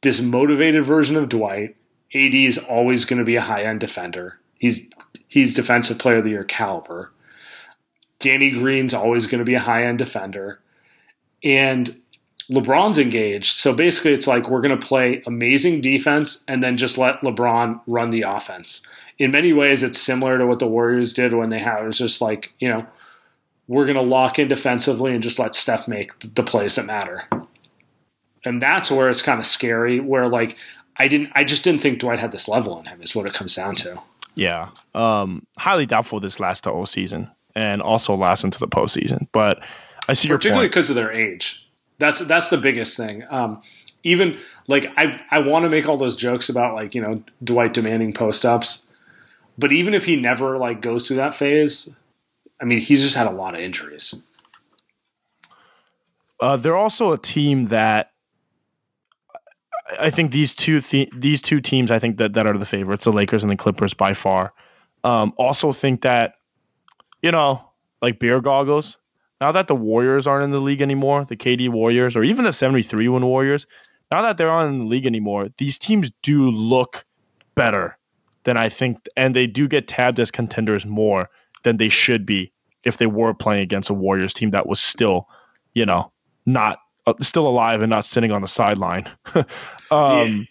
this 0.00 0.20
motivated 0.20 0.84
version 0.84 1.16
of 1.16 1.28
Dwight. 1.28 1.76
AD 2.14 2.34
is 2.34 2.58
always 2.58 3.04
going 3.04 3.18
to 3.18 3.24
be 3.24 3.36
a 3.36 3.42
high 3.42 3.62
end 3.62 3.80
defender. 3.80 4.38
He's 4.58 4.86
he's 5.28 5.54
defensive 5.54 5.98
player 5.98 6.16
of 6.16 6.24
the 6.24 6.30
year 6.30 6.44
caliber. 6.44 7.12
Danny 8.18 8.50
Green's 8.50 8.94
always 8.94 9.26
going 9.26 9.40
to 9.40 9.44
be 9.44 9.54
a 9.54 9.60
high 9.60 9.84
end 9.84 9.98
defender. 9.98 10.60
And 11.42 12.01
LeBron's 12.50 12.98
engaged. 12.98 13.56
So 13.56 13.74
basically, 13.74 14.12
it's 14.12 14.26
like 14.26 14.48
we're 14.48 14.60
going 14.60 14.78
to 14.78 14.86
play 14.86 15.22
amazing 15.26 15.80
defense 15.80 16.44
and 16.48 16.62
then 16.62 16.76
just 16.76 16.98
let 16.98 17.20
LeBron 17.20 17.80
run 17.86 18.10
the 18.10 18.22
offense. 18.22 18.86
In 19.18 19.30
many 19.30 19.52
ways, 19.52 19.82
it's 19.82 20.00
similar 20.00 20.38
to 20.38 20.46
what 20.46 20.58
the 20.58 20.66
Warriors 20.66 21.12
did 21.12 21.34
when 21.34 21.50
they 21.50 21.58
had 21.58 21.82
it 21.82 21.86
was 21.86 21.98
just 21.98 22.20
like, 22.20 22.54
you 22.58 22.68
know, 22.68 22.86
we're 23.68 23.84
going 23.84 23.96
to 23.96 24.02
lock 24.02 24.38
in 24.38 24.48
defensively 24.48 25.14
and 25.14 25.22
just 25.22 25.38
let 25.38 25.54
Steph 25.54 25.86
make 25.86 26.18
the 26.18 26.42
plays 26.42 26.74
that 26.76 26.86
matter. 26.86 27.24
And 28.44 28.60
that's 28.60 28.90
where 28.90 29.08
it's 29.08 29.22
kind 29.22 29.38
of 29.38 29.46
scary. 29.46 30.00
Where 30.00 30.28
like 30.28 30.56
I 30.96 31.08
didn't, 31.08 31.30
I 31.34 31.44
just 31.44 31.62
didn't 31.62 31.80
think 31.80 32.00
Dwight 32.00 32.18
had 32.18 32.32
this 32.32 32.48
level 32.48 32.78
in 32.80 32.86
him. 32.86 33.00
Is 33.02 33.14
what 33.14 33.26
it 33.26 33.34
comes 33.34 33.54
down 33.54 33.76
to. 33.76 34.00
Yeah. 34.34 34.70
Um, 34.94 35.46
highly 35.58 35.86
doubtful 35.86 36.18
this 36.20 36.40
lasts 36.40 36.62
the 36.62 36.70
whole 36.70 36.86
season 36.86 37.30
and 37.54 37.82
also 37.82 38.16
lasts 38.16 38.44
into 38.44 38.58
the 38.58 38.68
postseason. 38.68 39.28
But 39.32 39.62
I 40.08 40.14
see 40.14 40.28
your 40.28 40.38
particularly 40.38 40.68
because 40.68 40.90
of 40.90 40.96
their 40.96 41.12
age. 41.12 41.61
That's 42.02 42.18
that's 42.18 42.50
the 42.50 42.58
biggest 42.58 42.96
thing. 42.96 43.22
Um, 43.30 43.62
even 44.02 44.36
like 44.66 44.92
I 44.96 45.20
I 45.30 45.38
want 45.38 45.62
to 45.66 45.70
make 45.70 45.88
all 45.88 45.96
those 45.96 46.16
jokes 46.16 46.48
about 46.48 46.74
like 46.74 46.96
you 46.96 47.00
know 47.00 47.22
Dwight 47.44 47.72
demanding 47.74 48.12
post 48.12 48.44
ups, 48.44 48.86
but 49.56 49.70
even 49.70 49.94
if 49.94 50.04
he 50.04 50.16
never 50.16 50.58
like 50.58 50.80
goes 50.80 51.06
through 51.06 51.18
that 51.18 51.32
phase, 51.32 51.94
I 52.60 52.64
mean 52.64 52.80
he's 52.80 53.02
just 53.02 53.14
had 53.14 53.28
a 53.28 53.30
lot 53.30 53.54
of 53.54 53.60
injuries. 53.60 54.20
Uh, 56.40 56.56
they're 56.56 56.76
also 56.76 57.12
a 57.12 57.18
team 57.18 57.66
that 57.68 58.10
I- 60.00 60.10
think 60.10 60.32
these 60.32 60.56
two 60.56 60.80
th- 60.80 61.10
these 61.14 61.40
two 61.40 61.60
teams 61.60 61.92
I 61.92 62.00
think 62.00 62.16
that, 62.16 62.32
that 62.32 62.48
are 62.48 62.58
the 62.58 62.66
favorites, 62.66 63.04
the 63.04 63.12
Lakers 63.12 63.44
and 63.44 63.52
the 63.52 63.56
Clippers 63.56 63.94
by 63.94 64.12
far. 64.12 64.52
Um, 65.04 65.34
also 65.36 65.72
think 65.72 66.02
that 66.02 66.34
you 67.22 67.30
know 67.30 67.64
like 68.00 68.18
beer 68.18 68.40
goggles. 68.40 68.96
Now 69.42 69.50
that 69.50 69.66
the 69.66 69.74
Warriors 69.74 70.28
aren't 70.28 70.44
in 70.44 70.52
the 70.52 70.60
league 70.60 70.80
anymore, 70.80 71.24
the 71.24 71.34
KD 71.34 71.68
Warriors 71.68 72.14
or 72.14 72.22
even 72.22 72.44
the 72.44 72.52
73 72.52 73.08
win 73.08 73.26
Warriors, 73.26 73.66
now 74.12 74.22
that 74.22 74.38
they're 74.38 74.46
not 74.46 74.68
in 74.68 74.78
the 74.78 74.84
league 74.84 75.04
anymore, 75.04 75.48
these 75.58 75.80
teams 75.80 76.12
do 76.22 76.48
look 76.48 77.04
better 77.56 77.98
than 78.44 78.56
I 78.56 78.68
think, 78.68 78.98
and 79.16 79.34
they 79.34 79.48
do 79.48 79.66
get 79.66 79.88
tabbed 79.88 80.20
as 80.20 80.30
contenders 80.30 80.86
more 80.86 81.28
than 81.64 81.78
they 81.78 81.88
should 81.88 82.24
be 82.24 82.52
if 82.84 82.98
they 82.98 83.06
were 83.06 83.34
playing 83.34 83.62
against 83.62 83.90
a 83.90 83.94
Warriors 83.94 84.32
team 84.32 84.52
that 84.52 84.68
was 84.68 84.78
still, 84.78 85.26
you 85.74 85.84
know, 85.84 86.12
not 86.46 86.78
uh, 87.08 87.14
still 87.20 87.48
alive 87.48 87.82
and 87.82 87.90
not 87.90 88.04
sitting 88.04 88.30
on 88.30 88.42
the 88.42 88.48
sideline. 88.48 89.10
um, 89.90 90.46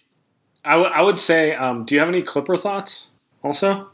I, 0.66 0.72
w- 0.72 0.92
I 0.94 1.02
would 1.02 1.18
say, 1.22 1.56
um, 1.56 1.86
do 1.86 1.96
you 1.96 2.02
have 2.02 2.10
any 2.10 2.24
Clipper 2.24 2.58
thoughts 2.58 3.12
also? 3.42 3.90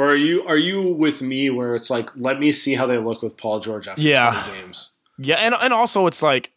Or 0.00 0.12
are 0.12 0.16
you 0.16 0.42
are 0.46 0.56
you 0.56 0.94
with 0.94 1.20
me 1.20 1.50
where 1.50 1.74
it's 1.74 1.90
like 1.90 2.08
let 2.16 2.40
me 2.40 2.52
see 2.52 2.74
how 2.74 2.86
they 2.86 2.96
look 2.96 3.20
with 3.20 3.36
Paul 3.36 3.60
George 3.60 3.86
after 3.86 4.00
Yeah. 4.00 4.44
20 4.46 4.62
games? 4.62 4.92
Yeah, 5.18 5.34
and 5.34 5.54
and 5.60 5.74
also 5.74 6.06
it's 6.06 6.22
like 6.22 6.50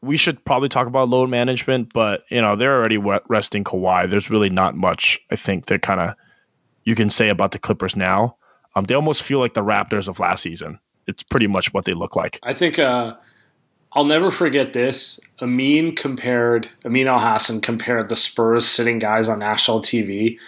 we 0.00 0.16
should 0.16 0.42
probably 0.46 0.70
talk 0.70 0.86
about 0.86 1.10
load 1.10 1.28
management, 1.28 1.92
but 1.92 2.24
you 2.30 2.40
know 2.40 2.56
they're 2.56 2.74
already 2.74 2.96
resting 2.96 3.64
Kawhi. 3.64 4.08
There's 4.08 4.30
really 4.30 4.48
not 4.48 4.76
much 4.76 5.20
I 5.30 5.36
think 5.36 5.66
that 5.66 5.82
kind 5.82 6.00
of 6.00 6.14
you 6.84 6.94
can 6.94 7.10
say 7.10 7.28
about 7.28 7.52
the 7.52 7.58
Clippers 7.58 7.96
now. 7.96 8.34
Um, 8.74 8.86
they 8.86 8.94
almost 8.94 9.22
feel 9.22 9.40
like 9.40 9.52
the 9.52 9.62
Raptors 9.62 10.08
of 10.08 10.18
last 10.18 10.40
season. 10.40 10.80
It's 11.06 11.22
pretty 11.22 11.48
much 11.48 11.74
what 11.74 11.84
they 11.84 11.92
look 11.92 12.16
like. 12.16 12.38
I 12.44 12.54
think 12.54 12.78
uh, 12.78 13.14
I'll 13.92 14.06
never 14.06 14.30
forget 14.30 14.72
this. 14.72 15.20
Amin 15.42 15.94
compared 15.94 16.70
Amin 16.86 17.08
Elhassan 17.08 17.62
compared 17.62 18.08
the 18.08 18.16
Spurs 18.16 18.66
sitting 18.66 18.98
guys 18.98 19.28
on 19.28 19.38
national 19.40 19.82
TV 19.82 20.38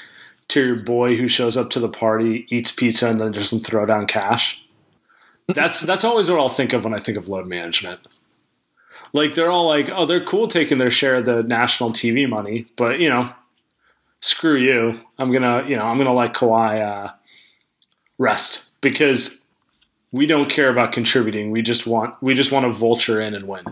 to 0.53 0.67
your 0.67 0.77
boy 0.77 1.17
who 1.17 1.29
shows 1.29 1.57
up 1.57 1.71
to 1.71 1.81
the 1.81 1.89
party, 1.89 2.47
eats 2.49 2.71
pizza, 2.71 3.09
and 3.09 3.21
then 3.21 3.33
doesn't 3.33 3.61
throw 3.61 3.87
down 3.87 4.07
cash. 4.07 4.65
That's 5.49 5.81
that's 5.81 6.05
always 6.05 6.31
what 6.31 6.39
I'll 6.39 6.49
think 6.49 6.73
of 6.73 6.85
when 6.85 6.95
I 6.95 6.99
think 6.99 7.19
of 7.19 7.29
load 7.29 7.47
management. 7.47 8.01
Like 9.13 9.35
they're 9.35 9.51
all 9.51 9.67
like, 9.67 9.91
oh, 9.91 10.07
they're 10.07 10.25
cool 10.25 10.49
taking 10.49 10.79
their 10.79 10.91
share 10.91 11.17
of 11.17 11.25
the 11.25 11.43
national 11.43 11.91
TV 11.91 12.29
money, 12.29 12.67
but 12.77 13.01
you 13.01 13.09
know, 13.09 13.33
screw 14.21 14.57
you. 14.57 15.01
I'm 15.19 15.33
gonna, 15.33 15.67
you 15.67 15.77
know, 15.77 15.85
I'm 15.85 15.99
gonna 15.99 16.15
let 16.15 16.35
Kawhi 16.35 16.81
uh, 16.81 17.13
rest 18.19 18.71
because 18.81 19.47
we 20.13 20.27
don't 20.27 20.49
care 20.49 20.69
about 20.69 20.93
contributing. 20.93 21.51
We 21.51 21.63
just 21.63 21.87
want 21.87 22.15
we 22.23 22.35
just 22.35 22.53
want 22.53 22.65
to 22.65 22.71
vulture 22.71 23.21
in 23.21 23.35
and 23.35 23.49
win. 23.49 23.65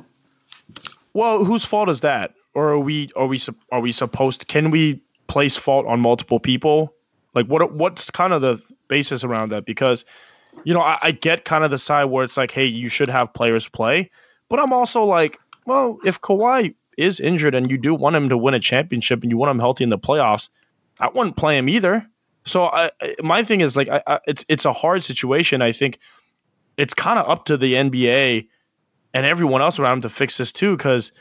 Well, 1.12 1.44
whose 1.44 1.64
fault 1.64 1.88
is 1.88 2.00
that? 2.00 2.34
Or 2.54 2.70
are 2.70 2.78
we 2.78 3.10
are 3.16 3.26
we 3.26 3.40
are 3.70 3.80
we 3.80 3.92
supposed? 3.92 4.48
Can 4.48 4.70
we 4.70 5.00
place 5.30 5.56
fault 5.56 5.86
on 5.86 6.00
multiple 6.00 6.40
people? 6.40 6.94
Like 7.34 7.46
what 7.46 7.72
what's 7.72 8.10
kind 8.10 8.32
of 8.32 8.42
the 8.42 8.60
basis 8.88 9.24
around 9.24 9.52
that? 9.52 9.64
Because 9.64 10.04
you 10.64 10.74
know 10.74 10.80
I, 10.80 10.98
I 11.02 11.10
get 11.12 11.44
kind 11.44 11.64
of 11.64 11.70
the 11.70 11.78
side 11.78 12.06
where 12.06 12.24
it's 12.24 12.36
like, 12.36 12.50
hey, 12.50 12.66
you 12.66 12.88
should 12.88 13.08
have 13.08 13.32
players 13.32 13.68
play, 13.68 14.10
but 14.48 14.58
I'm 14.58 14.72
also 14.72 15.04
like, 15.04 15.38
well, 15.64 15.98
if 16.04 16.20
Kawhi 16.20 16.74
is 16.98 17.20
injured 17.20 17.54
and 17.54 17.70
you 17.70 17.78
do 17.78 17.94
want 17.94 18.16
him 18.16 18.28
to 18.28 18.36
win 18.36 18.54
a 18.54 18.60
championship 18.60 19.22
and 19.22 19.30
you 19.30 19.38
want 19.38 19.50
him 19.50 19.58
healthy 19.58 19.84
in 19.84 19.90
the 19.90 19.98
playoffs, 19.98 20.48
I 20.98 21.08
wouldn't 21.08 21.36
play 21.36 21.56
him 21.56 21.68
either. 21.68 22.06
So 22.44 22.64
I, 22.64 22.90
my 23.22 23.44
thing 23.44 23.60
is 23.60 23.76
like, 23.76 23.88
I, 23.88 24.02
I, 24.06 24.18
it's 24.26 24.44
it's 24.48 24.64
a 24.64 24.72
hard 24.72 25.04
situation. 25.04 25.62
I 25.62 25.72
think 25.72 25.98
it's 26.76 26.94
kind 26.94 27.18
of 27.18 27.28
up 27.28 27.44
to 27.46 27.56
the 27.56 27.74
NBA 27.74 28.48
and 29.14 29.26
everyone 29.26 29.62
else 29.62 29.78
around 29.78 29.98
him 29.98 30.02
to 30.02 30.08
fix 30.08 30.38
this 30.38 30.52
too, 30.52 30.76
because 30.76 31.12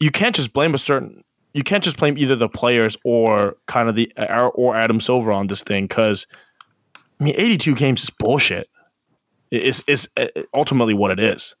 you 0.00 0.10
can't 0.10 0.34
just 0.34 0.52
blame 0.52 0.74
a 0.74 0.78
certain. 0.78 1.22
You 1.54 1.62
can't 1.62 1.82
just 1.82 1.96
blame 1.96 2.18
either 2.18 2.36
the 2.36 2.48
players 2.48 2.96
or 3.04 3.56
kind 3.66 3.88
of 3.88 3.94
the 3.94 4.12
or, 4.54 4.76
Adam 4.76 5.00
Silver 5.00 5.32
on 5.32 5.46
this 5.46 5.62
thing, 5.62 5.86
because 5.86 6.26
I 7.20 7.24
mean, 7.24 7.34
82 7.36 7.74
games 7.74 8.02
is 8.02 8.10
bullshit. 8.10 8.68
It's, 9.50 9.82
is 9.86 10.08
uh, 10.16 10.26
ultimately 10.52 10.94
what 10.94 11.12
it 11.12 11.20
is. 11.20 11.54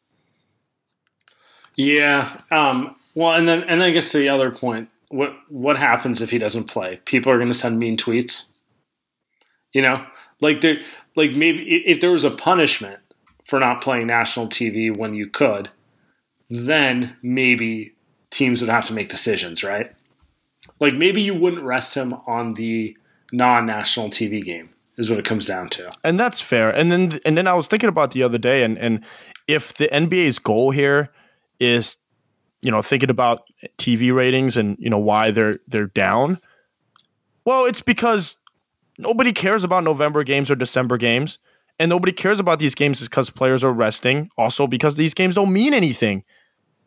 Yeah. 1.76 2.36
Um, 2.50 2.94
well, 3.14 3.34
and 3.34 3.48
then 3.48 3.62
and 3.62 3.80
then 3.80 3.88
I 3.88 3.92
guess 3.92 4.10
to 4.12 4.18
the 4.18 4.28
other 4.28 4.50
point, 4.50 4.88
what 5.08 5.34
what 5.48 5.76
happens 5.76 6.20
if 6.20 6.30
he 6.30 6.38
doesn't 6.38 6.64
play? 6.64 7.00
People 7.04 7.30
are 7.32 7.38
going 7.38 7.48
to 7.48 7.54
send 7.54 7.78
mean 7.78 7.96
tweets. 7.96 8.50
You 9.72 9.82
know, 9.82 10.04
like 10.40 10.60
there, 10.60 10.78
like 11.16 11.32
maybe 11.32 11.62
if 11.86 12.00
there 12.00 12.10
was 12.10 12.24
a 12.24 12.30
punishment 12.30 13.00
for 13.44 13.60
not 13.60 13.80
playing 13.80 14.06
national 14.06 14.48
TV 14.48 14.96
when 14.96 15.14
you 15.14 15.28
could, 15.28 15.70
then 16.48 17.16
maybe 17.22 17.93
teams 18.34 18.60
would 18.60 18.70
have 18.70 18.84
to 18.86 18.92
make 18.92 19.08
decisions, 19.08 19.62
right? 19.62 19.92
Like 20.80 20.94
maybe 20.94 21.22
you 21.22 21.34
wouldn't 21.34 21.62
rest 21.62 21.94
him 21.94 22.14
on 22.26 22.54
the 22.54 22.96
non-national 23.32 24.10
TV 24.10 24.42
game 24.44 24.70
is 24.96 25.08
what 25.08 25.18
it 25.18 25.24
comes 25.24 25.46
down 25.46 25.68
to. 25.70 25.92
And 26.02 26.18
that's 26.18 26.40
fair. 26.40 26.70
And 26.70 26.90
then 26.90 27.20
and 27.24 27.36
then 27.36 27.46
I 27.46 27.54
was 27.54 27.66
thinking 27.66 27.88
about 27.88 28.10
the 28.10 28.22
other 28.22 28.38
day 28.38 28.64
and 28.64 28.76
and 28.78 29.04
if 29.46 29.74
the 29.74 29.88
NBA's 29.88 30.38
goal 30.38 30.70
here 30.70 31.10
is 31.60 31.96
you 32.60 32.70
know 32.70 32.82
thinking 32.82 33.10
about 33.10 33.44
TV 33.78 34.14
ratings 34.14 34.56
and 34.56 34.76
you 34.78 34.90
know 34.90 34.98
why 34.98 35.30
they're 35.30 35.58
they're 35.68 35.86
down, 35.86 36.38
well, 37.44 37.64
it's 37.64 37.82
because 37.82 38.36
nobody 38.98 39.32
cares 39.32 39.64
about 39.64 39.84
November 39.84 40.24
games 40.24 40.50
or 40.50 40.56
December 40.56 40.96
games. 40.98 41.38
And 41.80 41.88
nobody 41.88 42.12
cares 42.12 42.38
about 42.38 42.60
these 42.60 42.74
games 42.74 43.00
is 43.00 43.08
because 43.08 43.30
players 43.30 43.64
are 43.64 43.72
resting. 43.72 44.30
Also, 44.38 44.68
because 44.68 44.94
these 44.94 45.12
games 45.12 45.34
don't 45.34 45.52
mean 45.52 45.74
anything. 45.74 46.22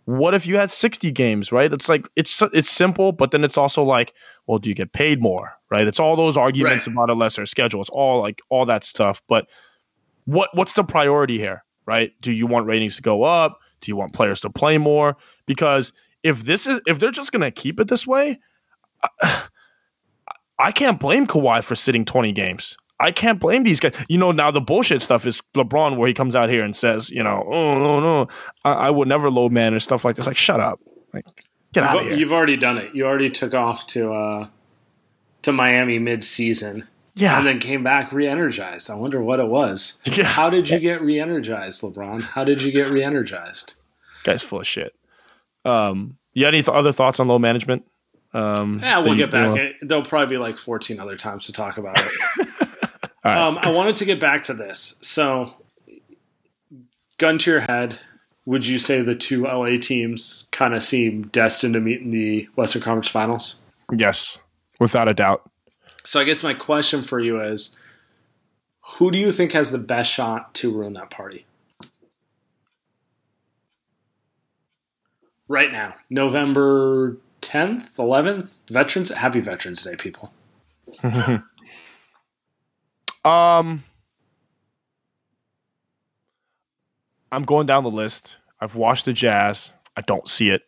What 0.08 0.34
if 0.34 0.48
you 0.48 0.56
had 0.56 0.72
60 0.72 1.12
games, 1.12 1.52
right? 1.52 1.72
It's 1.74 1.90
like 1.90 2.08
it's 2.16 2.42
it's 2.54 2.70
simple, 2.70 3.12
but 3.12 3.32
then 3.32 3.44
it's 3.44 3.58
also 3.58 3.84
like, 3.84 4.14
well, 4.48 4.58
do 4.58 4.70
you 4.70 4.74
get 4.76 4.94
paid 4.94 5.22
more, 5.22 5.52
right? 5.70 5.86
It's 5.86 6.00
all 6.00 6.16
those 6.16 6.38
arguments 6.38 6.88
Right. 6.88 6.94
about 6.94 7.10
a 7.10 7.14
lesser 7.14 7.46
schedule. 7.46 7.82
It's 7.82 7.90
all 7.90 8.22
like 8.22 8.42
all 8.50 8.66
that 8.68 8.86
stuff. 8.86 9.22
But 9.28 9.50
what 10.24 10.50
what's 10.54 10.74
the 10.74 10.86
priority 10.86 11.38
here, 11.38 11.64
right? 11.86 12.14
Do 12.22 12.32
you 12.32 12.48
want 12.48 12.68
ratings 12.68 12.96
to 12.96 13.02
go 13.02 13.24
up? 13.24 13.60
Do 13.82 13.92
you 13.92 13.98
want 13.98 14.14
players 14.14 14.40
to 14.42 14.50
play 14.50 14.78
more? 14.78 15.18
Because 15.46 15.92
if 16.24 16.46
this 16.46 16.68
is 16.68 16.80
if 16.88 17.00
they're 17.00 17.12
just 17.12 17.34
gonna 17.34 17.52
keep 17.52 17.80
it 17.80 17.90
this 17.90 18.08
way, 18.08 18.40
I, 19.22 19.44
I 20.60 20.72
can't 20.72 21.00
blame 21.02 21.28
Kawhi 21.28 21.64
for 21.64 21.76
sitting 21.76 22.06
20 22.06 22.32
games. 22.32 22.78
I 23.00 23.12
can't 23.12 23.40
blame 23.40 23.64
these 23.64 23.80
guys. 23.80 23.94
You 24.10 24.18
know, 24.18 24.32
now 24.32 24.50
the 24.52 24.62
bullshit 24.62 25.02
stuff 25.02 25.26
is 25.26 25.42
LeBron, 25.56 25.98
where 25.98 26.08
he 26.08 26.14
comes 26.14 26.36
out 26.36 26.50
here 26.50 26.64
and 26.64 26.76
says, 26.76 27.10
you 27.10 27.22
know, 27.24 27.44
oh 27.48 27.78
no 27.78 28.00
no, 28.00 28.28
I, 28.66 28.72
I 28.74 28.90
would 28.90 29.08
never 29.08 29.30
load 29.30 29.52
man 29.52 29.74
and 29.74 29.82
stuff 29.84 30.04
like 30.04 30.16
this. 30.16 30.26
Like, 30.28 30.38
shut 30.38 30.60
up, 30.60 30.80
like, 31.14 31.26
get 31.74 31.84
out 31.84 31.98
of 31.98 32.04
here. 32.04 32.14
you've 32.16 32.32
already 32.32 32.58
done 32.58 32.78
it. 32.78 32.96
You 32.96 33.06
already 33.06 33.30
took 33.30 33.54
off 33.54 33.86
to 33.88 34.14
uh, 34.14 34.48
to 35.44 35.52
Miami 35.52 36.00
mid-season 36.00 36.88
yeah, 37.14 37.38
and 37.38 37.46
then 37.48 37.60
came 37.60 37.84
back 37.84 38.12
re-energized. 38.12 38.90
I 38.90 38.96
wonder 38.96 39.22
what 39.22 39.40
it 39.40 39.48
was. 39.48 40.00
Yeah. 40.06 40.26
How 40.26 40.50
did 40.50 40.70
you 40.70 40.80
get 40.80 41.02
re-energized, 41.02 41.82
LeBron? 41.82 42.22
How 42.24 42.44
did 42.44 42.62
you 42.64 42.72
get 42.72 42.90
re-energized? 42.90 43.76
guy's 44.24 44.42
full 44.42 44.60
of 44.62 44.68
shit. 44.68 44.94
Um, 45.66 46.18
you 46.34 46.44
got 46.44 46.50
any 46.50 46.62
th- 46.64 46.76
other 46.76 46.92
thoughts 46.92 47.20
on 47.20 47.28
load 47.28 47.40
management? 47.40 47.86
Um, 48.34 48.80
Yeah, 48.84 49.00
we'll 49.00 49.16
get 49.16 49.32
back. 49.32 49.46
you 49.48 49.56
know- 49.56 49.62
It- 49.62 49.76
There'll 49.82 50.04
probably 50.04 50.36
be 50.36 50.40
like 50.40 50.58
14 50.58 51.00
other 51.00 51.16
times 51.16 51.46
to 51.48 51.54
talk 51.54 51.78
about 51.78 51.98
it. 52.00 52.48
Right. 53.28 53.38
um, 53.38 53.60
I 53.62 53.72
wanted 53.72 53.98
to 53.98 54.06
get 54.06 54.22
back 54.22 54.46
to 54.46 54.54
this. 54.54 54.98
So, 55.02 55.54
gun 57.18 57.38
to 57.40 57.52
your 57.52 57.60
head, 57.60 58.00
would 58.46 58.66
you 58.66 58.80
say 58.80 59.02
the 59.02 59.16
two 59.16 59.44
LA 59.44 59.78
teams 59.82 60.48
kind 60.52 60.74
of 60.74 60.82
seem 60.82 61.24
destined 61.24 61.74
to 61.74 61.82
meet 61.82 62.00
in 62.00 62.12
the 62.12 62.48
Western 62.56 62.82
Conference 62.82 63.10
Finals? 63.10 63.60
yes, 63.92 64.40
without 64.80 65.10
a 65.10 65.14
doubt. 65.14 65.50
So, 66.06 66.22
I 66.22 66.24
guess 66.24 66.42
my 66.42 66.54
question 66.54 67.04
for 67.04 67.20
you 67.20 67.42
is 67.42 67.78
who 68.80 69.12
do 69.12 69.18
you 69.18 69.34
think 69.34 69.52
has 69.52 69.72
the 69.72 69.78
best 69.78 70.10
shot 70.10 70.54
to 70.56 70.74
ruin 70.74 70.94
that 70.94 71.10
party? 71.10 71.46
Right 75.50 75.72
now, 75.72 75.96
November 76.10 77.18
10th, 77.42 77.94
11th, 77.96 78.60
Veterans, 78.70 79.10
happy 79.10 79.42
Veterans 79.42 79.84
Day, 79.84 79.98
people. 79.98 80.32
Um, 83.28 83.84
I'm 87.32 87.44
going 87.44 87.68
down 87.68 87.84
the 87.84 87.92
list. 87.92 88.38
I've 88.60 88.76
watched 88.76 89.06
the 89.06 89.14
Jazz. 89.14 89.72
I 89.96 90.02
don't 90.02 90.28
see 90.28 90.50
it. 90.50 90.64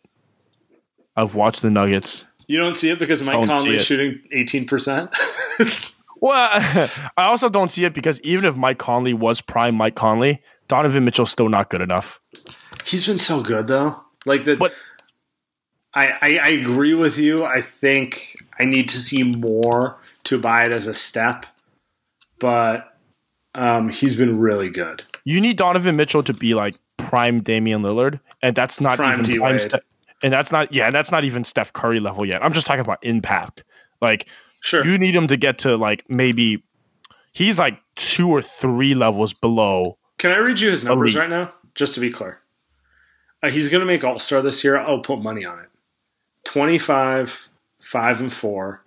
I've 1.16 1.34
watched 1.34 1.62
the 1.62 1.70
Nuggets. 1.70 2.24
You 2.46 2.58
don't 2.58 2.76
see 2.76 2.90
it 2.90 2.98
because 2.98 3.22
Mike 3.22 3.40
Don't 3.40 3.46
Conley 3.46 3.76
is 3.76 3.84
shooting 3.84 4.20
18%. 4.34 5.90
Well, 6.20 6.48
I 7.16 7.24
also 7.24 7.48
don't 7.48 7.70
see 7.70 7.84
it 7.84 7.94
because 7.94 8.20
even 8.20 8.44
if 8.44 8.54
Mike 8.54 8.78
Conley 8.78 9.14
was 9.14 9.40
prime 9.40 9.74
Mike 9.74 9.94
Conley, 9.94 10.42
Donovan 10.68 11.04
Mitchell's 11.04 11.30
still 11.30 11.48
not 11.48 11.70
good 11.70 11.80
enough. 11.80 12.20
He's 12.84 13.06
been 13.06 13.18
so 13.18 13.42
good 13.42 13.66
though. 13.66 14.00
Like 14.26 14.44
the 14.44 14.56
But- 14.56 14.74
I, 15.92 16.08
I, 16.20 16.38
I 16.42 16.48
agree 16.50 16.94
with 16.94 17.18
you. 17.18 17.44
I 17.44 17.60
think 17.60 18.36
I 18.60 18.64
need 18.64 18.88
to 18.90 18.98
see 18.98 19.24
more 19.24 19.98
to 20.24 20.38
buy 20.38 20.66
it 20.66 20.70
as 20.72 20.86
a 20.86 20.94
step. 20.94 21.46
But 22.40 22.96
um, 23.54 23.88
he's 23.88 24.16
been 24.16 24.38
really 24.38 24.68
good. 24.70 25.04
You 25.24 25.40
need 25.40 25.56
Donovan 25.56 25.96
Mitchell 25.96 26.22
to 26.24 26.32
be 26.34 26.54
like 26.54 26.76
prime 26.96 27.42
Damian 27.42 27.82
Lillard, 27.82 28.18
and 28.42 28.56
that's 28.56 28.80
not 28.80 28.96
Prime 28.96 29.20
even 29.20 29.38
prime 29.38 29.58
Ste- 29.58 29.74
and 30.22 30.32
that's 30.32 30.50
not 30.52 30.72
yeah, 30.72 30.86
and 30.86 30.94
that's 30.94 31.10
not 31.12 31.24
even 31.24 31.44
Steph 31.44 31.72
Curry 31.72 32.00
level 32.00 32.26
yet. 32.26 32.42
I'm 32.44 32.52
just 32.52 32.66
talking 32.66 32.80
about 32.80 32.98
impact. 33.04 33.62
Like 34.00 34.26
Sure. 34.62 34.84
you 34.84 34.98
need 34.98 35.14
him 35.14 35.26
to 35.28 35.36
get 35.36 35.58
to 35.60 35.76
like 35.76 36.04
maybe 36.10 36.62
he's 37.32 37.58
like 37.58 37.78
two 37.96 38.28
or 38.28 38.42
three 38.42 38.94
levels 38.94 39.32
below. 39.32 39.96
Can 40.18 40.32
I 40.32 40.36
read 40.38 40.60
you 40.60 40.70
his 40.70 40.84
numbers 40.84 41.14
Elite. 41.14 41.30
right 41.30 41.30
now? 41.30 41.52
Just 41.74 41.94
to 41.94 42.00
be 42.00 42.10
clear. 42.10 42.40
Uh, 43.42 43.48
he's 43.48 43.70
going 43.70 43.80
to 43.80 43.86
make 43.86 44.04
All 44.04 44.18
Star 44.18 44.42
this 44.42 44.62
year. 44.62 44.76
I'll 44.76 45.00
put 45.00 45.22
money 45.22 45.46
on 45.46 45.58
it. 45.60 45.68
25, 46.44 47.48
5 47.80 48.20
and 48.20 48.32
4, 48.32 48.84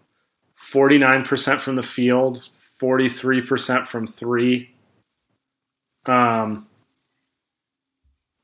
49% 0.60 1.60
from 1.60 1.76
the 1.76 1.84
field, 1.84 2.50
43% 2.84 3.88
from 3.88 4.06
three. 4.06 4.72
Um, 6.06 6.68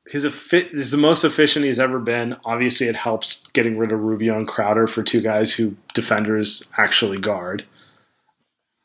his 0.08 0.24
is 0.24 0.90
the 0.90 0.96
most 0.96 1.24
efficient 1.24 1.66
he's 1.66 1.78
ever 1.78 1.98
been. 1.98 2.36
Obviously, 2.44 2.86
it 2.86 2.96
helps 2.96 3.46
getting 3.48 3.76
rid 3.76 3.92
of 3.92 4.00
Rubio 4.00 4.38
and 4.38 4.48
Crowder 4.48 4.86
for 4.86 5.02
two 5.02 5.20
guys 5.20 5.52
who 5.54 5.76
defenders 5.94 6.66
actually 6.78 7.18
guard. 7.18 7.64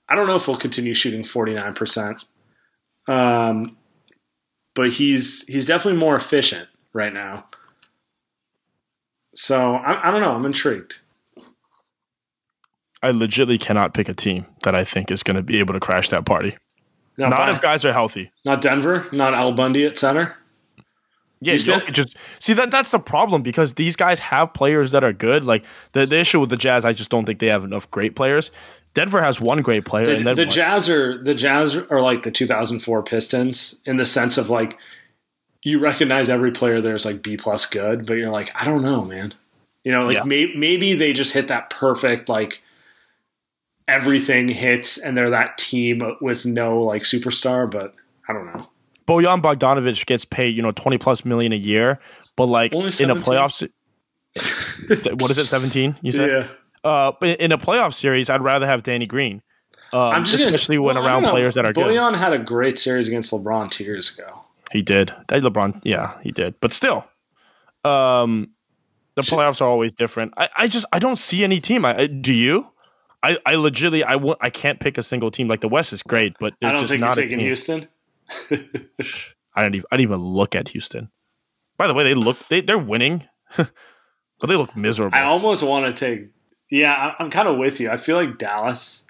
I 0.10 0.16
don't 0.16 0.28
know 0.28 0.36
if 0.36 0.46
he'll 0.46 0.58
continue 0.58 0.94
shooting 0.94 1.24
49%. 1.24 2.26
Um, 3.08 3.78
but 4.74 4.90
he's 4.92 5.48
he's 5.48 5.66
definitely 5.66 6.00
more 6.00 6.16
efficient 6.16 6.68
right 6.94 7.14
now. 7.14 7.46
So 9.36 9.76
I, 9.76 10.10
I 10.10 10.12
don't 10.12 10.22
know. 10.22 10.36
I'm 10.36 10.46
intrigued. 10.46 11.00
I 13.06 13.12
legitly 13.12 13.60
cannot 13.60 13.94
pick 13.94 14.10
a 14.10 14.14
team 14.14 14.46
that 14.64 14.76
I 14.76 14.84
think 14.84 15.12
is 15.12 15.24
going 15.24 15.36
to 15.38 15.44
be 15.44 15.60
able 15.60 15.74
to 15.74 15.80
crash 15.80 16.10
that 16.10 16.26
party. 16.26 16.58
Not, 17.18 17.30
Not 17.30 17.38
by- 17.38 17.52
if 17.52 17.62
guys 17.62 17.86
are 17.86 17.94
healthy. 17.94 18.32
not 18.46 18.62
Denver, 18.62 19.08
not 19.12 19.34
Al 19.34 19.54
Bundy 19.54 19.86
at 19.86 19.98
center. 19.98 20.36
Yeah, 21.42 21.54
You 21.54 21.60
Jokic 21.60 21.94
just 21.94 22.16
see 22.40 22.54
that 22.54 22.72
that's 22.72 22.90
the 22.92 23.00
problem 23.00 23.44
because 23.44 23.74
these 23.76 23.96
guys 23.96 24.20
have 24.20 24.54
players 24.54 24.92
that 24.92 25.04
are 25.04 25.14
good. 25.14 25.44
Like 25.44 25.64
the, 25.92 26.06
the 26.06 26.18
issue 26.18 26.40
with 26.40 26.50
the 26.50 26.58
Jazz, 26.58 26.86
I 26.86 26.94
just 26.94 27.10
don't 27.10 27.26
think 27.26 27.40
they 27.40 27.48
have 27.48 27.64
enough 27.64 27.90
great 27.92 28.16
players. 28.16 28.52
Denver 28.96 29.22
has 29.22 29.42
one 29.42 29.62
great 29.62 29.84
player, 29.86 30.06
The, 30.06 30.16
and 30.16 30.26
then 30.28 30.36
the? 30.38 30.46
Jazz 30.46 30.90
are 30.90 31.22
the 31.22 31.36
Jazz 31.36 31.76
are 31.76 32.02
like 32.02 32.24
the 32.24 32.32
2004 32.32 33.04
Pistons 33.04 33.82
in 33.86 33.98
the 33.98 34.06
sense 34.06 34.38
of 34.38 34.50
like 34.50 34.78
you 35.64 35.80
recognize 35.80 36.30
every 36.30 36.52
player 36.52 36.80
there 36.82 36.96
is 36.96 37.06
like 37.06 37.22
B 37.22 37.38
plus 37.38 37.66
good, 37.66 38.06
but 38.06 38.14
you're 38.14 38.32
like 38.32 38.50
I 38.60 38.66
don't 38.66 38.82
know, 38.82 39.04
man. 39.04 39.34
You 39.84 39.92
know, 39.92 40.06
like 40.06 40.16
Yeah. 40.16 40.24
may, 40.24 40.54
maybe 40.56 40.94
they 40.94 41.14
just 41.14 41.34
hit 41.34 41.50
that 41.50 41.70
perfect 41.70 42.28
like 42.30 42.64
everything 43.88 44.48
hits 44.48 44.98
and 44.98 45.16
they're 45.18 45.30
that 45.30 45.58
team 45.58 46.02
with 46.22 46.46
no 46.46 46.82
like 46.82 47.04
superstar, 47.04 47.70
but 47.70 47.94
I 48.28 48.34
don't 48.34 48.46
know. 48.48 48.68
Bojan 49.08 49.42
Bogdanovic 49.42 50.06
gets 50.08 50.26
paid, 50.26 50.56
you 50.56 50.62
know, 50.64 50.72
twenty 50.72 50.98
plus 50.98 51.24
million 51.26 51.54
a 51.54 51.58
year, 51.58 52.00
but 52.36 52.46
like 52.48 52.74
in 52.74 52.86
a 52.88 52.92
17? 52.92 53.24
playoffs, 53.24 53.68
what 55.22 55.32
is 55.32 55.38
it, 55.38 55.46
seventeen? 55.46 55.96
You 56.02 56.12
said, 56.12 56.30
Yeah. 56.30 56.90
uh, 56.90 57.12
but 57.20 57.40
in 57.40 57.52
a 57.52 57.58
playoff 57.58 57.94
series, 57.94 58.30
I'd 58.30 58.42
rather 58.42 58.66
have 58.66 58.82
Danny 58.84 59.06
Green, 59.06 59.42
um, 59.94 60.00
I'm 60.14 60.26
just 60.26 60.38
gonna- 60.38 60.50
especially 60.50 60.80
when 60.80 60.96
well, 60.96 61.06
around 61.06 61.24
players 61.26 61.54
that 61.56 61.66
are 61.66 61.74
good. 61.74 61.86
Bojan 61.86 62.16
had 62.16 62.34
a 62.34 62.40
great 62.40 62.80
series 62.80 63.08
against 63.08 63.32
LeBron 63.32 63.70
two 63.70 63.84
years 63.84 64.18
ago. 64.18 64.42
He 64.72 64.82
did. 64.82 65.14
That 65.28 65.44
LeBron, 65.44 65.82
yeah, 65.84 66.18
he 66.24 66.32
did. 66.32 66.56
But 66.60 66.74
still, 66.74 67.06
um, 67.84 68.50
the 69.14 69.22
playoffs 69.22 69.62
are 69.62 69.68
always 69.70 69.92
different. 69.92 70.34
I, 70.36 70.50
I 70.58 70.68
just 70.68 70.86
I 70.92 70.98
don't 71.00 71.18
see 71.18 71.44
any 71.44 71.60
team. 71.62 71.86
I, 71.86 71.96
I 72.02 72.08
do 72.08 72.34
you? 72.34 72.68
I, 73.26 73.38
I 73.46 73.56
legitimately 73.56 74.04
I 74.04 74.14
w- 74.14 74.36
I 74.42 74.50
can't 74.50 74.80
pick 74.80 74.98
a 74.98 75.04
single 75.04 75.32
team. 75.32 75.48
Like 75.48 75.62
the 75.62 75.68
West 75.68 75.94
is 75.94 76.04
great, 76.04 76.36
but 76.40 76.54
I 76.62 76.72
don't 76.72 76.82
just 76.82 76.92
think 76.92 77.00
you're 77.00 77.08
not 77.08 77.16
taking. 77.16 77.40
Houston. 77.40 77.88
I 79.56 79.62
don't 79.62 79.76
even 79.76 79.86
I 79.92 79.98
didn't 79.98 80.10
even 80.12 80.20
look 80.22 80.56
at 80.56 80.70
Houston. 80.70 81.10
By 81.78 81.88
the 81.88 81.94
way, 81.94 82.04
they 82.04 82.14
look 82.14 82.38
they 82.50 82.62
they're 82.62 82.78
winning, 82.78 83.24
but 83.58 83.68
they 84.48 84.56
look 84.56 84.76
miserable. 84.76 85.18
I 85.18 85.24
almost 85.24 85.64
want 85.64 85.86
to 85.96 86.06
take. 86.06 86.30
Yeah, 86.70 86.94
I- 86.94 87.24
I'm 87.24 87.30
kind 87.32 87.48
of 87.48 87.58
with 87.58 87.80
you. 87.80 87.90
I 87.90 87.98
feel 87.98 88.16
like 88.18 88.38
Dallas. 88.38 89.06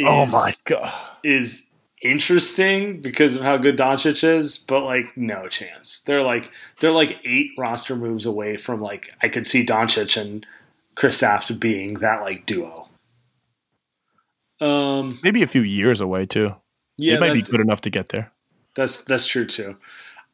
Oh 0.00 0.24
is, 0.24 0.34
oh 0.34 0.38
my 0.38 0.52
god! 0.66 0.92
Is 1.22 1.68
interesting 2.02 3.00
because 3.00 3.36
of 3.36 3.42
how 3.42 3.56
good 3.56 3.76
Doncic 3.78 4.24
is, 4.24 4.58
but 4.58 4.80
like 4.80 5.16
no 5.16 5.48
chance. 5.48 6.00
They're 6.00 6.22
like 6.22 6.50
they're 6.80 6.92
like 6.92 7.18
eight 7.24 7.50
roster 7.58 7.96
moves 7.96 8.26
away 8.26 8.56
from 8.56 8.80
like 8.80 9.14
I 9.22 9.28
could 9.28 9.46
see 9.46 9.64
Doncic 9.64 10.20
and 10.20 10.46
Kristaps 10.96 11.58
being 11.58 11.94
that 11.94 12.22
like 12.22 12.46
duo. 12.46 12.88
Um, 14.62 15.18
Maybe 15.22 15.42
a 15.42 15.46
few 15.46 15.62
years 15.62 16.00
away 16.00 16.26
too. 16.26 16.54
yeah, 16.96 17.14
it 17.14 17.20
might 17.20 17.34
be 17.34 17.42
good 17.42 17.60
enough 17.60 17.80
to 17.82 17.90
get 17.90 18.10
there. 18.10 18.30
That's 18.74 19.04
that's 19.04 19.26
true 19.26 19.44
too. 19.46 19.76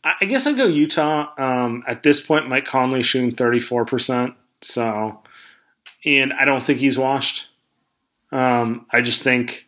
I, 0.04 0.12
I 0.20 0.24
guess 0.26 0.46
I'd 0.46 0.56
go 0.56 0.66
Utah. 0.66 1.28
Um, 1.38 1.82
at 1.86 2.02
this 2.02 2.24
point, 2.24 2.48
Mike 2.48 2.64
Conley 2.64 3.02
shooting 3.02 3.34
thirty 3.34 3.60
four 3.60 3.84
percent. 3.84 4.34
So, 4.62 5.22
and 6.04 6.32
I 6.32 6.44
don't 6.44 6.62
think 6.62 6.80
he's 6.80 6.98
washed. 6.98 7.48
Um, 8.30 8.86
I 8.92 9.00
just 9.00 9.22
think 9.22 9.66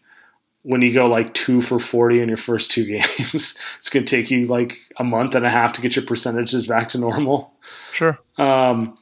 when 0.62 0.82
you 0.82 0.92
go 0.92 1.06
like 1.06 1.32
two 1.32 1.62
for 1.62 1.78
forty 1.78 2.20
in 2.20 2.28
your 2.28 2.36
first 2.36 2.70
two 2.70 2.84
games, 2.98 3.60
it's 3.78 3.88
going 3.88 4.04
to 4.04 4.16
take 4.16 4.30
you 4.30 4.44
like 4.46 4.76
a 4.98 5.04
month 5.04 5.34
and 5.34 5.46
a 5.46 5.50
half 5.50 5.72
to 5.74 5.80
get 5.80 5.96
your 5.96 6.04
percentages 6.04 6.66
back 6.66 6.90
to 6.90 6.98
normal. 6.98 7.54
Sure. 7.92 8.18
Um, 8.36 8.96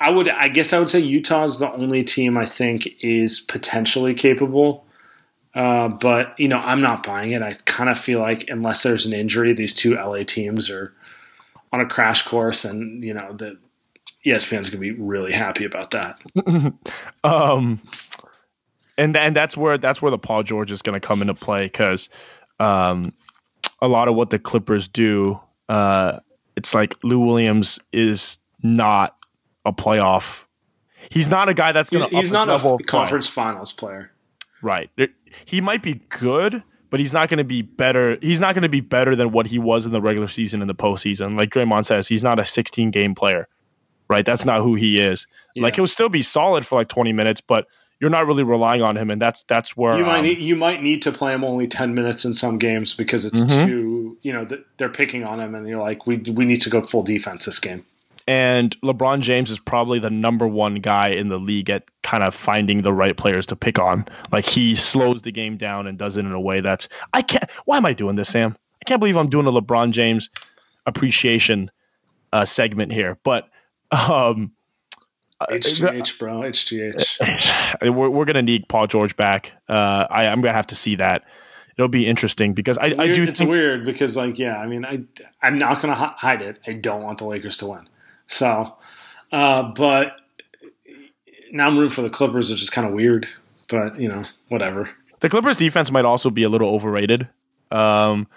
I 0.00 0.10
would, 0.10 0.28
I 0.28 0.48
guess, 0.48 0.72
I 0.72 0.78
would 0.78 0.90
say 0.90 1.00
Utah 1.00 1.44
is 1.44 1.58
the 1.58 1.72
only 1.72 2.04
team 2.04 2.36
I 2.36 2.44
think 2.44 2.86
is 3.02 3.40
potentially 3.40 4.14
capable. 4.14 4.84
Uh, 5.54 5.88
but 5.88 6.38
you 6.38 6.48
know, 6.48 6.58
I'm 6.58 6.82
not 6.82 7.02
buying 7.02 7.32
it. 7.32 7.40
I 7.40 7.54
kind 7.64 7.88
of 7.88 7.98
feel 7.98 8.20
like 8.20 8.48
unless 8.48 8.82
there's 8.82 9.06
an 9.06 9.14
injury, 9.14 9.54
these 9.54 9.74
two 9.74 9.94
LA 9.94 10.22
teams 10.24 10.68
are 10.68 10.92
on 11.72 11.80
a 11.80 11.86
crash 11.86 12.26
course, 12.26 12.66
and 12.66 13.02
you 13.02 13.14
know 13.14 13.32
the 13.32 13.56
ESPN's 14.26 14.68
gonna 14.68 14.80
be 14.80 14.90
really 14.90 15.32
happy 15.32 15.64
about 15.64 15.92
that. 15.92 16.20
Um, 17.24 17.80
and 18.98 19.16
and 19.16 19.34
that's 19.34 19.56
where 19.56 19.78
that's 19.78 20.00
where 20.00 20.10
the 20.10 20.18
Paul 20.18 20.42
George 20.42 20.70
is 20.70 20.80
to 20.82 21.00
come 21.00 21.20
into 21.20 21.34
play 21.34 21.66
because 21.66 22.08
um, 22.60 23.12
a 23.80 23.88
lot 23.88 24.08
of 24.08 24.14
what 24.14 24.30
the 24.30 24.38
Clippers 24.38 24.88
do, 24.88 25.40
uh, 25.68 26.20
it's 26.56 26.74
like 26.74 26.94
Lou 27.02 27.18
Williams 27.18 27.78
is 27.92 28.38
not 28.62 29.15
a 29.66 29.72
playoff. 29.72 30.44
He's 31.10 31.28
not 31.28 31.48
a 31.48 31.54
guy 31.54 31.72
that's 31.72 31.90
going 31.90 32.08
to. 32.08 32.16
He's 32.16 32.30
not 32.30 32.48
a 32.48 32.84
conference 32.84 33.28
finals 33.28 33.72
player. 33.72 34.10
right. 34.62 34.90
He 35.44 35.60
might 35.60 35.82
be 35.82 35.94
good, 36.08 36.62
but 36.90 36.98
he's 37.00 37.12
not 37.12 37.28
going 37.28 37.38
to 37.38 37.44
be 37.44 37.62
better. 37.62 38.16
He's 38.22 38.40
not 38.40 38.54
going 38.54 38.62
to 38.62 38.68
be 38.68 38.80
better 38.80 39.14
than 39.14 39.30
what 39.32 39.46
he 39.46 39.58
was 39.58 39.84
in 39.86 39.92
the 39.92 40.00
regular 40.00 40.28
season 40.28 40.60
and 40.62 40.70
the 40.70 40.74
postseason. 40.74 41.36
Like 41.36 41.50
Draymond 41.50 41.84
says, 41.84 42.08
he's 42.08 42.22
not 42.22 42.38
a 42.38 42.44
16 42.44 42.90
game 42.90 43.14
player. 43.14 43.48
Right. 44.08 44.24
That's 44.24 44.44
not 44.44 44.62
who 44.62 44.74
he 44.76 45.00
is. 45.00 45.26
Like 45.56 45.76
he'll 45.76 45.86
still 45.88 46.08
be 46.08 46.22
solid 46.22 46.64
for 46.66 46.78
like 46.78 46.88
20 46.88 47.12
minutes, 47.12 47.40
but 47.40 47.66
you're 48.00 48.10
not 48.10 48.26
really 48.26 48.42
relying 48.44 48.82
on 48.82 48.96
him, 48.96 49.10
and 49.10 49.20
that's 49.22 49.42
that's 49.48 49.74
where 49.76 49.96
You 49.96 50.04
might 50.04 50.18
um, 50.18 50.24
need, 50.24 50.38
you 50.38 50.54
might 50.54 50.82
need 50.82 51.00
to 51.02 51.12
play 51.12 51.32
him 51.32 51.42
only 51.44 51.66
ten 51.66 51.94
minutes 51.94 52.26
in 52.26 52.34
some 52.34 52.58
games 52.58 52.92
because 52.94 53.24
it's 53.24 53.40
Mhm. 53.40 53.66
too 53.66 54.18
you 54.22 54.32
know 54.34 54.46
they're 54.76 54.90
picking 54.90 55.24
on 55.24 55.40
him 55.40 55.54
and 55.54 55.66
you're 55.66 55.80
like 55.80 56.06
we 56.06 56.16
we 56.18 56.44
need 56.44 56.60
to 56.62 56.68
go 56.70 56.82
full 56.82 57.02
defense 57.02 57.46
this 57.46 57.58
game. 57.58 57.84
And 58.26 58.78
LeBron 58.80 59.20
James 59.20 59.50
is 59.50 59.58
probably 59.58 59.98
the 59.98 60.10
number 60.10 60.46
one 60.46 60.76
guy 60.76 61.08
in 61.08 61.28
the 61.28 61.38
league 61.38 61.70
at 61.70 61.84
kind 62.02 62.24
of 62.24 62.34
finding 62.34 62.82
the 62.82 62.92
right 62.92 63.16
players 63.16 63.46
to 63.46 63.56
pick 63.56 63.78
on. 63.78 64.04
Like 64.32 64.44
he 64.44 64.74
slows 64.74 65.22
the 65.22 65.30
game 65.30 65.56
down 65.56 65.86
and 65.86 65.96
does 65.96 66.16
it 66.16 66.24
in 66.24 66.32
a 66.32 66.40
way 66.40 66.60
that's 66.60 66.88
I 67.12 67.22
can't. 67.22 67.48
Why 67.66 67.76
am 67.76 67.86
I 67.86 67.92
doing 67.92 68.16
this, 68.16 68.28
Sam? 68.30 68.56
I 68.82 68.84
can't 68.84 69.00
believe 69.00 69.16
I'm 69.16 69.30
doing 69.30 69.46
a 69.46 69.52
LeBron 69.52 69.92
James 69.92 70.28
appreciation 70.86 71.70
uh, 72.32 72.44
segment 72.44 72.92
here, 72.92 73.18
but 73.22 73.48
um, 73.92 74.52
uh, 75.40 75.46
HGH, 75.50 76.18
bro, 76.18 76.40
HGH. 76.40 77.80
we're, 77.94 78.10
we're 78.10 78.24
gonna 78.24 78.42
need 78.42 78.68
Paul 78.68 78.86
George 78.86 79.16
back. 79.16 79.52
Uh, 79.68 80.06
I, 80.10 80.26
I'm 80.26 80.40
gonna 80.40 80.52
have 80.52 80.66
to 80.68 80.76
see 80.76 80.96
that. 80.96 81.24
It'll 81.78 81.88
be 81.88 82.06
interesting 82.06 82.54
because 82.54 82.78
I, 82.78 82.94
I 82.98 83.12
do 83.12 83.24
it's 83.24 83.38
think 83.38 83.50
weird 83.50 83.84
because 83.84 84.16
like 84.16 84.38
yeah, 84.38 84.56
I 84.56 84.66
mean 84.66 84.84
I 84.84 85.02
I'm 85.42 85.58
not 85.58 85.80
gonna 85.82 85.94
hi- 85.94 86.14
hide 86.16 86.42
it. 86.42 86.58
I 86.66 86.72
don't 86.72 87.02
want 87.02 87.18
the 87.18 87.26
Lakers 87.26 87.58
to 87.58 87.66
win. 87.66 87.88
So, 88.28 88.74
uh, 89.32 89.62
but 89.74 90.16
now 91.52 91.66
I'm 91.66 91.76
rooting 91.76 91.90
for 91.90 92.02
the 92.02 92.10
Clippers, 92.10 92.50
which 92.50 92.62
is 92.62 92.70
kind 92.70 92.86
of 92.86 92.92
weird. 92.94 93.28
But 93.68 94.00
you 94.00 94.08
know, 94.08 94.24
whatever. 94.48 94.90
the 95.20 95.28
Clippers 95.28 95.56
defense 95.56 95.90
might 95.90 96.04
also 96.04 96.30
be 96.30 96.42
a 96.44 96.48
little 96.48 96.68
overrated. 96.70 97.28
Um, 97.70 98.28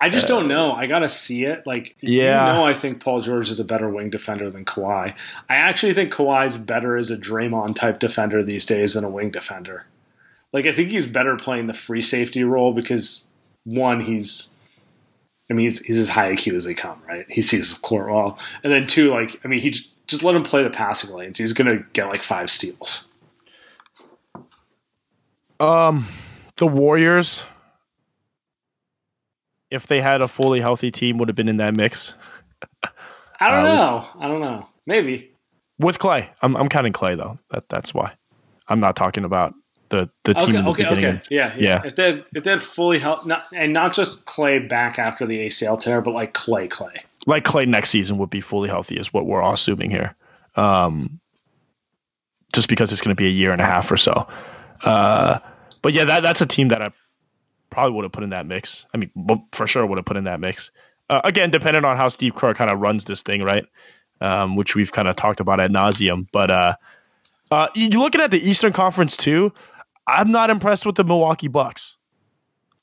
I 0.00 0.10
just 0.10 0.28
don't 0.28 0.48
know. 0.48 0.72
I 0.72 0.86
gotta 0.86 1.08
see 1.08 1.44
it. 1.46 1.66
Like, 1.66 1.96
Yeah. 2.00 2.46
you 2.46 2.52
know, 2.52 2.66
I 2.66 2.74
think 2.74 3.02
Paul 3.02 3.22
George 3.22 3.48
is 3.48 3.58
a 3.60 3.64
better 3.64 3.88
wing 3.88 4.10
defender 4.10 4.50
than 4.50 4.66
Kawhi. 4.66 5.14
I 5.48 5.54
actually 5.54 5.94
think 5.94 6.12
Kawhi's 6.12 6.58
better 6.58 6.98
as 6.98 7.10
a 7.10 7.16
Draymond 7.16 7.74
type 7.76 8.00
defender 8.00 8.42
these 8.42 8.66
days 8.66 8.92
than 8.94 9.04
a 9.04 9.08
wing 9.08 9.30
defender. 9.30 9.86
Like, 10.52 10.66
I 10.66 10.72
think 10.72 10.90
he's 10.90 11.06
better 11.06 11.36
playing 11.36 11.66
the 11.68 11.72
free 11.72 12.02
safety 12.02 12.44
role 12.44 12.74
because 12.74 13.26
one, 13.64 14.00
he's, 14.02 14.50
I 15.50 15.54
mean, 15.54 15.64
he's, 15.66 15.80
he's 15.80 15.98
as 15.98 16.08
high 16.08 16.32
IQ 16.32 16.54
as 16.54 16.64
they 16.64 16.74
come, 16.74 17.00
right? 17.06 17.26
He 17.28 17.42
sees 17.42 17.74
the 17.74 17.80
court 17.80 18.10
well, 18.10 18.38
and 18.62 18.72
then 18.72 18.86
two, 18.86 19.10
like, 19.10 19.38
I 19.44 19.48
mean, 19.48 19.60
he 19.60 19.70
j- 19.70 19.86
just 20.06 20.22
let 20.22 20.34
him 20.34 20.42
play 20.42 20.62
the 20.62 20.70
passing 20.70 21.14
lanes. 21.14 21.38
He's 21.38 21.52
gonna 21.52 21.84
get 21.92 22.06
like 22.08 22.22
five 22.22 22.50
steals. 22.50 23.06
Um, 25.60 26.08
the 26.56 26.66
Warriors, 26.66 27.44
if 29.70 29.86
they 29.86 30.00
had 30.00 30.22
a 30.22 30.28
fully 30.28 30.60
healthy 30.60 30.90
team, 30.90 31.18
would 31.18 31.28
have 31.28 31.36
been 31.36 31.48
in 31.48 31.58
that 31.58 31.76
mix 31.76 32.14
I 33.40 33.50
don't 33.50 33.64
Uh, 33.66 33.74
know. 33.76 34.08
I 34.20 34.28
don't 34.28 34.40
know. 34.40 34.68
Maybe. 34.86 35.32
with 35.78 35.98
Clay. 35.98 36.30
I'm 36.42 36.56
I'm 36.56 36.68
counting 36.68 36.92
Clay 36.92 37.14
though. 37.14 37.38
That 37.50 37.68
that's 37.68 37.92
why. 37.92 38.12
I'm 38.68 38.80
not 38.80 38.96
talking 38.96 39.24
about 39.24 39.54
the 39.94 40.10
the 40.24 40.34
team 40.34 40.42
Okay, 40.50 40.58
in 40.58 40.64
the 40.64 40.70
okay, 40.70 40.86
okay. 40.86 41.20
Yeah, 41.30 41.52
yeah, 41.56 41.62
Yeah. 41.62 41.82
If 41.84 41.96
they 41.96 42.06
had, 42.06 42.24
if 42.34 42.44
they 42.44 42.50
had 42.50 42.62
fully 42.62 42.98
helped, 42.98 43.26
not, 43.26 43.44
and 43.54 43.72
not 43.72 43.94
just 43.94 44.26
Clay 44.26 44.58
back 44.58 44.98
after 44.98 45.26
the 45.26 45.46
ACL 45.46 45.80
tear, 45.80 46.00
but 46.00 46.12
like 46.12 46.32
Clay, 46.34 46.66
Clay. 46.68 46.94
Like 47.26 47.44
Clay 47.44 47.64
next 47.66 47.90
season 47.90 48.18
would 48.18 48.30
be 48.30 48.40
fully 48.40 48.68
healthy, 48.68 48.96
is 48.96 49.12
what 49.12 49.26
we're 49.26 49.40
all 49.42 49.54
assuming 49.54 49.90
here. 49.90 50.14
Um, 50.56 51.20
just 52.54 52.68
because 52.68 52.92
it's 52.92 53.00
going 53.00 53.14
to 53.14 53.20
be 53.20 53.26
a 53.26 53.30
year 53.30 53.52
and 53.52 53.60
a 53.60 53.64
half 53.64 53.90
or 53.90 53.96
so. 53.96 54.26
Uh, 54.82 55.38
but 55.82 55.92
yeah, 55.92 56.04
that 56.04 56.22
that's 56.22 56.40
a 56.40 56.46
team 56.46 56.68
that 56.68 56.82
I 56.82 56.90
probably 57.70 57.94
would 57.96 58.04
have 58.04 58.12
put 58.12 58.22
in 58.24 58.30
that 58.30 58.46
mix. 58.46 58.86
I 58.94 58.98
mean, 58.98 59.10
for 59.52 59.66
sure 59.66 59.84
would 59.86 59.98
have 59.98 60.04
put 60.04 60.16
in 60.16 60.24
that 60.24 60.40
mix. 60.40 60.70
Uh, 61.10 61.20
again, 61.24 61.50
depending 61.50 61.84
on 61.84 61.96
how 61.96 62.08
Steve 62.08 62.34
Kerr 62.34 62.54
kind 62.54 62.70
of 62.70 62.78
runs 62.80 63.04
this 63.06 63.22
thing, 63.22 63.42
right? 63.42 63.64
Um, 64.20 64.56
which 64.56 64.74
we've 64.74 64.92
kind 64.92 65.08
of 65.08 65.16
talked 65.16 65.40
about 65.40 65.60
at 65.60 65.70
nauseum. 65.70 66.28
But 66.32 66.50
uh, 66.50 66.74
uh, 67.50 67.66
you- 67.74 67.88
you're 67.90 68.00
looking 68.00 68.20
at 68.20 68.30
the 68.30 68.48
Eastern 68.48 68.72
Conference 68.72 69.16
too. 69.16 69.52
I'm 70.06 70.30
not 70.30 70.50
impressed 70.50 70.84
with 70.86 70.96
the 70.96 71.04
Milwaukee 71.04 71.48
Bucks. 71.48 71.96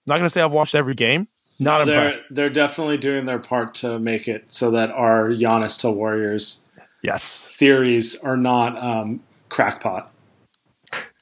Not 0.08 0.16
going 0.16 0.26
to 0.26 0.30
say 0.30 0.42
I've 0.42 0.54
watched 0.54 0.76
every 0.76 0.96
game. 0.96 1.28
Not 1.60 1.86
they're 1.86 2.08
impressed. 2.10 2.28
they're 2.32 2.50
definitely 2.50 2.98
doing 2.98 3.26
their 3.26 3.38
part 3.40 3.76
to 3.76 4.00
make 4.00 4.28
it 4.28 4.46
so 4.48 4.72
that 4.72 4.90
our 4.90 5.30
Giannis 5.30 5.80
to 5.82 5.92
Warriors 5.92 6.68
Yes. 7.04 7.46
theories 7.46 8.20
are 8.24 8.38
not 8.38 8.82
um, 8.82 9.22
crackpot. 9.50 10.12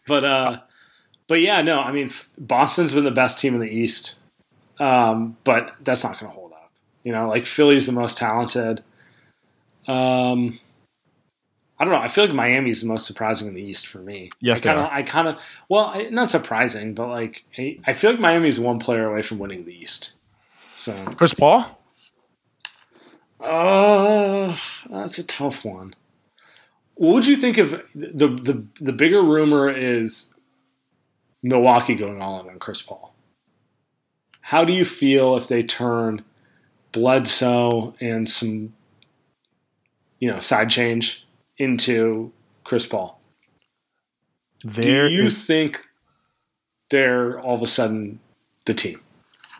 But 0.07 0.23
uh, 0.23 0.59
but 1.27 1.41
yeah, 1.41 1.61
no, 1.61 1.81
I 1.81 1.91
mean 1.91 2.09
Boston's 2.37 2.93
been 2.93 3.03
the 3.03 3.11
best 3.11 3.39
team 3.39 3.53
in 3.53 3.59
the 3.59 3.67
East, 3.69 4.19
um, 4.79 5.35
but 5.43 5.75
that's 5.81 6.03
not 6.03 6.17
going 6.19 6.31
to 6.31 6.35
hold 6.35 6.53
up. 6.53 6.71
You 7.03 7.11
know, 7.11 7.27
like 7.27 7.45
Philly's 7.45 7.85
the 7.85 7.91
most 7.91 8.17
talented. 8.17 8.81
Um, 9.87 10.59
I 11.79 11.85
don't 11.85 11.93
know. 11.93 11.99
I 11.99 12.09
feel 12.09 12.25
like 12.25 12.33
Miami 12.33 12.71
is 12.71 12.81
the 12.81 12.89
most 12.89 13.07
surprising 13.07 13.47
in 13.47 13.53
the 13.53 13.61
East 13.61 13.87
for 13.87 13.99
me. 13.99 14.31
Yes, 14.41 14.59
I 14.59 14.63
kind 14.63 14.79
of. 14.79 14.85
are. 14.85 14.91
I 14.91 15.03
kind 15.03 15.27
of. 15.29 15.37
Well, 15.69 15.85
I, 15.85 16.09
not 16.09 16.29
surprising, 16.29 16.93
but 16.93 17.07
like 17.07 17.45
I, 17.57 17.79
I 17.87 17.93
feel 17.93 18.11
like 18.11 18.19
Miami's 18.19 18.59
one 18.59 18.79
player 18.79 19.09
away 19.09 19.21
from 19.21 19.39
winning 19.39 19.63
the 19.63 19.73
East. 19.73 20.11
So, 20.75 20.93
Chris 21.17 21.33
Paul. 21.33 21.79
uh, 23.39 24.57
that's 24.89 25.17
a 25.19 25.25
tough 25.25 25.63
one. 25.63 25.95
What 26.95 27.13
would 27.13 27.25
you 27.27 27.37
think 27.37 27.57
of 27.57 27.71
the 27.95 28.27
the 28.27 28.65
the 28.81 28.93
bigger 28.93 29.23
rumor 29.23 29.69
is 29.69 30.35
Milwaukee 31.41 31.95
going 31.95 32.21
all 32.21 32.41
in 32.41 32.49
on 32.49 32.59
Chris 32.59 32.81
Paul? 32.81 33.13
How 34.41 34.65
do 34.65 34.73
you 34.73 34.83
feel 34.83 35.37
if 35.37 35.47
they 35.47 35.63
turn 35.63 36.25
Bledsoe 36.91 37.93
and 38.01 38.29
some 38.29 38.73
you 40.19 40.29
know 40.29 40.41
side 40.41 40.69
change 40.69 41.25
into 41.59 42.31
Chris 42.63 42.85
Paul? 42.85 43.19
There 44.63 45.07
do 45.07 45.13
you 45.13 45.25
is- 45.25 45.45
think 45.45 45.81
they're 46.89 47.39
all 47.41 47.55
of 47.55 47.61
a 47.61 47.67
sudden 47.67 48.19
the 48.65 48.73
team? 48.73 49.01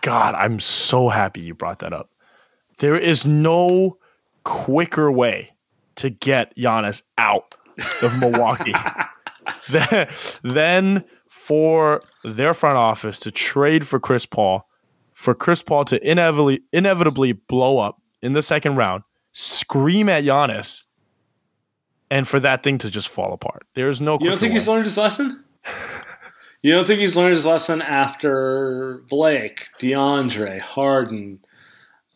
God, 0.02 0.34
I'm 0.36 0.60
so 0.60 1.10
happy 1.10 1.42
you 1.42 1.54
brought 1.54 1.80
that 1.80 1.94
up. 1.94 2.10
There 2.78 2.96
is 2.96 3.26
no 3.26 3.98
quicker 4.46 5.12
way 5.12 5.52
to 5.98 6.10
get 6.10 6.56
Giannis 6.56 7.04
out 7.18 7.54
of 8.02 8.18
Milwaukee 8.20 8.74
than, 9.70 10.08
than 10.44 11.04
for 11.28 12.02
their 12.24 12.54
front 12.54 12.78
office 12.78 13.20
to 13.20 13.32
trade 13.32 13.86
for 13.86 14.00
Chris 14.00 14.26
Paul, 14.26 14.66
for 15.14 15.34
Chris 15.34 15.62
Paul 15.62 15.84
to 15.86 16.10
inevitably 16.10 16.62
inevitably 16.72 17.34
blow 17.34 17.78
up 17.80 18.02
in 18.22 18.32
the 18.32 18.42
second 18.42 18.78
round, 18.78 19.04
scream 19.34 20.08
at 20.08 20.24
Giannis, 20.24 20.84
and 22.12 22.28
for 22.28 22.40
that 22.40 22.64
thing 22.64 22.78
to 22.80 22.90
just 22.90 23.10
fall 23.10 23.34
apart. 23.34 23.66
There's 23.76 24.02
no. 24.02 24.18
You 24.20 24.30
don't 24.30 24.40
think 24.40 24.54
he's 24.54 24.68
learned 24.68 24.86
his 24.86 24.98
lesson? 24.98 25.44
You 26.62 26.74
don't 26.74 26.86
think 26.86 27.00
he's 27.00 27.16
learned 27.16 27.36
his 27.36 27.46
lesson 27.46 27.82
after 27.82 29.02
Blake, 29.10 29.70
DeAndre, 29.80 30.60
Harden, 30.60 31.40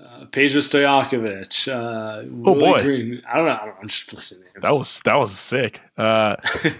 uh, 0.01 0.25
Pedro 0.33 0.59
Stojakovic. 0.59 1.69
Uh, 1.71 2.27
Oh, 2.45 2.53
boy. 2.53 2.81
Green. 2.81 3.21
I 3.25 3.37
don't 3.37 3.45
know. 3.45 3.53
I 3.53 3.57
don't 3.59 3.67
know. 3.67 3.75
I'm 3.81 3.87
just 3.87 4.11
listening. 4.11 4.49
That 4.61 4.73
was 4.73 4.99
that 5.05 5.15
was 5.15 5.31
sick. 5.31 5.79
Uh, 5.97 6.35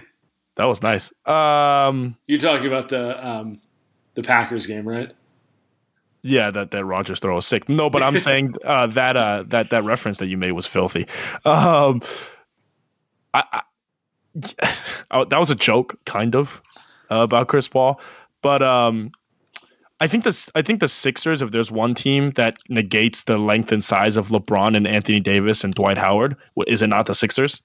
that 0.56 0.64
was 0.66 0.82
nice. 0.82 1.10
Um, 1.24 2.18
You're 2.26 2.38
talking 2.38 2.66
about 2.66 2.90
the 2.90 3.26
um, 3.26 3.60
the 4.12 4.22
Packers 4.22 4.66
game, 4.66 4.86
right? 4.86 5.10
yeah, 6.20 6.50
that 6.50 6.70
that 6.72 6.84
Rodgers 6.84 7.20
throw 7.20 7.34
was 7.36 7.46
sick. 7.46 7.68
No, 7.68 7.88
but 7.88 8.02
I'm 8.02 8.18
saying 8.18 8.56
uh, 8.64 8.88
that 8.88 9.16
uh, 9.16 9.44
that 9.48 9.70
that 9.70 9.84
reference 9.84 10.18
that 10.18 10.26
you 10.26 10.36
made 10.36 10.52
was 10.52 10.66
filthy. 10.66 11.06
Um, 11.46 12.02
I, 13.34 13.44
I, 13.52 13.62
I- 15.10 15.24
that 15.30 15.38
was 15.38 15.50
a 15.50 15.54
joke, 15.54 15.98
kind 16.06 16.34
of, 16.34 16.62
uh, 17.10 17.20
about 17.20 17.48
Chris 17.48 17.68
Paul, 17.68 18.00
but 18.42 18.62
um, 18.62 19.10
I 20.00 20.06
think 20.08 20.24
this. 20.24 20.50
I 20.54 20.62
think 20.62 20.80
the 20.80 20.88
Sixers. 20.88 21.40
If 21.40 21.50
there's 21.52 21.70
one 21.70 21.94
team 21.94 22.28
that 22.30 22.56
negates 22.68 23.24
the 23.24 23.38
length 23.38 23.70
and 23.70 23.82
size 23.84 24.16
of 24.16 24.28
LeBron 24.28 24.76
and 24.76 24.86
Anthony 24.88 25.20
Davis 25.20 25.62
and 25.62 25.72
Dwight 25.72 25.98
Howard, 25.98 26.36
is 26.66 26.82
it 26.82 26.88
not 26.88 27.06
the 27.06 27.14
Sixers? 27.14 27.62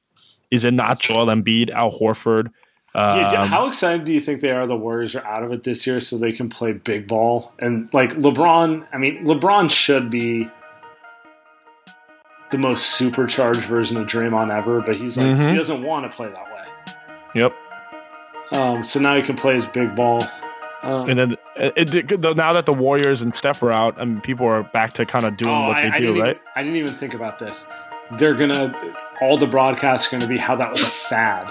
Is 0.52 0.64
it 0.66 0.74
not 0.74 1.00
Joel 1.00 1.26
Embiid, 1.28 1.70
Al 1.72 1.92
Horford? 1.92 2.50
Yeah, 2.96 3.28
Um, 3.42 3.48
how 3.48 3.68
excited 3.68 4.04
do 4.06 4.14
you 4.14 4.20
think 4.20 4.42
they 4.42 4.52
are? 4.52 4.66
The 4.68 4.76
Warriors 4.76 5.16
are 5.16 5.26
out 5.26 5.44
of 5.44 5.52
it 5.52 5.64
this 5.64 5.86
year, 5.88 6.00
so 6.00 6.18
they 6.18 6.32
can 6.32 6.50
play 6.50 6.74
big 6.74 7.08
ball. 7.08 7.52
And 7.60 7.90
like 7.94 8.12
LeBron, 8.16 8.86
I 8.94 8.98
mean, 8.98 9.26
LeBron 9.26 9.70
should 9.72 10.10
be 10.10 10.50
the 12.52 12.58
most 12.58 12.92
supercharged 12.98 13.62
version 13.62 13.98
of 13.98 14.08
Draymond 14.08 14.52
ever, 14.54 14.82
but 14.82 14.96
he's 14.96 15.18
like 15.18 15.28
Mhm. 15.28 15.52
he 15.52 15.56
doesn't 15.56 15.84
want 15.84 16.10
to 16.10 16.16
play 16.16 16.28
that 16.28 16.46
way. 16.46 16.94
Yep. 17.36 17.54
Um, 18.54 18.84
so 18.84 19.00
now 19.00 19.16
he 19.16 19.22
can 19.22 19.36
play 19.36 19.54
his 19.54 19.66
big 19.68 19.96
ball. 19.96 20.24
Um, 20.84 21.10
And 21.10 21.20
then 21.20 21.36
it, 21.58 21.94
it, 21.94 22.20
now 22.36 22.54
that 22.54 22.66
the 22.66 22.74
Warriors 22.74 23.22
and 23.22 23.36
Steph 23.36 23.62
are 23.62 23.72
out, 23.72 24.00
I 24.02 24.06
mean, 24.06 24.20
people 24.22 24.48
are 24.48 24.64
back 24.64 24.94
to 24.94 25.06
kind 25.06 25.26
of 25.26 25.38
doing 25.38 25.54
oh, 25.54 25.68
what 25.68 25.78
I, 25.78 25.82
they 25.84 25.90
I 25.90 26.00
do, 26.00 26.20
right? 26.22 26.30
even, 26.32 26.42
I 26.56 26.64
didn't 26.64 26.78
even 26.78 26.94
think 26.94 27.14
about 27.14 27.38
this. 27.38 27.68
They're 28.18 28.34
gonna 28.34 28.74
all 29.22 29.38
the 29.38 29.46
broadcasts 29.46 30.12
are 30.12 30.18
gonna 30.18 30.28
be 30.30 30.38
how 30.40 30.56
that 30.56 30.72
was 30.72 30.82
a 30.82 30.86
fad, 30.86 31.48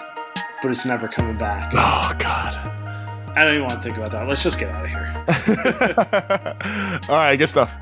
but 0.62 0.72
it's 0.72 0.84
never 0.84 1.06
coming 1.06 1.36
back. 1.38 1.72
Oh 1.74 2.12
God! 2.18 2.56
I 3.36 3.44
don't 3.44 3.54
even 3.54 3.66
want 3.66 3.74
to 3.74 3.80
think 3.80 3.96
about 3.96 4.10
that. 4.10 4.26
Let's 4.26 4.42
just 4.42 4.58
get 4.58 4.70
out 4.70 4.84
of 4.84 4.90
here. 4.90 5.24
All 7.08 7.16
right, 7.16 7.36
good 7.36 7.48
stuff. 7.48 7.72